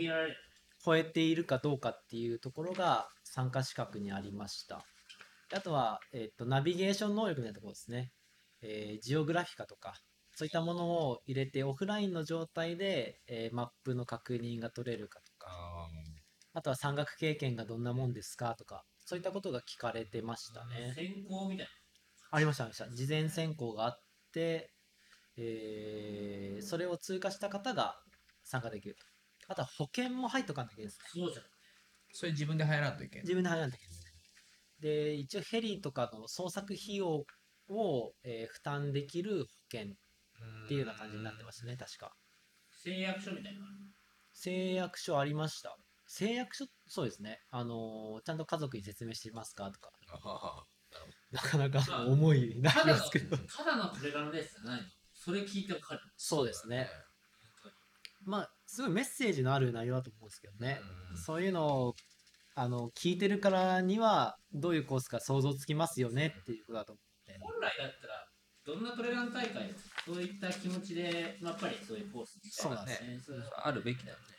[0.83, 4.85] 超えているかどうかっていうところが参加資格にありました。
[5.49, 8.11] であとは、えー、とナビゲーション能力みたいなところですね、
[8.61, 9.95] えージオグラフィカとか
[10.35, 15.49] そういったものを入れてオフラインの状態で、えーマップの確認が取れるかとか
[16.55, 18.55] ああとは山岳経験がどんなもんですか？
[18.55, 20.93] とか、そういったことが聞かれてましたね。
[20.95, 21.67] 選考みたい
[22.31, 22.89] ありました、ありました。
[22.89, 23.93] 事前選考があっ
[24.33, 24.71] て、
[25.37, 27.95] えーそれを通過した方が
[28.43, 29.05] 参加できると。
[29.49, 31.21] あとは保険も入っとかなきゃいけないですね。
[31.21, 31.27] な。
[31.27, 31.45] そうじゃん。
[32.13, 33.21] それ自分で入らんといけん。
[33.23, 34.11] 自分で入らなきゃいけないですね。
[34.79, 37.25] で、一応ヘリとかの捜索費用
[37.67, 42.13] を、えー負担できる保険っていうような感じになってましたね、確か。
[42.71, 43.59] 誓約書みたいな。
[44.33, 45.75] 誓約書ありました。
[46.17, 47.41] 誓約書、そうですね。
[47.51, 49.91] あのーちゃんと家族に説明してますかとか。
[50.23, 50.63] あ
[51.33, 53.37] なかなかまあ重い内ただの容ですけど。
[53.37, 54.87] ただのトレランレースじゃないの。
[55.13, 55.99] それ聞いてわかる。
[56.15, 56.87] そうですね。
[58.23, 60.79] まあ、すごいメッセージのある内容だと思うんですけどね。
[61.11, 61.95] うんそういうのを、
[62.55, 67.37] あの、聞いてるからには、どういうコースか想像つきますよねっていうことだと思って。
[67.41, 68.25] 本来だったら、
[68.65, 73.37] どんなトレラン大会でもそういった気持ちで、まあやっぱりそういうコースみたいそうなんですね。
[73.63, 74.34] あるべきだよね。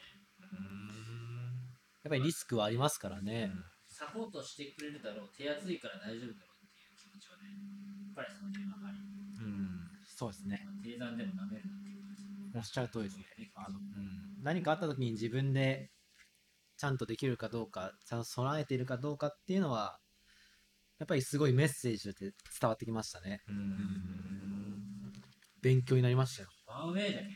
[2.07, 3.51] やっぱりリスクはありますからね。
[3.89, 8.99] サポートしてくれるだろう、手厚いから大丈夫だろうっていう気持ちはね、やっぱりその辺はあり、
[9.43, 9.91] うん。
[10.07, 10.63] そうですね。
[10.85, 13.27] 低山でも舐めるなっていうおっしゃる通りですね。
[13.57, 15.91] あの、うん何かあった時に自分で
[16.77, 19.99] ちゃんとできるかどうか、ちゃんと備えているかどうかっていうのは、
[21.01, 22.25] やっぱりすごいメッセージとして
[22.61, 23.41] 伝わってきましたね。
[25.61, 26.49] 勉強になりましたよ。
[26.67, 27.27] ワンウェイだけ。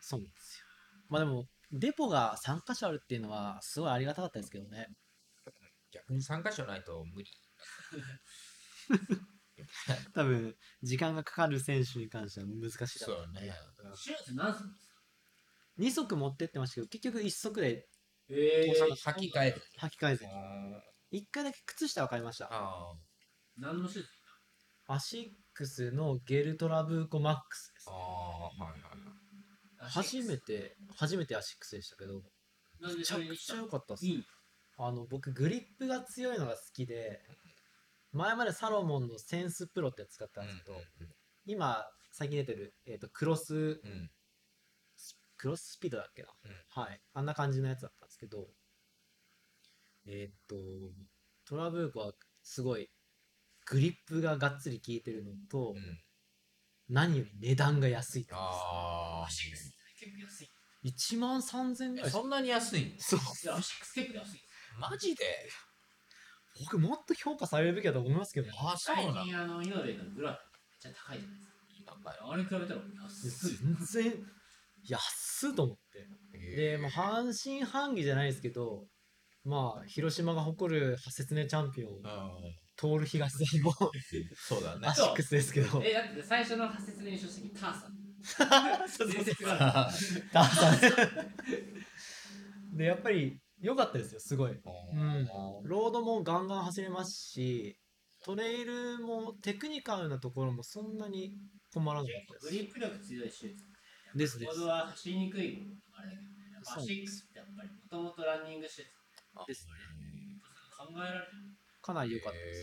[0.00, 0.66] そうなんですよ。
[1.08, 4.88] まあでも、デポが3箇所あるっていうのは、すごいありがたかったですけどね。
[5.92, 7.30] 逆に3箇所ないと無理。
[10.14, 13.52] 多分、時間がかかる選手に関しては難しいだろそうね。
[13.94, 14.94] シューズ何するんですか
[15.78, 17.88] ？2足持ってってましたけど、結局1足で
[18.28, 19.62] え履き替える。
[19.78, 20.30] 履き替えずに。
[20.32, 22.48] あ1回だけ靴下は買いました。
[22.50, 22.94] あ
[23.56, 24.08] 何のシューズ
[24.86, 27.92] アシックスのゲルトラブーコマックスですあ。
[27.92, 27.96] あ。
[27.96, 29.19] はいはいはい。
[29.80, 32.22] 初めて、初めてアシックスでしたけど、
[32.80, 34.24] めちゃくちゃ良かったっすいい。
[34.78, 37.20] あの、僕、グリップが強いのが好きで、
[38.12, 40.76] 前までサロモンのセンスプロってやつ使ったんですけど、
[41.46, 44.10] 今、最近出てる、えっ、と、クロス、うん。
[45.36, 46.28] クロススピードだっけな、
[46.68, 47.00] はい。
[47.14, 48.48] あんな感じのやつだったんですけど、
[50.06, 50.56] えっ、と、
[51.46, 52.12] トラブーコは
[52.42, 52.90] すごい、
[53.66, 56.00] グリップががっつり効いてるのと、うん。
[56.90, 59.26] 何より値段が安いってこと。
[59.50, 59.72] です。
[61.14, 63.20] 1万3000円ぐらいそんなに安いんそう。
[63.20, 64.40] いや、アシックス結構安い。
[64.78, 65.24] マジで？
[66.60, 68.54] 僕もっと評価されるべきだと思いますけどね。
[68.58, 70.38] あ、そう最なの近あの、イノベのグラフ
[70.86, 71.48] めっちゃ高いじゃないです
[71.84, 71.96] か。
[72.02, 73.56] 高いあれに比べたら安い。
[73.56, 74.26] 全然
[74.88, 76.56] 安っと思って。
[76.56, 78.86] で、まあ、半信半疑じゃないですけど、
[79.44, 81.90] まあ、広島が誇るハセツネチャンピオン、
[82.84, 83.74] うんトール東山も
[84.34, 84.94] そうだねア。
[84.94, 89.08] シックスですけど、え、だって最初の発説の優勝席、ターさん。
[89.08, 89.96] 伝説がある。
[90.32, 91.30] ダンサー
[92.76, 94.52] で、やっぱり良かったですよ、すごい。
[94.52, 95.28] うん
[95.64, 97.76] ロードもガンガン走れますし、
[98.24, 101.34] トレイルもテクニカルなところもそんなに
[101.72, 102.46] 困らなかったです。
[102.46, 103.64] グリップ力強いシューズ。
[104.14, 105.62] ですですボードは走りにくい
[105.92, 106.50] あれだけどね。
[106.54, 109.46] やっぱそうアシックスってやっぱりもともとランニングシューズ。
[109.46, 109.72] ですね。
[110.76, 111.26] 考えられる。
[111.82, 112.54] かなり良かったで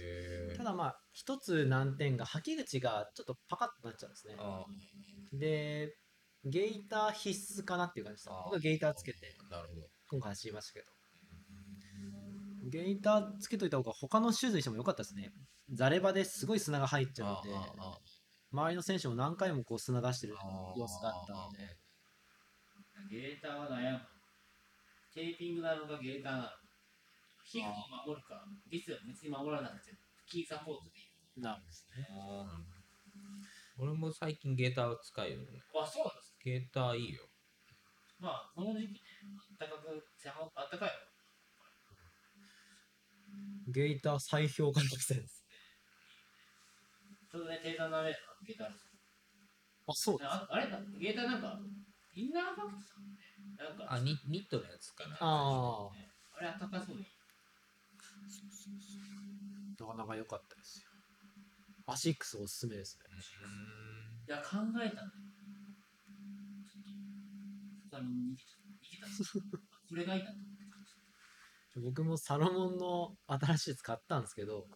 [0.51, 0.57] す。
[0.57, 4.35] ただまあ、一つ難点が履き口がちょっとパカッとなっちゃうんですね。
[4.37, 4.65] あ
[5.33, 5.95] で、
[6.45, 8.31] ゲーター必須かなっていう感じでした。
[8.31, 9.81] あ僕はゲーターつけて、なるほど。
[10.09, 10.85] 今回走りましたけど。
[12.69, 15.31] ゲーターつけといた方が他のシューズにしても良かったですね。
[15.73, 17.97] ザレバですごい砂が入っちゃうので、あ
[18.51, 21.77] 周りの選手も何回もこう砂出してるあ様子があったので、
[23.09, 23.99] ゲーターは悩む。
[25.13, 26.66] テーピングなのかゲーターなのか。
[27.47, 27.71] 皮膚を
[28.03, 29.95] 守るか、リスは別に守らなくて、
[30.27, 31.41] キーサポートでいい。
[31.41, 32.05] なるんですね。
[33.79, 35.63] 俺も最近ゲーターを使うよね。
[35.73, 36.37] あ、そうなんですか。
[36.43, 37.23] ゲーターいいよ。
[38.19, 40.93] まあ、この時期く、あったかいよ。
[43.67, 45.45] ゲーター再評価のせです。
[47.31, 48.87] ちょうどね、低山の上でゲーターあるんです
[49.87, 51.59] あ、そうよああれだ、ゲーターなんか、
[52.15, 53.19] インナーファクトさんね、
[53.55, 55.17] なんか、あ、ニニットのやつかな。
[55.19, 55.89] あ
[56.39, 57.16] あれあったかそうでいい。
[59.81, 60.89] あ、なかなか良かったですよ。
[61.85, 63.05] アシックスおすすめですね。
[64.27, 65.11] いや、考えたんだよ。
[67.89, 68.77] 他に逃げちゃった。
[68.83, 69.43] 逃げたんですよ
[69.89, 70.25] これがい。
[71.83, 74.67] 僕もサロモンの新しいやつ買ったんですけど、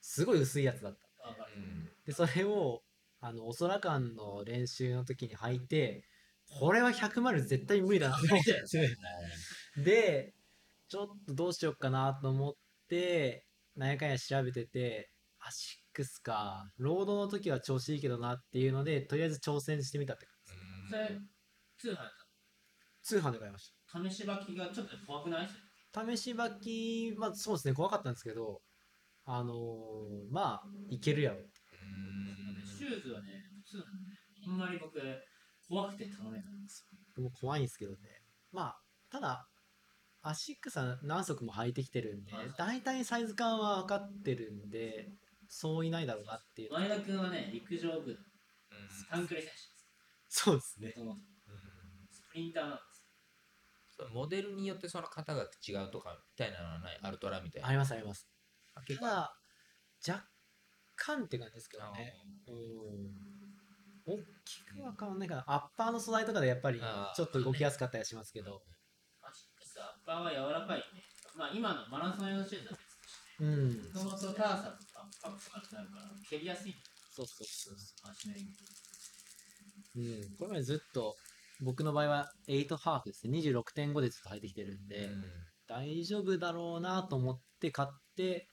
[0.00, 1.28] すごい薄いやつだった。
[1.28, 2.82] わかるうんで、それを、
[3.20, 6.08] あの、お空間の練習の時に履いて、
[6.58, 8.64] これは100マイル絶対無理だなって思って。
[9.84, 10.34] で、
[10.88, 12.69] ちょっとどうしようかなと思って、
[13.76, 20.60] なんやかんや調べてて、アシックスか、ロードの時は調子いいけどなっていうので、とりあえず挑戦してみたって感じです。
[20.90, 21.20] それ、
[21.78, 22.06] 通販だっ
[23.02, 23.98] 通販で買いました。
[23.98, 24.10] た。
[24.10, 25.46] 試し履きがちょっと怖くない？
[25.46, 26.16] ですよ。
[26.16, 28.60] 試し履き、まあそうですね、怖かったんですけど、
[29.24, 29.56] あのー
[30.30, 31.38] まあ、いけるやろ。
[32.64, 33.78] シューズはね、通
[34.46, 35.00] あんまり僕、
[35.68, 36.98] 怖くて頼めないんですよ。
[37.16, 37.98] 僕も怖いんですけどね。
[38.52, 39.48] まあ、ただ、
[40.22, 45.08] アシックスは何足も履いてきてるんではい、大体サイズ感は分かってるんで、
[45.48, 46.72] そういないだろうなっていう。
[46.72, 48.16] 前田君はね、陸上部、
[49.10, 49.86] 短距離選手です。
[50.28, 50.94] そうですね。
[52.10, 56.98] スプリンターなんですモデルによってその型が違うとかみたいなのはない？
[57.02, 57.68] アルトラみたいな。
[57.68, 58.28] ありますあります。
[58.74, 59.34] あ結ただ、
[60.08, 60.24] 若
[60.96, 62.14] 干って感じですけどね。
[62.46, 64.14] うん。
[64.14, 65.44] 大きくは変わんないかな。
[65.46, 66.80] アッパーの素材とかでやっぱり
[67.14, 68.62] ちょっと動きやすかったりはしますけど。
[70.10, 71.06] パーは柔らかいね。
[71.36, 73.68] まあ今のマラソン用のシューズは別として、うん。
[73.94, 76.74] もともとターサとかパックがなるから、蹴りやすい
[77.14, 78.34] そうそうそうそ足の
[79.94, 80.00] う。
[80.00, 80.36] うん。
[80.36, 81.14] これまでずっと、
[81.62, 83.38] 僕の場合は8ハーフですね。
[83.38, 85.24] 26.5でずっと履いてきてるんで、うん
[85.68, 88.48] 大丈夫だろうなと思って買って、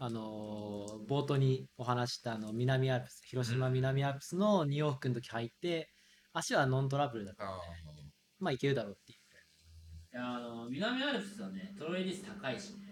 [0.00, 5.88] あのー冒頭にお話したあの南アルプス、広島南アルプスの2往復の時履いて、
[6.32, 7.44] 足はノントラブルだった。
[7.44, 7.60] あ
[8.40, 9.17] まあいけるだろうっていう。
[10.12, 12.88] いやあの南アルプスはね、トロイ率高いしね。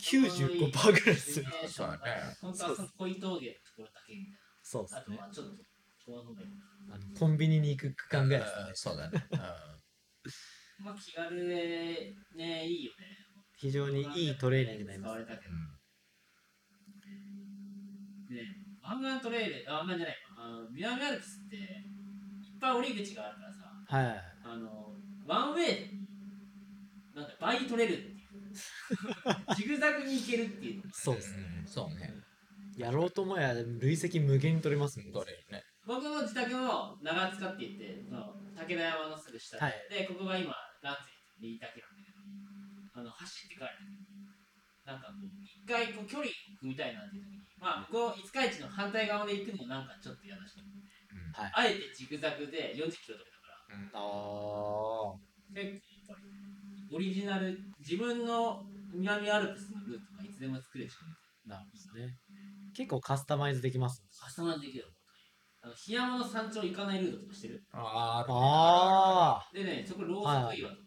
[0.00, 1.46] 95%ぐらいですよ。
[1.46, 2.00] ねそうだね
[2.40, 4.36] 本当はその恋峠のところだけみたいな。
[4.36, 5.16] あそうですね。
[5.16, 5.52] とはちょっと、
[6.06, 6.54] この方がいいな。
[6.94, 8.70] あのコンビニに行く区間ぐらいですねあ。
[8.74, 9.24] そうだね。
[10.84, 13.06] まあ気軽でね、いいよね。
[13.56, 15.10] 非常にいいトレーニングになります。
[15.10, 15.54] 使われたけど。
[15.54, 15.82] うん
[18.32, 18.40] で、
[18.82, 24.22] 湾岸トレイル、あ、湾岸じゃない、あの南アルプスって、いっぱい降り口があるからさ、はい。
[24.44, 24.96] あの、
[25.26, 26.01] ワンウェイで、
[27.14, 28.22] なんか倍取れるっていう。
[29.56, 30.82] ジグザグに行けるっていう。
[30.92, 31.42] そうですね。
[31.60, 32.14] うんそうね。
[32.76, 35.12] やろうと思えば累積無限に取れますもん。
[35.12, 35.62] どれね。
[35.86, 41.10] 僕の自宅の長塚って言って、武田山のすぐ下で、はいで、ここが今、ランツ
[41.40, 42.20] リーだけなんだけど、
[43.00, 43.68] あの、走って帰る。
[44.84, 46.32] なんかこう、一回こう距離を
[46.62, 50.56] 踏みたいなっていう時に、まあ、ここ、五日市の反対側で行くのもなんかちょっと嫌だし、
[51.34, 51.52] はい。
[51.54, 55.14] あえてジグザグで40キロとかだから、あ
[55.54, 56.41] 結構やっぱり、
[56.92, 58.62] オリジナル、自分の
[58.92, 60.94] 南アルプスのルートがいつでも作れるし、
[61.46, 62.18] あ、なるほどね。
[62.76, 64.02] 結構カスタマイズできます。
[64.20, 64.86] カスタマイズできるよ。
[65.62, 67.62] あの、檜山の山頂行かないルートとかしてる？
[67.72, 70.82] あーあでね、そこローソク岩とか。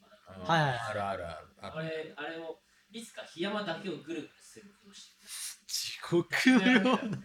[0.53, 1.47] はいはいあるあるある。
[1.61, 2.59] あるあれ、あれを、
[2.91, 5.25] いつか檜山だけをぐるぐるすることをして
[5.67, 7.19] 地獄のような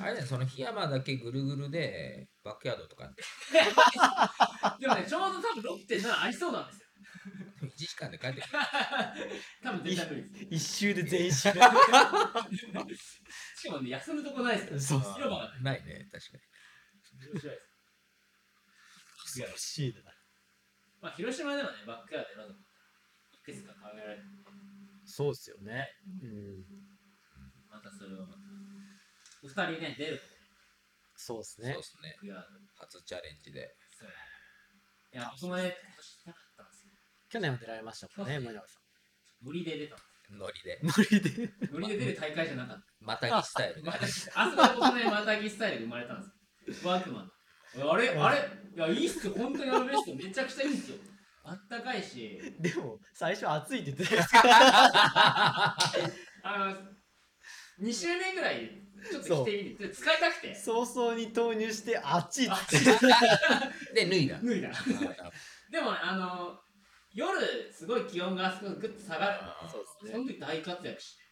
[0.00, 3.08] あれね、その檜山だけぐるぐるで、バックヤードとか、
[4.78, 6.79] でもね、ちょうど多分6.7ありそうなんですよ。
[7.66, 8.52] 1時間で帰ってくる。
[9.62, 10.46] 多分絶対無理です。
[10.50, 11.52] 一周で全員死ぬ
[13.56, 15.02] しかもね、休むとこないですから。
[15.02, 15.62] そう広場がない。
[15.62, 16.42] ないね、確かに。
[17.28, 17.70] 面白いです。
[19.24, 20.00] 恐ろしいな
[21.00, 22.54] まあ、広島でもね、バックヤード。
[23.32, 24.22] いくつか考えられる。
[25.04, 25.88] そうですよね
[26.22, 26.64] うん
[27.68, 28.26] またそれを。
[29.42, 30.20] お二人ね、出る。
[31.16, 32.10] そうですねそうですね。
[32.10, 32.46] バックヤード。
[32.76, 33.76] 初チャレンジで。
[33.98, 34.08] そう
[35.12, 36.49] いや、僕もね、今年したかったんですよ。
[37.30, 38.80] 去年も出られましたもんね森永さ
[39.44, 39.96] ノリで出た
[40.32, 40.78] ノリで。
[40.82, 41.72] んノリです。
[41.72, 42.84] ノリで出る大会じゃなかった。
[43.00, 43.92] またぎスタイルでま。
[43.92, 46.90] たあそこで僕ね、またぎスタイルで生まれたんですよ。
[46.90, 47.30] ワークマン。
[47.90, 48.08] あれ？
[48.10, 48.48] あれ？
[48.76, 49.34] いや、いいっすよ。
[49.36, 50.98] 本当にあのベストめちゃくちゃいいんですよ。
[51.42, 54.56] あったかいし、でも最初暑いって言ってたじゃな
[55.76, 56.58] いですかあ
[57.80, 58.70] の、2週目ぐらい、
[59.10, 60.54] ちょっと着てみて、使いたくて。
[60.54, 62.84] 早々に投入してあっちっあつっ
[63.94, 64.38] てで、脱いだ。
[64.40, 64.68] 脱いだ。
[64.70, 64.72] あ
[65.72, 66.60] でもね、あの、
[67.12, 69.68] 夜、すごい気温がすごいぐっと下がる。
[69.70, 71.22] そうですねその時大活躍して。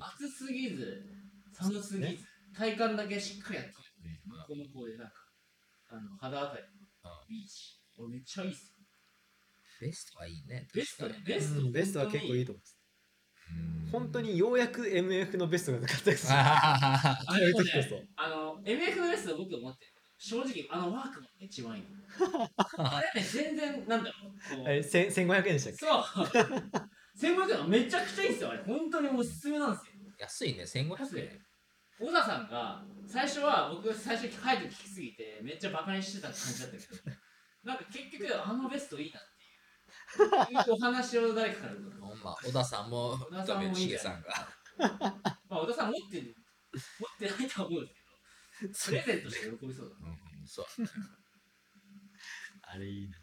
[0.00, 1.04] 暑すぎず、
[1.52, 2.24] 寒すぎず、
[2.56, 3.76] 体感だけしっかりやってる。
[4.46, 5.14] この子でなんか、
[5.88, 6.80] あの、肌当たりも
[7.28, 7.80] いいし。
[7.96, 8.80] これめっちゃいいっすよ。
[9.80, 10.68] ベストはいいね。
[10.74, 12.78] ベストねベストうんベストは結構いいと思います
[13.52, 17.18] うん本当にようやく MF のベストがなかったですあ
[18.28, 19.92] の、MF のベスト僕思ってる。
[20.22, 21.88] 正直、あのワークマンが一番いいの。
[22.76, 24.70] あれね、全然、なんだろう。
[24.70, 25.78] え千1500円でしたっけ？
[25.78, 26.02] そう。
[27.16, 28.62] 1500円はめちゃくちゃいいっすよ、あれ。
[28.64, 29.92] 本当におすすめなんですよ。
[30.18, 31.40] ー安いね、1500円。
[31.98, 37.16] 小田さんが、最初は僕、最初早く聞きすぎて、めっちゃバカにしてた感じだったけど、
[37.64, 40.72] なんか結局、あのベストいいなっていう。
[40.74, 44.48] お話を誰かからほんま、小田さんも、小田さんもいいさんが。
[45.48, 46.34] まあ、小田さん持ってる、
[46.72, 47.99] 持ってないとは思うんです
[48.86, 49.96] プレゼントして喜びそうだ。
[50.06, 50.66] うん、そう。
[52.62, 53.16] あれいいな。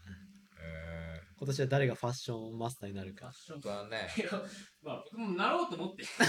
[0.60, 3.30] え今年は誰がファッションマスターになるか。
[3.30, 4.10] ファッションー、僕はね。
[4.18, 4.28] いや
[4.82, 6.26] まあ、僕もなろうと思って、ファ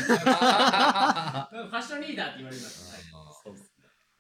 [1.71, 3.03] ッションリーダーって言われました、はい。
[3.43, 3.75] そうです。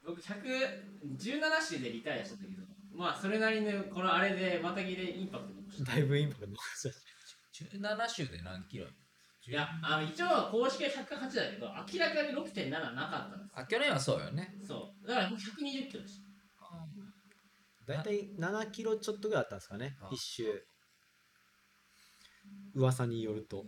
[0.04, 2.62] 僕117週でリタイアしたんだけど、
[2.94, 5.92] まあそれなりのこのあれでまたぎでインパクト残した。
[5.92, 8.86] だいぶインパクト残したし17週で何キロ？
[9.48, 14.54] いや、あの一応公式は108だけど、明らかに6.7なかったんですあ、去年はそうよね。
[14.66, 15.08] そう。
[15.08, 16.28] だからもう120キロでした。
[17.86, 20.44] 大体7キロちょっとぐらいあったんですかねあ一周
[22.74, 23.64] 噂によると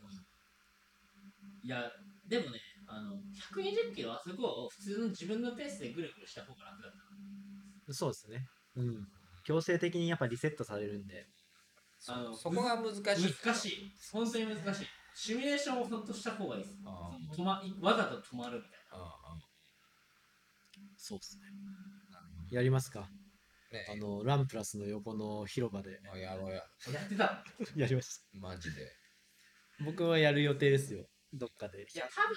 [1.63, 1.91] いや、
[2.29, 6.93] でもね、あの、120キロあそこを普通の自分のペースでぐるぐるした方が楽だっ
[7.87, 7.95] た。
[7.95, 9.09] そうですねうん
[9.43, 11.27] 強制的にやっぱリセットされるんで
[12.07, 13.35] あのそこが難しい。
[13.45, 13.93] 難しい。
[14.13, 14.87] 本当に難しい。
[15.15, 16.77] シミュレーションを本当した方がいいです。
[16.87, 19.39] あ止まわざと止まるみたいああ
[20.97, 21.45] そうですね
[22.51, 23.09] やりますか？
[23.73, 26.63] ねあのランプラスの横の広場であやろうや。
[26.89, 26.93] な。
[27.01, 27.45] やってた。
[27.77, 28.91] やりましたマジで。
[29.85, 32.37] 僕はやる予定ですよどっかでいや、多分ね、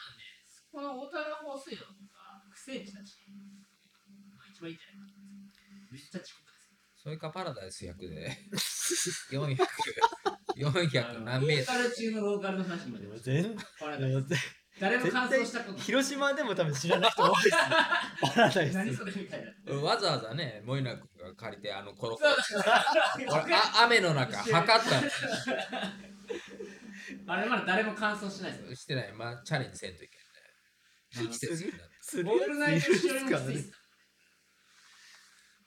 [0.71, 3.17] この大田川放水路とか、苦戦地だし、
[4.37, 5.91] まあ、一番いいんじゃないかな。
[5.91, 6.52] めっちゃ遅刻です
[7.03, 8.31] それかパラダイス100で、
[9.35, 9.57] 400、
[10.55, 14.41] 400何メートローカル中のローカルの話にまで全パラダイス絶
[14.79, 15.81] 誰も感想したことない。
[15.81, 17.55] 広島でも多分知らない人多いですね
[18.21, 19.51] パラダイス何それみたいな。
[19.73, 19.83] ル。
[19.83, 22.25] わざわざね、モイナ君が借りて、あの、この、そ
[22.57, 25.01] うだ俺あ雨の中、 測った
[27.33, 28.83] あれまだ誰も感想しないです。
[28.83, 29.11] してない。
[29.11, 31.37] まあ、チャレンジせんといけなって
[32.01, 33.77] するオールナイやついトしよりるんですか？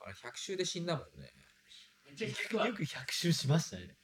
[0.07, 1.30] あれ100周で死んだもんね。
[2.04, 2.68] めっちゃ低くは。
[2.68, 3.96] よく100周しましたね。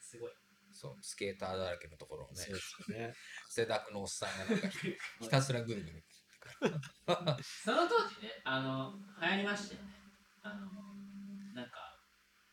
[0.00, 0.32] すごい。
[0.72, 2.36] そう、スケーターだらけのところをね。
[2.36, 3.14] そう、ですよね。
[3.48, 4.68] 汗だくのおっさんがなんか
[5.20, 6.04] ひたすらぐるぐる。
[7.64, 9.94] その当時ね、あの、流行りましたよね。
[10.42, 10.66] あの、
[11.54, 11.98] なんか、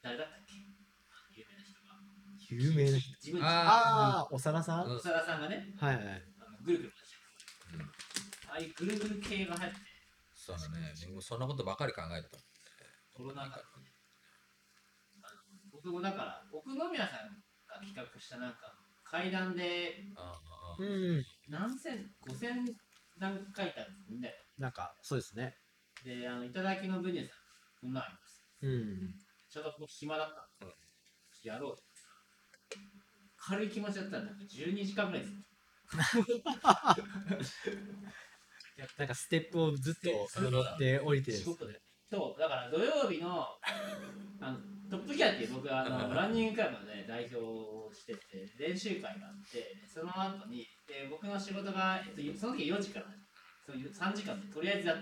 [0.01, 0.53] 誰だったっけ？
[1.35, 1.99] 有名な人が。
[2.49, 3.11] 有名な人。
[3.21, 4.97] 自分あああ長田さん、うん。
[4.97, 6.23] 長田さんがね、はいはい。
[6.39, 7.15] あのぐるぐる回して
[7.77, 7.85] る
[8.47, 9.79] ああいうぐるぐる系が流行って、
[10.45, 10.93] そうだね。
[11.07, 12.37] 僕もそんなことばかり考えてた。
[13.15, 13.63] コロナ禍。
[15.71, 20.03] 僕もだから、奥宮さんが企画したなんか、階段で
[21.49, 22.63] 何千、五千
[23.19, 24.35] 段書いたんですみんなで。
[24.59, 25.57] なんかそうですね。
[26.03, 27.29] で、あの、いただきのブニさん、
[27.81, 28.45] こんなんあります。
[28.61, 29.15] うん
[29.49, 30.27] ちょうど僕暇だっ
[30.59, 30.75] たんで、
[31.43, 31.49] うん。
[31.49, 31.73] やろう。
[31.73, 31.75] っ
[32.69, 32.77] て
[33.35, 35.33] 軽い気持ちだったらなんか12時間ぐらいです
[38.97, 41.37] なんかステップをずっと乗って降りてる。
[42.11, 43.47] そう、だから土曜日の
[44.39, 44.57] あの
[44.89, 53.05] トップギアって僕はあのランニングクラブの、ね、代表をしてて、練習会があって、その後に、で僕の仕事が、えっと、その時4時から、
[53.65, 55.01] そういう3時間でとりあえずやった。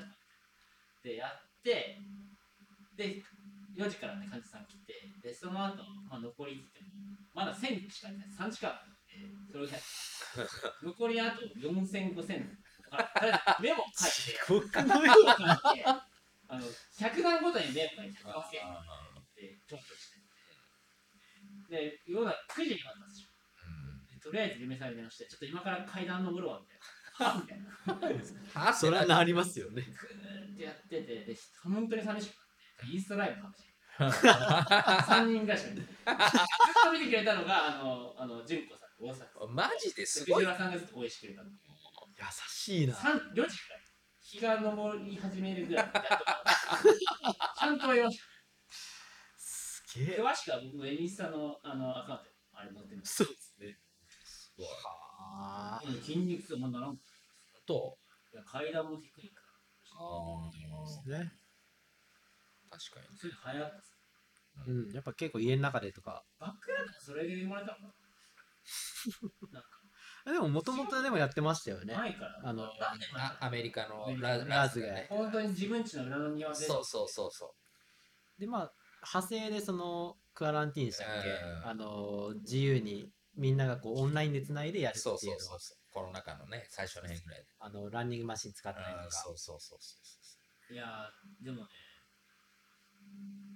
[1.04, 1.98] で、やって、
[2.96, 3.22] で、
[3.76, 6.80] 4時からね、患者さん来て、で、その後、まあ、残りって
[7.34, 9.20] まだ1000しかいない、3時間あって、
[9.52, 9.68] それを
[10.82, 12.63] 残りあと4000、5000、
[12.94, 16.08] あメモ書いて、僕のようメモ書いて、あ
[16.58, 18.44] の、100段ごとにメモ書いて、100万
[19.36, 20.24] で、ちょっとして。
[21.70, 23.28] で、夜中9時になったんですよ。
[24.14, 26.86] でとりあえず夢さんに電話して、ちょっと今から階段登るわ、みたいな。
[27.14, 28.62] はみたいな。
[28.62, 32.42] はそれはなりますよねぐーってやってて、で、本当に寂しくな
[32.86, 33.74] って、インスタライブかもしれない。
[34.00, 35.76] 3人ぐらいしか。
[35.76, 35.86] ずっ
[36.84, 39.56] と見てくれたのが、あの、あの、純子さん、大阪さん。
[39.56, 40.46] マジです藤ごい。
[40.46, 41.50] 原さんがずっと応援してくれたの。
[42.24, 43.84] 優しいな三4時くらい。
[44.22, 45.92] 日が昇り始めるぐらい。
[47.60, 48.24] ちゃんと言いました。
[49.38, 53.24] すげえ詳しくは僕のインスタのあのアカウントにあれ載ってます。
[53.24, 53.78] そうですね
[54.26, 56.94] すごいあうん筋肉痛もならん。
[56.94, 56.98] い
[57.66, 57.98] と、
[58.34, 59.48] や階段も低いから。
[60.00, 61.32] ああね
[62.70, 63.18] 確かに。
[63.18, 63.98] それで流行ったっす。
[64.68, 67.90] うんやっぱ結構家の中でとかバックヤードもそれで生まれたの？
[67.90, 67.94] か
[69.52, 69.64] な
[70.26, 72.40] でももともとでもやってましたよね前から。
[72.44, 72.70] あの
[73.42, 75.08] アメリカのララズがね。
[75.10, 76.56] 本当に自分家の裏の庭で。
[76.56, 77.54] そうそうそうそ
[78.40, 85.00] でまあ派生でそのクアランティーンでしたっけ、うんあの自由にみんながこうオンラインでつないでやるう。
[85.00, 85.78] っていうのそうそうそうそう。
[85.94, 87.46] コロナ禍のね、最初の辺ぐらいで。
[87.60, 89.96] あのランニングマシン使ったりとかそうそうそうそ
[90.72, 90.74] う。
[90.74, 91.70] いやー、でもね、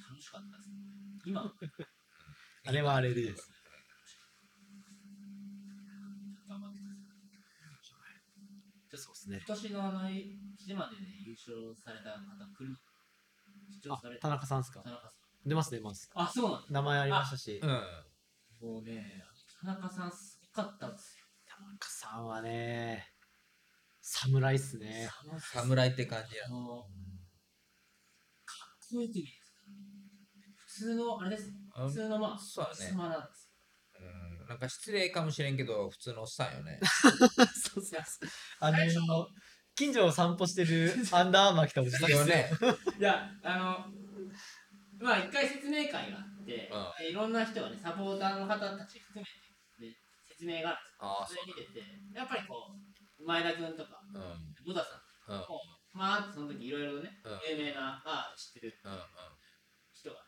[0.08, 0.76] 楽しかったですね。
[1.26, 1.42] 今、
[2.66, 3.52] あれはあれでです
[6.48, 7.18] 頑張ってください。
[8.96, 10.00] そうですね今年のあの、
[10.56, 12.22] 島でね、優勝された方
[12.56, 12.76] 来る？
[13.84, 14.82] 出場されあ田中さんですか？
[14.84, 15.12] 田中さん。
[15.50, 16.68] 出ます出ますあ、そうなんだ。
[16.70, 17.70] 名前ありましたしうん。
[17.70, 19.24] もうね、
[19.62, 21.26] 田中さんすごかったんですよ。
[21.46, 23.06] 田中さんはね
[24.02, 25.10] 侍っすね
[25.54, 26.46] 侍って感じや。
[26.46, 26.84] あの、
[28.46, 29.28] かっこよく見える
[30.56, 31.50] 普通の、あれです。
[31.50, 31.52] う
[31.86, 33.47] ん普通のまあ、そうだねおっさまなんですうん
[34.48, 36.80] なんか失礼かもしれんけど、普通のおっさんよね。
[37.74, 38.02] そうそう
[38.60, 38.78] あの
[39.78, 42.50] 近所を散歩してる アンダーアーマー着たおじさんよね。
[42.60, 42.78] よ。
[42.98, 43.94] いや、あの、
[45.00, 49.24] まあ一回説明会があって、ういろんな人がね、サポーターの方たち含
[49.80, 52.74] めて、で説明があるんですよそそれ見てて、やっぱりこ
[53.20, 54.18] う、前田君とか、う。
[54.18, 54.24] うん。
[54.24, 54.56] うん。
[54.66, 55.40] ボダさんうん。
[55.42, 55.62] も、
[55.94, 59.00] まあ、その時いろいろね、うん有名な、ああ、知ってるうん。
[59.94, 60.22] 人がね、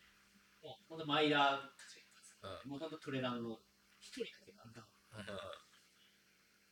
[0.62, 2.70] もうほんとマイラーたちがいますうん。
[2.70, 3.58] もうほんとトレランの
[4.10, 5.38] 一人だけがアンダー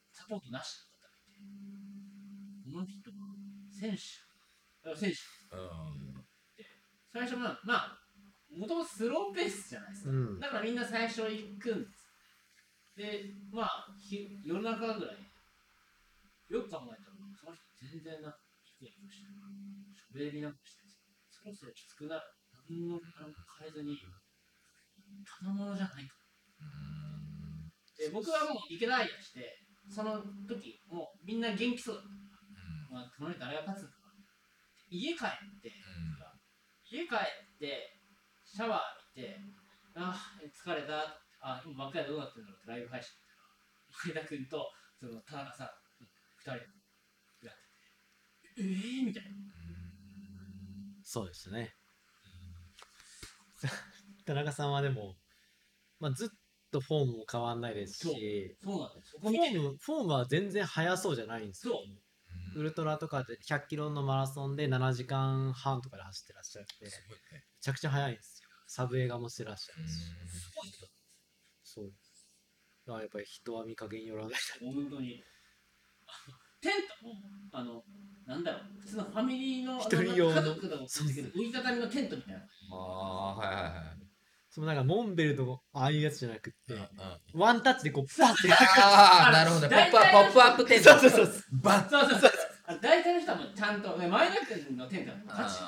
[0.10, 1.38] サポートなしの方がいて、
[2.66, 3.38] この人は
[3.70, 5.22] 選手、あ選手、
[5.54, 6.26] うん。
[7.14, 8.02] 最初まあ、まあ、
[8.50, 10.10] もともとスローペースじゃないですか。
[10.10, 12.10] うんだからみんな最初行くんです。
[12.98, 15.22] で、まあ、ひ夜中ぐらい、
[16.50, 18.34] よく考えたら、その人全然な、
[18.66, 19.38] 低いことしてる。
[20.26, 20.90] 喋りなくしてる。
[21.30, 22.22] そろそろきつくなる。
[22.66, 22.98] 何も
[23.62, 23.94] 変えずに、
[25.22, 26.18] ただものじゃないか。
[27.98, 32.10] で、僕はもう池田愛をして、その時、もうみんな元気そうだった。
[32.94, 34.14] まあ、この人誰が勝つのかな。
[34.90, 35.74] 家帰って、
[36.90, 38.00] 家帰って、
[38.46, 39.40] シャワー浴びて、
[39.96, 41.20] ああ、疲れた。
[41.42, 43.12] あ、今真っ赤でどうなってるんだろうってライブ配信
[44.06, 45.70] 見たら、前田君と、その田中さん、
[46.38, 47.56] 二人やっ
[48.42, 49.30] てて、えーみたいな。
[51.04, 51.74] そうですね
[54.26, 55.16] 田中さんはでも、
[56.02, 56.30] まあ、ずっ
[56.72, 59.12] とフォームも変わんないですしそうなんです。
[59.12, 61.80] そフォームフォームは全然速そうじゃないんですよ。
[62.56, 66.90] ウルトラとかで100キロのマラソンで7時間半とかで走ってらっしゃってめ。
[67.60, 68.50] ちゃくちゃ速いんですよ。
[68.68, 70.12] サブ映画もしてらっしゃるしす
[70.56, 70.88] ごい人
[71.64, 71.94] そう。
[72.86, 74.34] だからやっぱり人は見かけによらない。
[74.60, 75.24] 本当に。
[76.62, 77.08] テント。
[77.08, 77.14] も、
[77.52, 77.84] あの、
[78.26, 80.36] なんだろう、普通のファミリーの、一人用の。
[80.36, 82.40] 家族でもそうですけど、折りたたみのテントみたいな。
[82.40, 84.07] ああ、はいはいはい。
[84.58, 86.74] そのなんかモンベルとああいうやつじゃなくって、
[87.36, 89.90] ワンタッチでこうパッてああ、なるほどね。
[89.92, 90.90] ポップアップ、ポップアップテント。
[90.98, 92.32] そうそうそうそうバッそうそうそう。
[92.66, 95.60] あの大体の人はもうちゃんと、ね、前田君のテントはガチ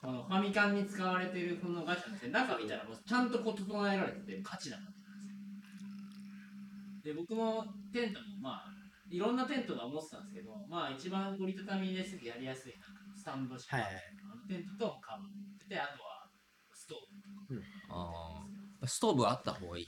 [0.00, 7.12] このファミカンに使われているこのガチャって中見たらもうちゃんとこう整えられててガチな感じなんですよ。
[7.12, 8.72] で、僕もテントもまあ、
[9.10, 14.02] いろんなテントが持ってたんですけど、まあ一番折りたたみですぐやりやすいなんかスタンド式のはいはい
[14.32, 16.24] あのテントとカバーで、あとは
[16.72, 17.23] ストーブ。
[17.50, 18.86] ーあー。
[18.86, 19.86] ストーブあった方がいい。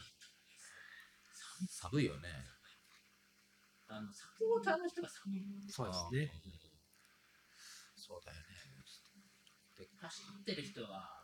[1.69, 2.29] 寒いよね。
[3.89, 5.43] あの、サポーターの人が寒い。
[5.69, 6.33] そうですね。
[7.95, 8.45] そうだよね。
[9.73, 11.23] って走ってる人は、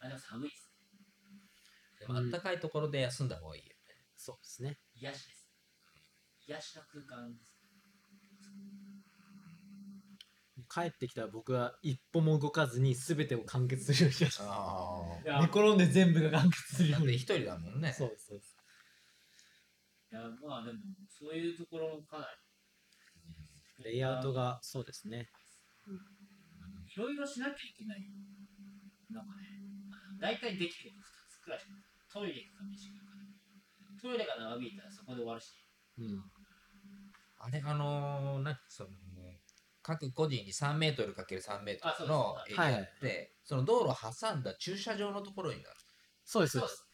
[0.00, 0.86] あ、でも寒いですね。
[2.00, 3.76] でもあったかいところで休んだ方がいいよね。
[4.16, 4.78] そうですね。
[4.94, 5.50] 癒しです。
[6.48, 7.55] 癒しの空間です。
[10.76, 14.44] 帰ってきたら僕は一歩も動かずに全てを完結するようにしました。
[14.44, 17.14] あいや寝転んで全部が完結するように。
[17.14, 17.94] 一人だもんね。
[17.96, 18.56] そうです、そうです。
[20.12, 22.28] いや、まあでも、そういうところもかな
[23.78, 25.30] り、レイアウトが、そうですね。
[25.88, 28.04] いろいろしなきゃいけない。
[29.10, 29.48] なんかね、
[30.20, 31.82] 大体できること2つくらいしかない。
[32.12, 34.02] トイレ行くか飯行くかで。
[34.02, 35.54] トイレが長引いたらそこで終わるし。
[35.98, 36.30] うん。
[37.38, 38.90] あれ、あのー、なんかその、
[39.86, 45.76] 各個人に3メートルかける3メートルのあエリアって、その道路を挟んだ駐車場のところになる。
[46.24, 46.86] そうです、そうです。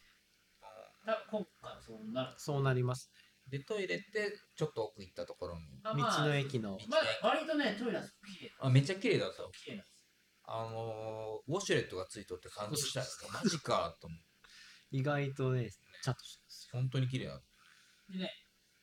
[1.31, 2.33] 今回はそうなる。
[2.37, 3.11] そうなります。
[3.49, 5.61] で、トイレってちょっと奥行ったところに。
[5.83, 6.77] 道あまあの駅の。
[6.87, 9.41] まあ、割とね、トイレは綺麗あ、めっちゃ綺麗だった。
[9.57, 10.07] 綺麗なんです
[10.45, 13.05] あのー、ウォシュレットがついとって感動したよ。
[13.33, 14.25] マジかと思って。
[14.91, 15.71] 意外とね、
[16.03, 18.13] ちゃんとしてます本当に綺麗だった。
[18.13, 18.29] でね、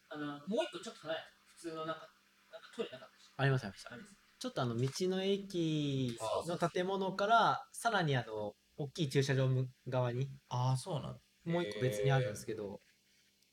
[0.08, 1.26] あの、もう一個ちょっと離れた。
[1.46, 2.08] 普通のなんか、
[2.50, 3.19] なんかトイレなかったし。
[3.40, 6.16] ありました、ありますちょっとあの、道の駅
[6.46, 9.48] の建物から、さらにあの、大きい駐車場
[9.88, 11.18] 側に、ああ、そうなの。
[11.44, 12.80] もう一個別にあるんですけど、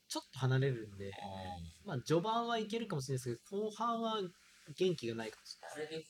[0.08, 1.10] ちょっと離れるんで、
[1.84, 4.20] まあ、序盤はいけるかもしれないですけど、後半は
[4.76, 6.04] 元気がないかもしれない。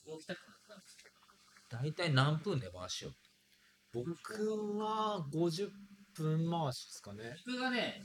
[1.70, 4.04] 大体何分で回しよう？
[4.04, 5.70] 僕は50
[6.14, 7.36] 分回しですかね。
[7.46, 8.02] 僕がね、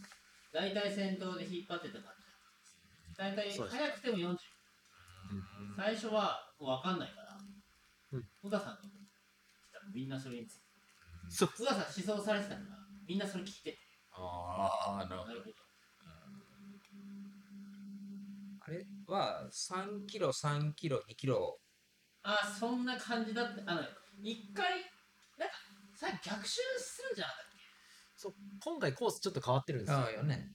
[0.51, 3.15] 大体先頭で引っ張ってた感じ。
[3.17, 4.37] 大体早くても40。
[5.75, 7.37] 最初は分かんないから、
[8.11, 8.93] うん小田さんと
[9.93, 10.61] みんなそれについて。
[11.29, 11.49] そう。
[11.57, 12.65] 小田さん思想されてたから、
[13.07, 13.77] みんなそれ聞いてて。
[14.11, 15.39] ああ、なるほどなる。
[15.41, 15.55] ほど。
[18.65, 21.59] あれは3キロ、3キロ、2キロ？
[22.23, 23.81] あ、そんな感じだって、あの、
[24.21, 24.79] 一回、
[25.37, 25.55] なんか、
[25.95, 27.53] さ逆襲するんじゃなかったっ
[28.15, 29.97] そう今回コースちょっと変わってるんですよ。
[29.97, 30.53] ああよね。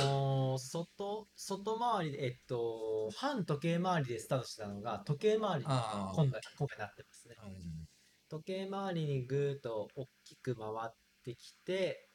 [0.00, 5.64] あのー外、外回りで、えっと、反時計回りでスタートしてたのが、時計回りに。
[5.66, 7.36] 今回、今回なってますね。
[7.44, 7.88] うん
[8.30, 10.94] 時計回りにぐーっと大きく回っ
[11.24, 12.10] てきて、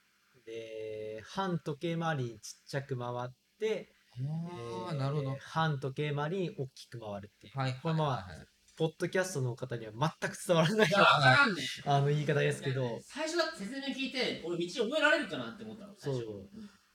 [0.45, 3.29] で、反時計回りにちっちゃく回っ
[3.59, 5.35] て、ああ、えーなるほど。
[5.41, 7.57] 反時計回りに大きく回るっていう。
[7.57, 7.73] はい。
[7.81, 11.61] これまあはいポッドキャストの方には全く伝わらないけいや、わからんね。
[11.85, 15.93] あの言い方ですけど、最初だって説明聞いて、俺道覚えられるかなって思ったの。
[15.95, 16.49] 最初そう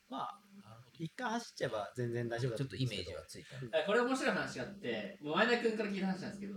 [0.09, 0.40] まあ、
[0.99, 3.57] 一回走っちゃえば全然大丈夫だちょっとイメージははついた。
[3.78, 6.55] あこれ面白い話があって、もう前田君から聞いた話なんですけど、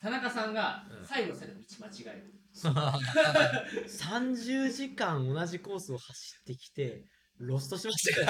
[0.00, 2.34] 田中さんがうん最後の最後道間違える。
[3.88, 7.04] 30時間同じコースを走ってきて、
[7.38, 8.26] ロストしましたよ。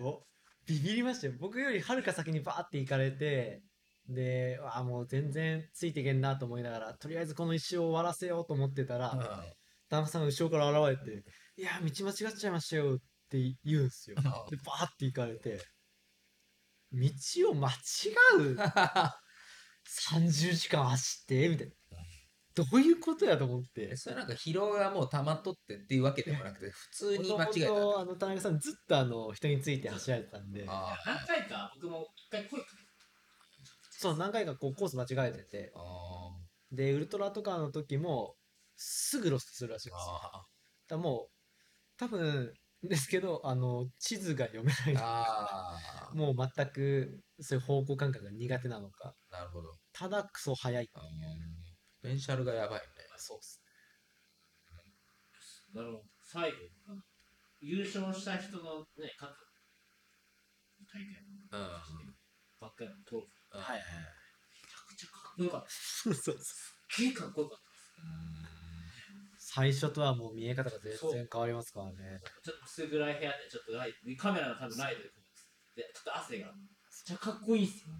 [0.00, 0.22] お
[0.66, 1.34] ビビりましたよ。
[1.40, 3.62] 僕よりはるか先にバーって行かれて、
[4.08, 9.44] で、あもう全然ついていけんなと思いながら、とりあえずこの一周を終わらせようと思ってたら、
[9.88, 11.24] 田中さんが後ろから現れて、
[11.56, 12.98] いや、道間違っちゃいましたよっ
[13.30, 14.16] て言うんですよ。
[14.16, 14.22] で、
[14.64, 15.60] バーって行かれて、
[16.92, 17.00] 道
[17.50, 17.72] を間違
[18.38, 18.56] う
[20.12, 21.48] ?30 時間走って？
[21.48, 21.72] みたいな。
[22.54, 23.96] どういうことやと思ってえ。
[23.96, 28.00] それなんか疲労がもう溜まっとってっていうわけでもなくて、普通に間違えた。
[28.00, 32.82] あの田中さんずっとあの人について走られてたんで、あ何回か僕も一回声かけて、
[33.90, 35.72] そう何回かこうコース間違えてて、
[36.72, 38.34] で、ウルトラとかの時も
[38.78, 39.96] すぐロストするらしいんー。
[39.96, 40.46] ですよ。
[40.88, 41.30] だもう、
[41.98, 44.98] 多分ですけど、あの、地図が読めないー。
[44.98, 46.16] あー。
[46.16, 49.72] もう全くそういう方向感覚が苦手なのか、なるほど。
[49.92, 50.88] ただクソ速い。
[50.94, 51.02] あー
[52.00, 52.86] ポテンシャルがやばいね。
[53.16, 53.60] そうっす。
[55.74, 56.56] なるほど最後、
[57.60, 59.28] 優勝した人のね、各
[60.86, 61.08] 大会
[61.50, 62.14] うん。
[62.60, 63.60] ばっかりのトロフィー。
[63.60, 63.82] はいはい。
[63.82, 63.84] め
[64.68, 65.68] ちゃくちゃかっこよかった。
[65.70, 66.38] そうそう。
[66.38, 68.37] すっげえかっこよかった。
[69.58, 72.22] 最初とはもう見え方が全然変わりますからね。
[72.44, 75.08] ちょっと薄暗い部屋で、ちょっとライト、カメラの多分ライトで
[75.82, 76.54] で、ちょっと汗が、めっ
[77.04, 77.90] ちゃかっこいいっすよ。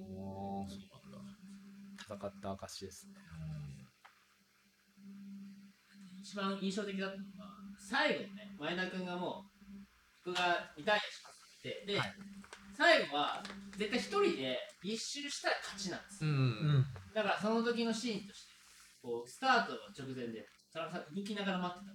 [0.00, 2.16] おーそうなんだ。
[2.16, 3.14] 戦った証ですね。
[6.24, 9.44] 一番印象的だったのが、最後ね、前田君がも
[10.24, 12.14] う、僕が2対1して、で、はい
[12.76, 13.40] 最後は、
[13.78, 16.30] 絶対一人で一周したら勝ちなんですよ。
[16.30, 16.36] うん。
[16.36, 16.40] う
[16.80, 16.86] ん。
[17.14, 18.52] だからその時のシーンとして、
[19.00, 20.44] こう、スタートの直前で、
[20.74, 21.92] 田中さん動きながら待ってた。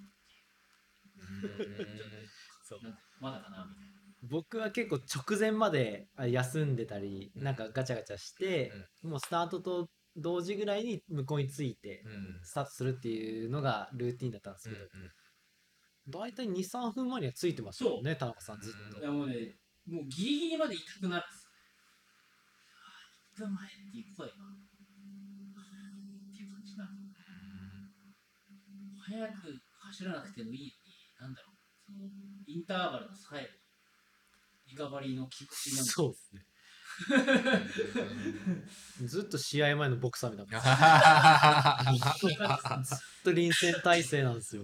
[2.63, 3.99] そうなんかまだかなみたいな。
[4.23, 8.71] 僕は結構直前まであ休んでたり、なんかガチャガチャして、
[9.03, 12.39] もうスタートと同時ぐらいに向こうについてうん。
[12.43, 14.81] スタートするっていうのがルーティンだったんですけど、
[16.07, 18.99] 大体2、3分前にはついてましたよね、田中さんずっと。
[18.99, 21.49] いやもうね、もうギリギリまで痛くなるんですよ。
[23.47, 24.37] 分前っていう声が、っ
[26.31, 26.91] ていう感じなの。
[29.09, 29.59] 早く
[29.89, 30.71] 走らなくてもいいのに、
[31.19, 31.55] なんだろう、
[31.85, 31.97] その
[32.45, 33.47] インターバルの最後、
[34.67, 36.45] リカバリーの気持ちなんそうですね。
[39.07, 40.59] ずっと試合前のボクサーみたいな。
[42.83, 44.63] ずっと臨戦態勢なんですよ。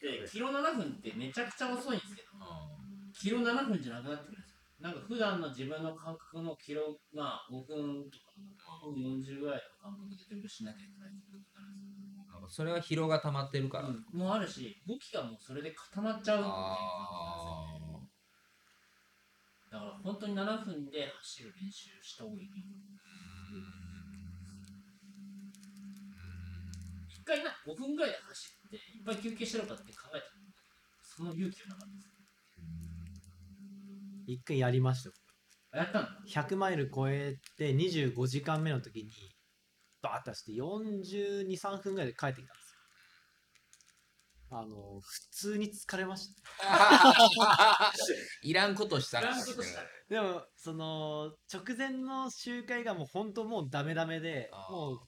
[0.00, 2.28] で、キロ7分ってめちゃくちゃ遅いんですけど、
[3.18, 4.58] キロ7分じゃなくなってくるんですよ。
[4.80, 8.18] なんか普段の自分の感覚のキロが5分と
[8.62, 11.12] か、5分40ぐらいの感覚で全部しなきゃいけない
[12.48, 13.88] それは疲労が溜まってるから。
[13.88, 17.66] うんもうあるし、動きがもうそれで固まっちゃうっていうあ
[19.70, 22.48] だから本当に7分で走る練習した方がいい。
[27.08, 30.22] 一回な、5分ぐらいで走って、いっぱい休憩してるかって考えたら、
[31.02, 32.16] その勇気がなかったです。
[34.26, 35.10] 一回やりました
[35.76, 39.10] やったの？100マイル超えて25時間目の時に、
[40.02, 42.76] バーッと走って42、3分ぐらいで帰ってきたんですよ。
[44.50, 47.92] あの、普通に疲れました。
[48.42, 49.34] いらんことしたいら
[50.08, 54.98] でも、その、直前の周回がもう本当もうダメダメでもう、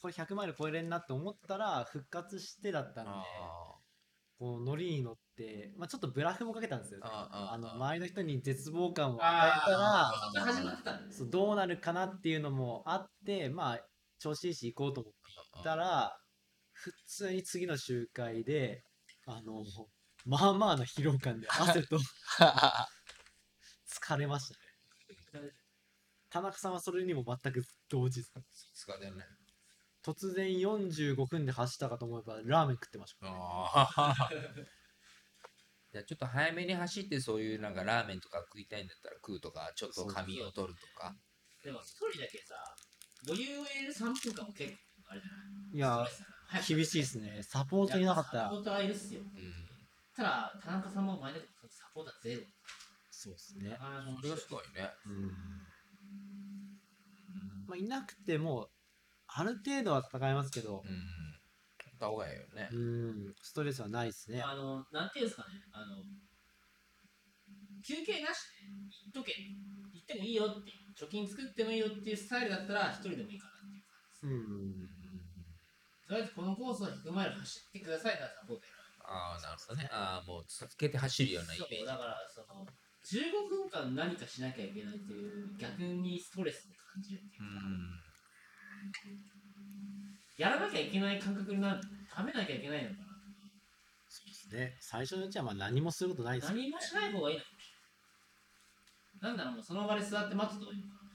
[0.00, 3.10] これ100マイル超えれんなって思ったら復活してだったんで、
[4.38, 7.06] こう、乗りに乗って、まあちょっとブラフもかけたんですよね。
[7.10, 10.12] ああの、周りの人に絶望感を与えたら、
[11.10, 13.80] そうどうなるかなっていうのもあって、まあ、
[14.18, 15.10] 調子いいし行こうと思
[15.60, 16.18] ったら、
[16.72, 18.82] 普通に次の周回で、
[19.26, 19.64] あの、
[20.24, 21.98] まあまあな疲労感で 汗と
[23.88, 24.52] 疲れまし
[25.32, 25.52] たね。
[26.28, 28.32] 田中さんはそれにも全く同時です。
[28.86, 29.24] 疲れるね。
[30.06, 33.26] 突然45分で走ったかと思えばラーメン食ってました。
[33.26, 34.30] あ
[35.90, 41.16] じゃあちょっと早めに走ってそういうなんかラーメンとか食いたいんだったら食うとかちょっと仮眠を取るとか
[41.64, 42.54] でも一人だけさ、
[43.26, 44.78] 余裕を入れる3分間も結構
[45.08, 45.38] あれじゃな
[45.72, 46.08] いいや、
[46.68, 47.42] 厳しいですね。
[47.42, 48.60] サポートいなかったらサポ。
[48.60, 49.20] ーターいるっすよ。
[49.20, 49.66] うん
[50.14, 52.42] ただ、田中さんも前でサポーターゼロ。
[53.10, 53.76] そうですね。
[53.78, 55.26] あそれがすごいねうん。
[57.66, 58.70] まあ、いなくても、
[59.38, 60.82] ある程度は戦いますけど。
[60.84, 60.94] う、ん。
[60.94, 60.96] や
[61.94, 62.68] った方がいいよね。
[62.72, 64.42] うん、ストレスはないですね。
[64.42, 65.96] あの、なんていうんですかね、あの、
[67.86, 69.32] 休憩なしで、行っとけ、
[69.94, 70.70] 行ってもいいよって。
[70.70, 73.84] いう、貯金作ってもいいよっていうスタイルだったら、一人でもいいかなっていう
[74.20, 74.88] 感うん。
[74.88, 76.08] じ。
[76.08, 78.68] とりあえずこのコースを100マイル走ってくださいな、サポーター
[79.08, 79.88] ああなるほどね。
[79.92, 81.76] ああもう続けて走るようなイメージ。
[81.78, 82.66] そう、だから、その、
[83.06, 87.14] 15分間何かしなきゃいけないっていう、逆にストレスを感じ。
[87.14, 88.05] るっていううか、ん
[90.38, 91.80] やらなきゃいけない感覚になる、
[92.14, 93.06] 食べなきゃいけないのかな。
[94.08, 94.76] そうですね。
[94.80, 96.56] 最初のうちはまあ何もすることないですよ。
[96.56, 101.10] 何もしない方がいいのなんだろう、もうその場で座って待つといいのかな。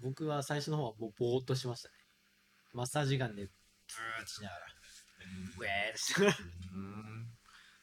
[0.00, 1.94] 僕は最初の方はもうぼーっとしましたね。
[2.72, 3.52] マッサージガンでブー
[4.22, 4.62] ッとしながら、
[5.58, 7.28] ウェーってしながら、うん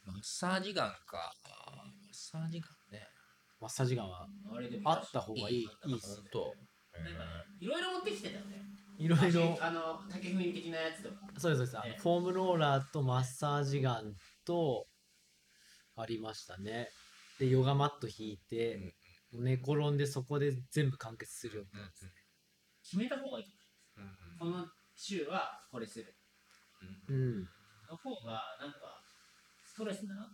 [0.06, 3.08] マッサージガンかマッサージガンね
[3.62, 4.28] マッサージガンは
[4.86, 6.30] あった方がいい、いいっ本すね。
[6.34, 6.56] 当
[7.60, 8.64] いろいろ持ってきてたよね。
[9.00, 11.16] いろいろ、あの、竹踏み的なやつとか。
[11.38, 11.78] そうです、そうです。
[11.78, 14.16] あのねフォームローラーとマッサージガン
[14.46, 14.88] と、
[15.96, 16.90] ありましたね。
[17.40, 18.96] で、ヨガマット引いて、
[19.32, 22.12] 寝転んでそこで全部完結するようになったんですね。
[22.84, 24.40] 決めた方がいいかもしれない。
[24.40, 26.14] この週はこれする。
[27.08, 27.42] うん。
[27.90, 29.02] の方が、なんか、
[29.66, 30.30] ストレスだな。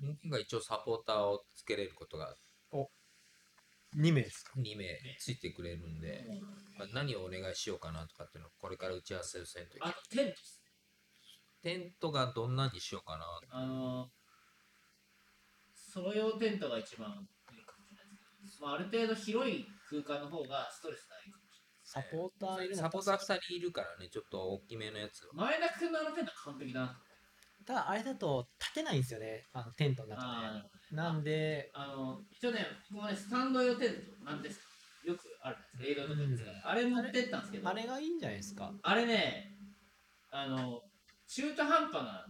[0.00, 2.34] 僕が一応サポーターをつけれることが
[3.96, 4.84] 2名ですか？2名
[5.18, 6.24] ついてくれるんで、
[6.78, 10.34] まあ、何をお願いしようかなとかっていうのをこれから打ち合わせをせんとあと、テント。
[11.62, 14.08] テントがどんなにしようかなあの、
[15.74, 22.82] ソロ用テントが一番いいかもしれないですけど、まあ、ある程度広い空間の方がストレスないかもしサポーターいるの？
[22.82, 25.60] サポーター2人いるからねちょっと大きめのやつをれない。
[25.60, 27.00] 前田君のあのテント完璧だな。
[27.64, 34.66] ただあれだと立てないんですよねあのテントの中あでなんであの、一応ね、このね、スタンド用テントなんですか？
[35.02, 38.70] よくあるんですレイドとかですから、あれ持ってったんですけど、あれがいいんじゃないですか？
[38.82, 39.56] あれね、
[40.30, 40.80] あの、
[41.26, 42.26] 中途半端な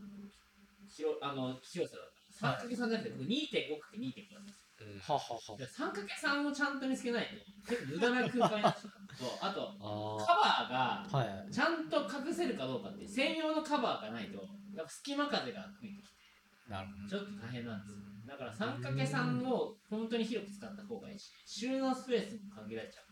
[0.89, 2.62] 広あの広さだった。
[2.64, 4.98] 3×3 じゃなくて、僕 2.5×2.5 なんですうん。
[4.98, 5.59] ははは。
[5.59, 5.66] よ。
[5.66, 11.52] 3×3 をちゃんと見つけないと、結構無駄な空間になっちゃうのと、あと、あカバーがあはい。
[11.52, 14.39] ちゃんと隠せるかどうかっていう専用のカバーがないと、
[14.74, 16.24] やっぱ隙間風が吹いてきて、
[16.68, 17.98] なるほちょっと大変なんですよ。
[18.32, 23.04] だから 3×3 を本当に広く使った方がいいし、収納スペースも限られちゃう。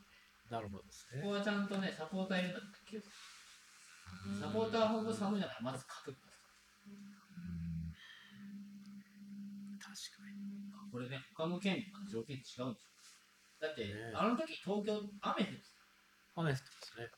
[0.49, 1.21] どなるほどですね。
[1.21, 3.17] ここはちゃんとね、サポーターいるんだったら気をつけて
[4.41, 6.17] サポーターは本当寒い中まず書く。
[9.77, 10.91] 確かに。
[10.91, 12.89] これね、他の県と条件違うんです
[13.61, 15.61] だって、ねあの時東京雨降って
[16.37, 17.11] 雨降ってますね。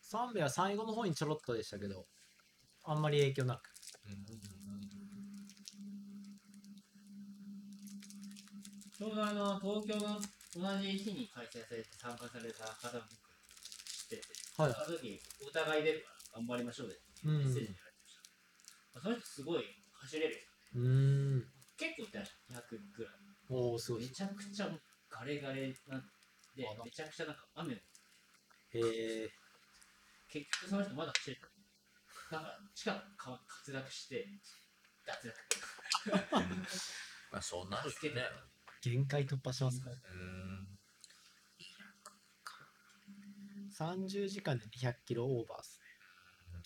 [0.00, 2.06] 三部は最後の方にちょろっとでしたけど、
[2.84, 3.62] あんまり影響なく。
[8.96, 10.16] ちょうどあの東京の
[10.56, 13.28] 同じ日に開催されて参加された方も僕
[13.84, 14.22] 知ってて、
[14.56, 16.96] はいあの時お互い出るから頑張りましょうで
[17.28, 17.38] うん。
[17.38, 19.00] メッセージに言われてました。
[19.04, 20.40] その人すごい走れる
[20.72, 20.80] 人。
[20.80, 21.44] うーん。
[21.76, 22.56] 結構いってました。
[22.56, 23.12] 200ぐらい。
[23.52, 24.08] おお、すごいめ。
[24.08, 24.72] ちゃくちゃ
[25.12, 26.08] ガレガレなん
[26.56, 27.80] で、めちゃくちゃなんか雨へ
[28.72, 29.28] え。
[30.32, 31.52] 結局その人まだ走れた。
[32.32, 34.24] なんか近くか滑落して、
[35.04, 35.36] 脱落。
[37.28, 38.55] まあそうなるよね。
[38.86, 39.96] 限界突破しますから。
[39.96, 40.68] うん。
[43.76, 45.90] 30時間で200キロオーバーっすや
[46.54, 46.62] っ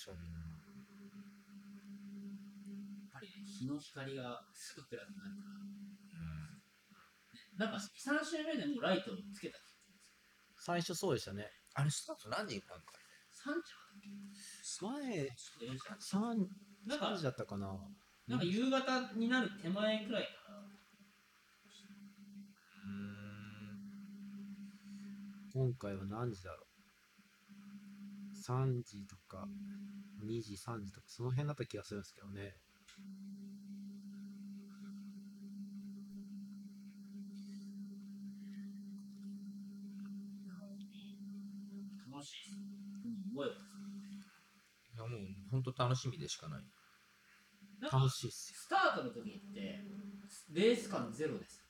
[3.12, 5.30] ぱりね、日の光がすぐ暗くなる
[7.56, 7.66] から。
[7.66, 9.58] なんか3周目でもライトをつけた。
[10.56, 11.50] 最初そうでしたね。
[11.74, 13.54] あれスタート何時んか3
[14.62, 15.32] 時前、まで
[16.00, 16.46] 3、
[16.86, 17.78] なんか3時だったかな。
[18.28, 20.60] なんか夕方になる手前くらいから、
[25.52, 26.66] 今回は何時だろう
[28.36, 29.48] ？3時とか、
[30.22, 32.54] 2時、3時とか、その辺だった気がするんですけどね。
[42.12, 42.54] 楽しい。
[43.04, 43.48] うん、い
[44.96, 45.20] やもう
[45.50, 46.64] 本当楽しみでしかない。
[47.90, 49.84] 楽しいっすスタートの時って、
[50.52, 51.64] レース感ゼロですよ。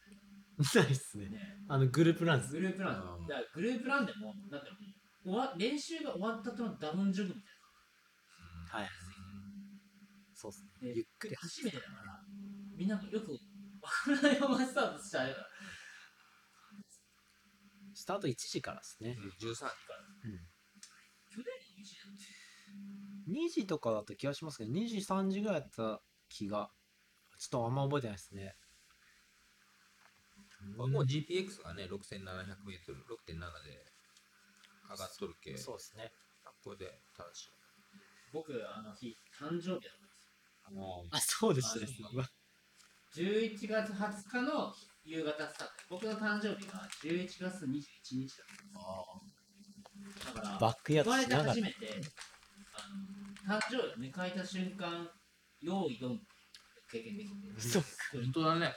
[0.74, 1.57] ないっすね。
[1.69, 2.53] あの、グループランです。
[2.53, 4.77] グループランうんだからグループランでも、なんだろ
[5.24, 8.91] う終わ練習が終わった後のダウンジョグみたいはい。
[10.35, 10.89] そうっすね。
[10.89, 12.24] でゆっくり初めてだから、
[12.77, 13.32] みんなよく
[13.82, 15.49] わからないままスタートしたあれだから。
[17.95, 19.16] スタート1時からですね。
[19.39, 19.70] 13時から。
[21.28, 22.41] 去年の1だって
[23.31, 26.70] 2時とかだった気がしますけど、2時、3時ぐらいだった気が、
[27.39, 28.57] ちょっとあんま覚えてないですね。
[30.77, 31.95] もう GPX がね、6700
[32.65, 33.87] メートル、6.7で
[34.91, 36.12] 上がっとるけ、そうですね。
[36.62, 37.51] これで正しい。
[38.32, 41.05] 僕、あの日、誕生日だったんですよ。
[41.11, 41.87] あ、そうでしたね。
[42.12, 42.23] あの
[43.12, 44.73] 11月20日の
[45.05, 45.73] 夕方スタート。
[45.91, 50.35] 僕の誕生日が11月21日だったんです。
[50.35, 51.61] だから、バックヤー生まれてドしながら初。
[51.62, 51.77] めて、
[53.49, 55.11] あの誕生日を迎えた瞬間、
[55.61, 57.82] 用意ドンって経験できて、そう
[58.23, 58.74] 本当だね。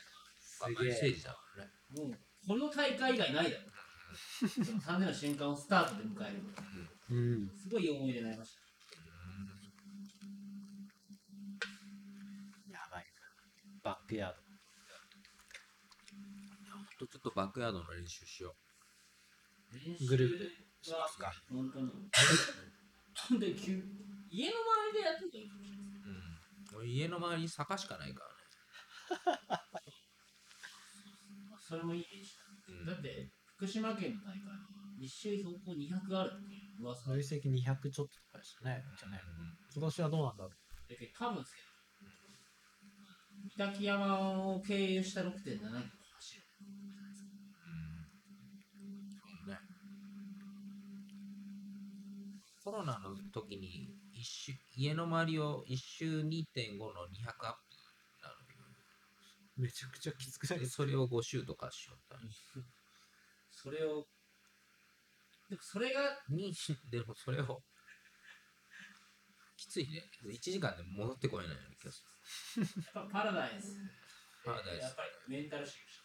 [0.53, 1.71] すげえステージだからね。
[1.95, 3.73] もう、この大会以外ないだろう。
[4.81, 6.43] その瞬間をスタートで迎える。
[7.09, 7.15] う
[7.45, 7.49] ん。
[7.49, 8.61] すごい思い出になりました。
[12.71, 13.05] やばい。
[13.81, 14.43] バックヤード。
[16.75, 18.55] ほんとちょっとバックヤードの練習しよ
[20.07, 20.45] グループ
[20.81, 21.33] しますか。
[21.49, 21.91] 本当に。
[23.29, 23.83] 本当に急
[24.29, 25.45] 家の周りでやってる。
[25.45, 26.75] う。
[26.75, 26.79] うん。
[26.79, 29.63] 俺家の周りに坂しかないからね。
[31.73, 32.05] それもいい
[32.69, 32.93] うんだ。
[32.93, 34.61] だって、福島県の大会は
[34.99, 38.83] 一周標高200あるっていう噂だ累積200ちょっととかでしたね。
[38.95, 39.19] じゃあね。
[39.73, 40.53] 今年はどうなんだろう？
[41.17, 41.61] 多分ですけ
[43.57, 46.43] ど、山を経由した6.7キロ走る。
[49.49, 49.57] ね
[52.63, 57.72] コロナの時に一周家の周りを一周2.5の200アップ
[59.57, 62.17] めちゃくちゃきつくないそれを5周とかしよった。
[63.51, 64.07] それを、
[65.49, 66.53] でもそれが、に
[66.89, 67.63] でもそれを
[69.55, 70.09] きついね。
[70.25, 72.03] 1時間で戻ってこれないような気がす
[72.57, 72.65] る。
[72.95, 73.77] やっぱパラダイス。
[74.43, 76.03] パラダイスやっぱりメンタルシフト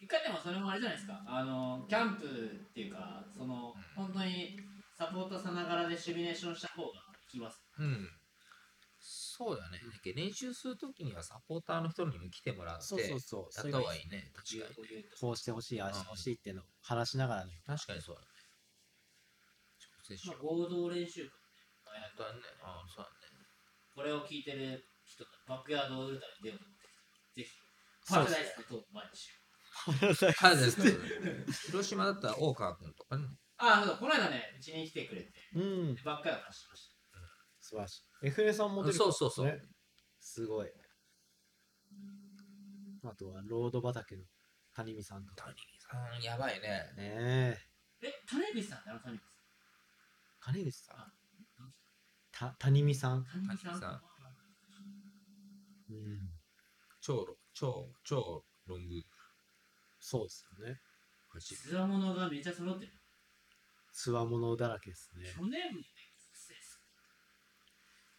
[0.00, 4.56] 一回でもそれもあれじゃないですか、あのキャンプっていうか、その本当に
[4.96, 6.92] サポートさながらでシミュレーションした方が効
[7.28, 7.60] きます。
[7.78, 8.17] うん。
[9.38, 9.78] そうだね。
[9.78, 13.42] だ練習するときにはサポーターの人にも来てもらって、そうそうそう。
[13.54, 14.32] やった方がいいね。
[14.34, 15.04] 確かに。
[15.20, 17.62] こうしてほしい、ああしてほしいっていうのを話しながらね。
[17.64, 18.26] 確かにそうだね。
[19.78, 20.36] 直接しまあ。
[20.42, 21.30] 合同練習会
[21.86, 22.40] 本当だね。
[22.64, 23.46] ああ、そうだね。
[23.94, 26.78] これを聞いてる人がバックヤードウルトラに出ようと思っ
[27.34, 27.54] て、ぜひ、
[28.10, 29.38] パラダイスのトーク前にしよう。
[30.34, 31.66] はい、です。
[31.70, 33.38] 広島だったら大川君とかね。
[33.58, 35.94] ああ、そうだ、この間ね、うちに来てくれて、うん。
[35.94, 36.98] でバックヤード走ってました。
[37.60, 38.07] 素晴らしい。
[38.22, 39.60] FA さんも出るそうそうそうね
[40.20, 40.68] すごい。
[43.04, 44.24] あとは、ロード畑の
[44.74, 45.44] 谷見さんとか。
[45.44, 46.68] 谷見さん、やばいね。
[46.96, 47.56] ねえ。
[48.02, 48.78] え、種口さん
[50.40, 51.12] 谷口さん
[52.58, 53.24] 谷見さん？
[53.24, 53.44] さん？
[53.46, 54.02] 種口さん谷口さん
[55.90, 56.30] うん。
[57.00, 59.02] 超ロ、超、超ロング。
[60.00, 60.80] そうですよね。
[61.40, 62.92] つわものがめちゃ揃ってる。
[63.92, 65.26] つわものだらけですね。
[65.36, 65.72] 去年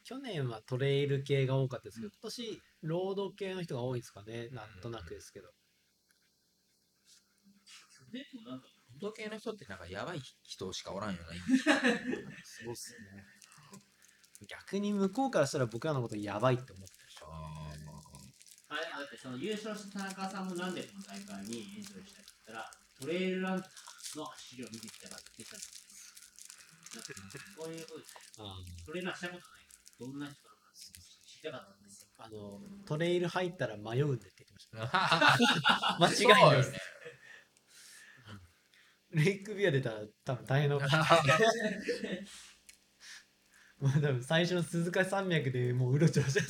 [0.10, 4.50] 去年はトレイル系が多かったですけど、今年ロード系の人が多いですかね。
[4.50, 5.50] なんとなくですけど。
[7.94, 8.66] 去年もなんか、
[9.00, 11.38] 時計の人ってなんかやばい人しかおらんよね。
[12.42, 13.24] そうっすね。
[14.48, 17.28] 逆に向こうからしたら僕らのことやばいって思ってるでしょ。
[18.70, 25.80] あれ、だってその優勝した田中さんもなんでこの大会にエントリーしたかって言ったら、トレイルランナーの走りを見てきたからって言ったんですよ。
[26.96, 27.14] なんか
[27.62, 28.46] こういうことですよ。
[28.88, 29.59] トレーラーしたことない
[30.00, 32.08] どんな人なのか知りたかったんですよ。
[32.18, 34.80] あの、トレイル入ったら迷うんでって言ってました。
[36.00, 36.80] 間 間違いないですね。
[39.12, 40.88] レイクビア出たら多分大変なこと。
[43.80, 46.42] もう多分最初の鈴鹿山脈でもううろちょろして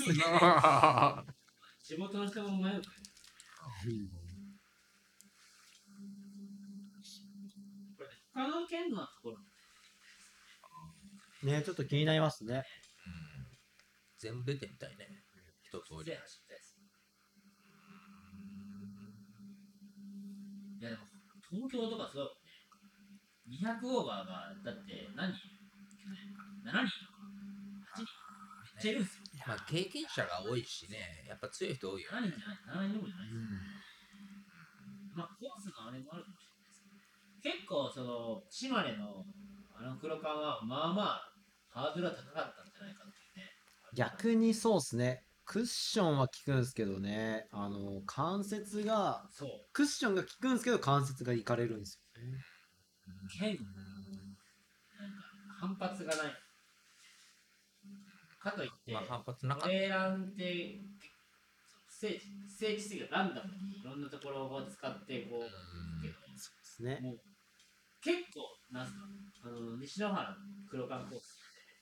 [0.42, 2.98] ます地元の人も迷うから。
[7.98, 9.44] これ、他の県のところも
[11.44, 12.64] ねちょっと気になりますね。
[14.20, 15.24] 全部出てみたいね。
[15.64, 16.44] 一通りいです。
[20.80, 21.08] いやでも、
[21.48, 23.80] 東京とかそうだもんね。
[23.80, 25.32] 200オーバーが、だって何？
[25.32, 25.68] 人いる
[26.68, 27.24] ?7 人とか
[27.96, 28.12] ?8 人
[28.76, 29.24] めっちゃいるんですよ。
[29.48, 32.12] まあ経験者が多いしね、やっぱ強い人多いよ。
[32.12, 33.80] 7人じゃない ?7 人もじゃないです
[35.16, 39.26] まあ、コースのあれもあるかもしれないですけど、結構、その、島根の
[39.76, 41.32] あの黒川は、まあまあ、
[41.68, 42.69] ハードルは高かったん
[43.94, 45.24] 逆にそうっすね。
[45.46, 47.48] クッションは効くんですけどね。
[47.52, 49.50] あの、関節が、そう。
[49.74, 52.38] クッションが効くんですけど関節がいかれるんですよね。
[53.40, 55.24] 剣なんか
[55.60, 56.34] 反発がない。
[58.40, 60.80] かといって、まあ反発なかっトレーランって、
[61.90, 67.00] 聖地、聖地すぎるランダムにいろんなところを使って、こう、うんけどですね。
[67.02, 67.20] もう、
[68.02, 69.00] 結構、なんすか、
[69.46, 70.36] あの、西野原の
[70.70, 71.39] 黒川コース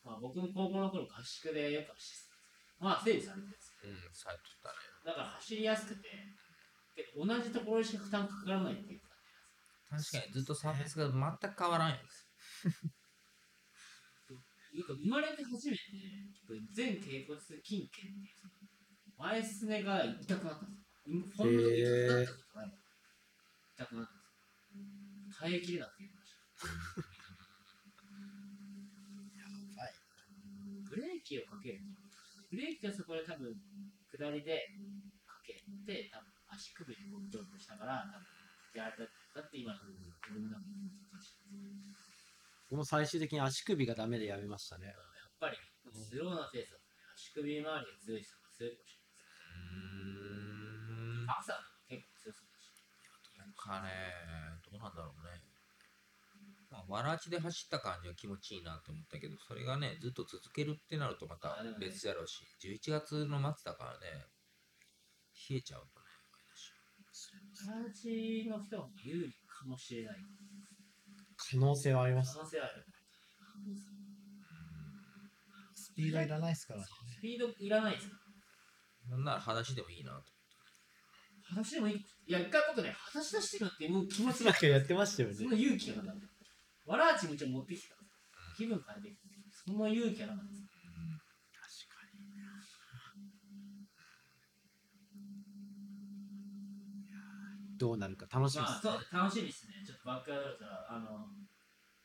[0.07, 2.37] まあ僕も高校の頃合宿でよく走って
[2.79, 3.75] まあ整備されてるんです。
[3.83, 4.75] うん、されとったね。
[5.03, 6.07] だから走りやすくて、
[6.95, 9.99] で同じところにしか負担かからないっていう感。
[9.99, 12.01] 確かにずっとサーフェスが全く変わらんよね。
[14.77, 15.81] いうか生まれて初めて
[16.71, 18.37] 全頸骨筋腱っていう
[19.17, 21.23] 前すねが痛くなったんですよ。
[21.35, 22.79] ほんの痛くなったことない。
[23.75, 24.37] 痛くなったんです
[24.69, 25.39] よ。
[25.39, 26.31] 耐えきれなくて言いまし
[27.11, 27.16] た。
[31.27, 31.83] ブレーキをかける。
[32.49, 33.51] ブレーキはそこで多分
[34.07, 34.71] 下りで
[35.27, 38.23] かけて、多分足首にこうしたから、多分
[38.79, 39.99] やられたって今の自
[40.31, 40.71] 分の中で
[42.69, 44.87] 僕も最終的に足首がダメでやめましたね。
[44.87, 44.95] やっ
[45.39, 45.57] ぱり
[45.91, 46.51] スローな
[47.15, 49.31] 足首周りが強い人が強いかもしれないです。
[49.55, 51.31] うーん。
[51.31, 52.75] アクサーとか結構強そうだし。
[53.39, 53.91] なんかね、
[54.67, 55.46] どうなんだろうね。
[56.69, 64.25] まあ、わらちで走った感じは気持ちいいなと思ったけど、それがね、ずっと続けるってなるとまた別だろうし、11月の末だからね、
[65.49, 66.07] 冷えちゃうとね、
[67.69, 70.15] アラチの人も有利かもしれない。
[71.37, 72.35] 可能性はあります。
[72.35, 72.85] 可能性ある。
[75.73, 76.83] スピードいらないですから。
[76.83, 78.15] スピードいらないですか
[79.09, 80.23] なんなら裸足でもいいなと。
[81.49, 81.95] 裸足でもいい。
[81.95, 85.43] いや、一回僕ね、裸足出してるってもう気持ちがやってましたよねそ。
[85.45, 86.36] の勇気がなかった。
[86.87, 87.95] わらあちも一応持ってきた。
[88.55, 89.27] 気分変えてきて。
[89.51, 90.67] その勇気がなかったです。
[97.77, 98.71] どうなるか楽しみです。
[98.71, 99.83] まあ、そう、楽しみですね。
[99.85, 101.27] ちょっとバックヤードだったら、あの、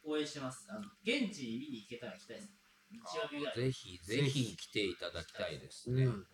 [0.04, 0.66] 応援してます。
[0.68, 2.52] あの、現地見に行けたら行きたいです。
[2.90, 3.56] 日曜日ぐらい。
[3.56, 6.04] ぜひ、ぜひ来ていただきたいですね。
[6.04, 6.10] うん。
[6.10, 6.26] うん。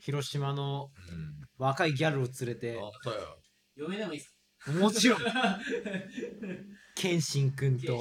[0.00, 0.90] 広島の
[1.56, 2.92] 若いギャルを連れて、うよ。
[3.74, 4.36] 嫁でもいいっす。
[4.70, 5.20] もちろん、
[6.98, 7.92] 謙信君と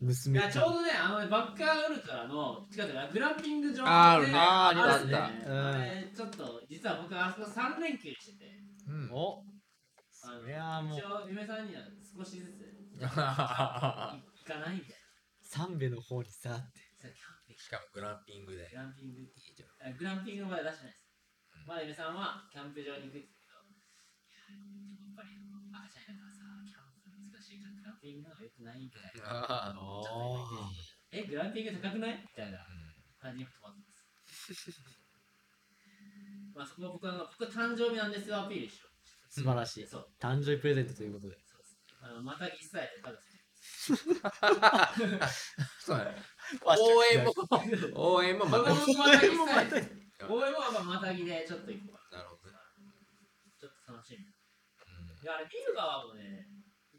[0.00, 8.50] い娘や、ちょうどね、あの、バックアウルトラの、違う違う、グランピング場あーあるねあーありねましたあれちょっと、実は僕、あそこ3連休してて、
[8.88, 8.94] うん。
[9.04, 9.12] うん。
[9.12, 9.44] お
[10.24, 11.82] あのそりゃあもう一応、嫁さんには
[12.16, 14.96] 少しずつし行かないみたい
[15.42, 16.80] 三部の方にさって。
[17.02, 17.10] な。
[17.10, 18.68] キャンピングかもグランピングで。
[18.70, 19.92] グランピングいいじゃん。
[19.92, 21.04] あグランピングまで出してないです。
[21.66, 25.36] まだ嫁さんはキャンプ場に行くんですけど、いややっぱり
[25.76, 26.79] 赤ちゃんやからさ、キャ
[27.58, 29.26] ランピングの方が良くないみたいな。
[29.26, 29.74] ああ。
[31.10, 32.22] え、グランピング高くない？
[32.22, 32.58] みたいな
[33.18, 33.94] 感じに止まってま
[34.54, 34.70] す。
[36.54, 38.90] まあそこは僕は僕は誕生日なんですよアピールしよう。
[39.32, 39.86] 素晴らしい。
[39.86, 40.08] そう。
[40.20, 41.36] 誕生日プレゼントということで。
[41.46, 41.76] そうです。
[42.02, 43.18] あのまたぎスタイルでただ
[45.78, 46.16] そうやね。
[46.64, 47.34] 応援も、
[47.94, 48.74] 応援もまた。
[48.74, 49.86] 僕もまたぎ。
[50.28, 52.58] 応援もまたぎでちょっと行こうかなるほどね。
[53.60, 54.24] ちょっと楽しみ。
[54.24, 54.30] うん
[55.22, 56.46] いや、あれ見る側もね、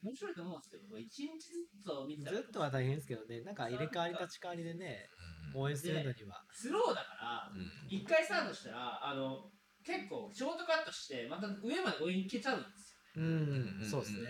[0.04, 5.10] 面白いと思うんですけど、一日ずっと見てたらずっとは大変ですけどね、なんか入れ替わり立ち替わりでね、
[5.56, 6.44] 応援するのには。
[6.52, 7.72] スローだから、うん。
[7.90, 9.52] 一回スタートしたら、あの、
[9.84, 12.98] 結構ショートカットして、また上まで追いに行けちゃうんですよ。
[13.18, 14.30] うん、そうですね。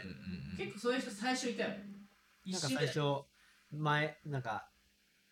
[0.58, 1.86] 結構そういう人最初いたよね。
[2.44, 3.00] 一なんか最初、
[3.72, 4.68] 前、なんか、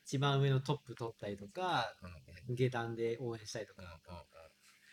[0.05, 1.93] 一番上のトップ取ったりとか、
[2.49, 3.83] 下段で応援したりとか、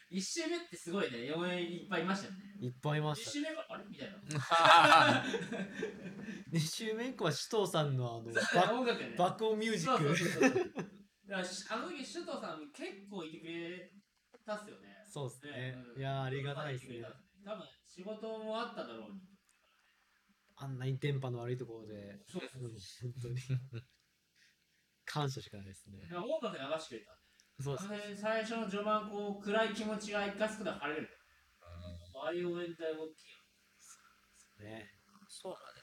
[0.09, 2.39] 一周目ってすごいね、4円いっぱいいましたよね。
[2.61, 3.31] いっぱいいま一した。
[3.33, 3.85] 周目があれ？
[3.89, 5.24] みたいな。
[6.53, 9.15] 2周目以降は首藤さんのあの、 バ音楽ね。
[9.19, 10.05] 爆音ミュージック。
[10.05, 10.65] そうそうそうそう
[11.27, 13.93] だからしあの時、首藤さん結構いてくれ
[14.45, 14.95] たっすよね。
[15.12, 17.03] そうですねうんいやーありがたいっすね
[17.45, 19.20] 多分仕事もあっただろうに。
[20.59, 22.43] あんなに電波の悪いところで、そう
[22.73, 23.41] ですうん本当に。
[25.05, 26.12] 感謝しかないですねい。
[26.12, 27.12] や音楽流してくれた。
[27.12, 27.26] そうで
[27.62, 31.09] すあれ最初の序盤、こう暗い気持ちが一回すくで晴れる。
[32.15, 34.70] ああいう応援隊大きいよ。
[34.70, 34.91] ね。
[35.28, 35.81] そうなんだ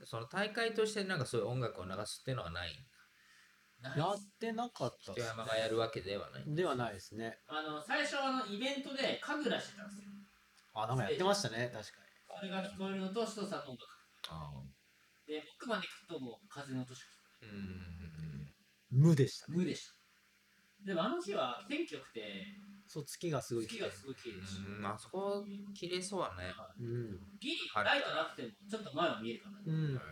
[0.00, 0.04] ね。
[0.04, 2.70] その大会としてなんかそういう音楽を流すっていうのはない。
[3.96, 6.44] やってなかったっ人す山がやるわけではない。
[6.46, 7.38] ではないですね。
[7.46, 10.08] あの最初あのイベントで神楽してたんですよ。
[10.74, 11.98] あ、なんかやってましたね、確か
[12.38, 13.84] それが聞こえるのと、首藤さんの音楽。
[14.30, 14.52] あ
[15.26, 17.08] で、奥まで聞くともう風の音しか
[17.42, 18.46] 聞こーうん。
[19.00, 19.08] に。
[19.08, 19.58] 無でしたえない。
[19.58, 19.64] ね。
[19.64, 19.97] 無でした。
[20.88, 22.22] でもあの日は天気良くて、
[22.86, 24.70] そう、月がすごい月がすごい綺麗でした。
[24.70, 25.44] うん、あそこ
[25.74, 26.50] 綺麗そうだね。
[26.80, 27.10] うん。
[27.38, 29.58] ギリライトなくてもちょっと前は見えるかな。
[29.66, 29.92] うん。
[29.92, 30.10] 悪かっ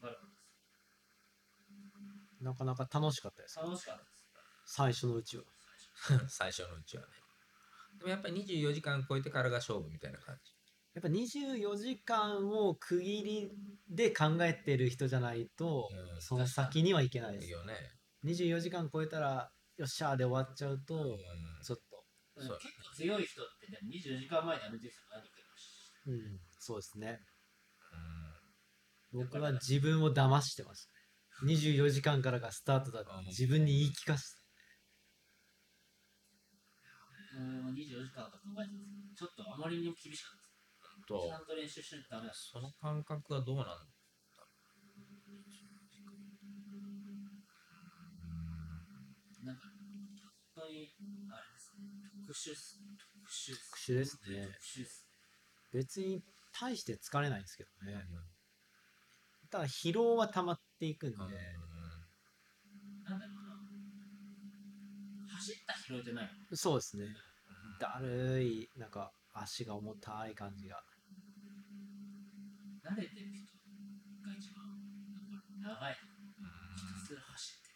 [0.00, 0.14] たで
[2.38, 3.58] すなかなか楽しかったです。
[3.58, 4.24] 楽しかったです。
[4.66, 5.42] 最初のうちは。
[6.28, 7.12] 最初のうちは ね。
[7.98, 10.52] でもやっぱり24時間超えてからが勝負みたいな感じ。
[10.94, 13.50] やっぱ24時間を区切り
[13.88, 17.46] で考えてる人じゃないと、うんその先にはいけないです。
[17.46, 17.74] いいよね。
[18.24, 21.18] 24時間超えたら、よっしゃーで終わっちゃうと、うん。
[21.62, 25.68] ちょっと、結構強い人ってでも24時間前にやめてる人何人かいまし
[26.06, 27.20] うん、そうですね。
[29.12, 29.22] うん。
[29.22, 31.54] 僕は自分を騙してましたね。
[31.54, 34.40] 24時間からがスタートだって自分に言い聞かせて。
[37.34, 37.40] た。
[37.40, 38.38] もう24時間とか
[39.14, 40.48] ちょっとあまりにも厳しかったです。
[41.06, 42.34] とちゃんと練習しないとダメだ。
[42.34, 43.66] その感覚はどうなん
[49.44, 49.62] なんか、
[50.54, 50.94] 本当に、
[51.30, 51.84] あれですね、
[52.26, 52.80] 特殊っす。
[53.22, 53.70] 特殊っす。
[53.70, 55.08] 特殊ですね特殊っす。
[55.72, 56.22] 別に
[56.58, 58.04] 大して疲れないんですけどね。
[59.50, 61.40] ただ疲労は溜まっていくんで、なんだろ
[63.08, 63.34] う
[65.28, 65.34] な。
[65.36, 66.30] 走った疲労じゃない。
[66.52, 67.06] そうですね。
[67.80, 70.82] だるい、なんか足が重たい感じが。
[72.84, 73.46] 慣れてる人
[74.24, 74.64] が一番、
[75.62, 75.94] 長い。
[75.94, 76.00] ひ
[77.00, 77.67] たすら走って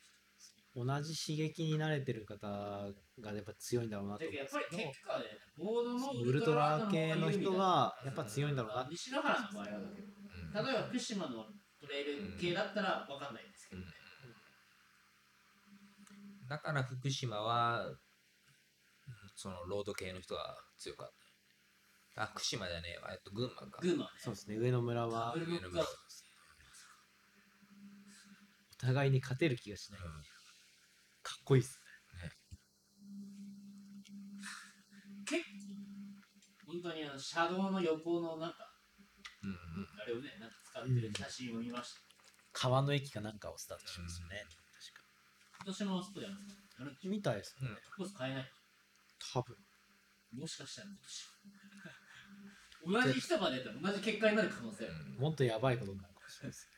[0.75, 4.25] 同じ刺激に慣れてる方がやっぱ強いんだろうなと。
[4.25, 5.25] 思うんですけどぱり結果ね、
[5.59, 8.89] ボードのウルトラ系の人がやっぱ強いんだろうな。
[8.91, 11.45] 西野原の場合はだけど、例えば福島の
[11.79, 13.89] トレイル系だったらわかんないですけどね。
[16.49, 17.85] だから福島は
[19.35, 21.11] そのロード系の人が強かっ
[22.15, 22.23] た。
[22.25, 23.11] あ、福島じゃねえわ。
[23.13, 23.81] えっと、群馬か。
[23.83, 24.21] 群馬はね。
[24.21, 25.91] そうですね、上野村はダブルブックアウト
[28.83, 30.01] お互いに勝てる気がしない。
[30.01, 30.32] うん
[31.33, 31.81] かっこいいっす
[35.25, 35.41] 結
[36.67, 38.69] 構、本当にあの車道の横のなんか、
[39.43, 39.57] うんうん
[39.97, 42.01] あれをね、なんか使ってる写真を見ました。
[42.53, 44.45] 川の駅かなんかをスタートしますよね。
[45.65, 47.69] 今年もあそこでやるんですかやるみたいですね。
[47.97, 48.51] コース変えない。
[49.33, 49.57] 多分。
[50.35, 50.89] もしかしたら
[52.85, 53.07] 今年。
[53.07, 54.95] 同じ人が出たら同じ結果になる可能性ある。
[55.19, 56.69] もっとやばいことになるかもしれないです。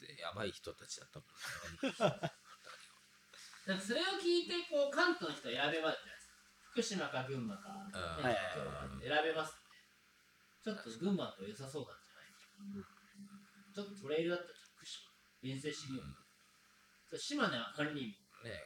[0.00, 2.30] でやばい人たちだったもんね。
[3.80, 6.36] それを聞いて、こう、関東の人は選べますじゃないですか。
[6.70, 7.88] 福島か群馬か、
[8.20, 8.36] ね
[9.00, 9.64] 選べますね。
[10.64, 12.84] ちょっと群馬の方が良さそうなんじゃない？
[13.74, 15.08] ちょっとトレイルだったら福島、
[15.42, 17.18] 遠征してみよう。
[17.18, 18.58] 島根はあまりにもね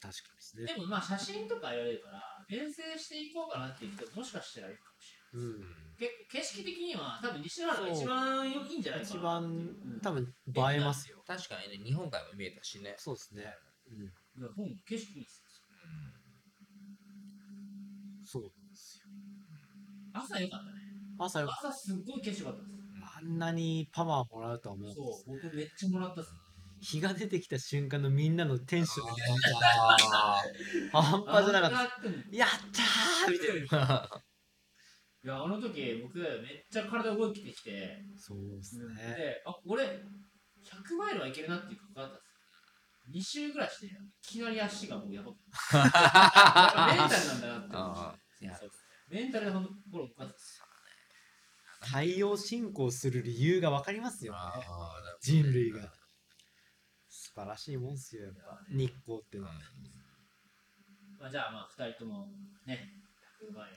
[0.00, 0.66] 確かにですね。
[0.66, 5.46] でもまあ写真とか言われるから、遠征していこうかなっていう人もしかしたらいるかもしれない。
[5.46, 5.96] うん。
[6.00, 9.14] け景色的には多分西原が一番いいんじゃないかな。
[9.14, 11.19] 一番多分映えますよ。
[11.30, 12.96] 確かにね、日本海も見えたしね。
[12.98, 13.54] そうですね。
[13.86, 14.02] うん。
[14.02, 15.46] いや、ほん景色いいですよ。
[18.24, 19.04] そうなんですよ。
[20.12, 20.72] 朝良かったね。
[21.20, 22.74] 朝よ朝すっごい景色良かったです。
[23.16, 26.32] あんなにパワーもらうとは思うそう、僕めっちゃもらったっす。
[26.80, 29.96] 日が出てきた瞬間のみんなのテンションあ
[30.92, 32.36] が半端じゃなかった。
[32.36, 34.22] やったーみたいな。
[35.22, 36.28] いや、あの時僕めっ
[36.72, 38.94] ちゃ体動いてきて、そうですね。
[38.96, 39.84] で、あ、俺、
[40.64, 43.46] 100マイルはいけるなっていう感覚だったんですよ。
[43.46, 43.90] 2周ぐらいして、い
[44.22, 45.44] きなり足がもうやばくて。
[45.76, 48.44] やっぱメンタルなんだなって思あって。
[48.44, 50.62] いやそうですメンタルで心を動かす。
[51.80, 55.80] 太陽進行する理由が分かりますよねああ、なるほどね人類が
[57.08, 59.52] 素晴らしいもんっすよやっぱ日光ってのは
[61.18, 62.28] まあ、じゃあまあ2人とも
[62.66, 62.88] ね、
[63.42, 63.76] 100マイル。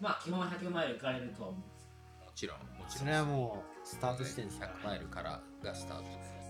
[0.00, 1.86] まあ基本は100マイル行かれるとは思うんです
[2.24, 2.90] もちろん、もちろん。
[2.98, 6.43] それはもうスタートしてんですから100マイルからがスタートです。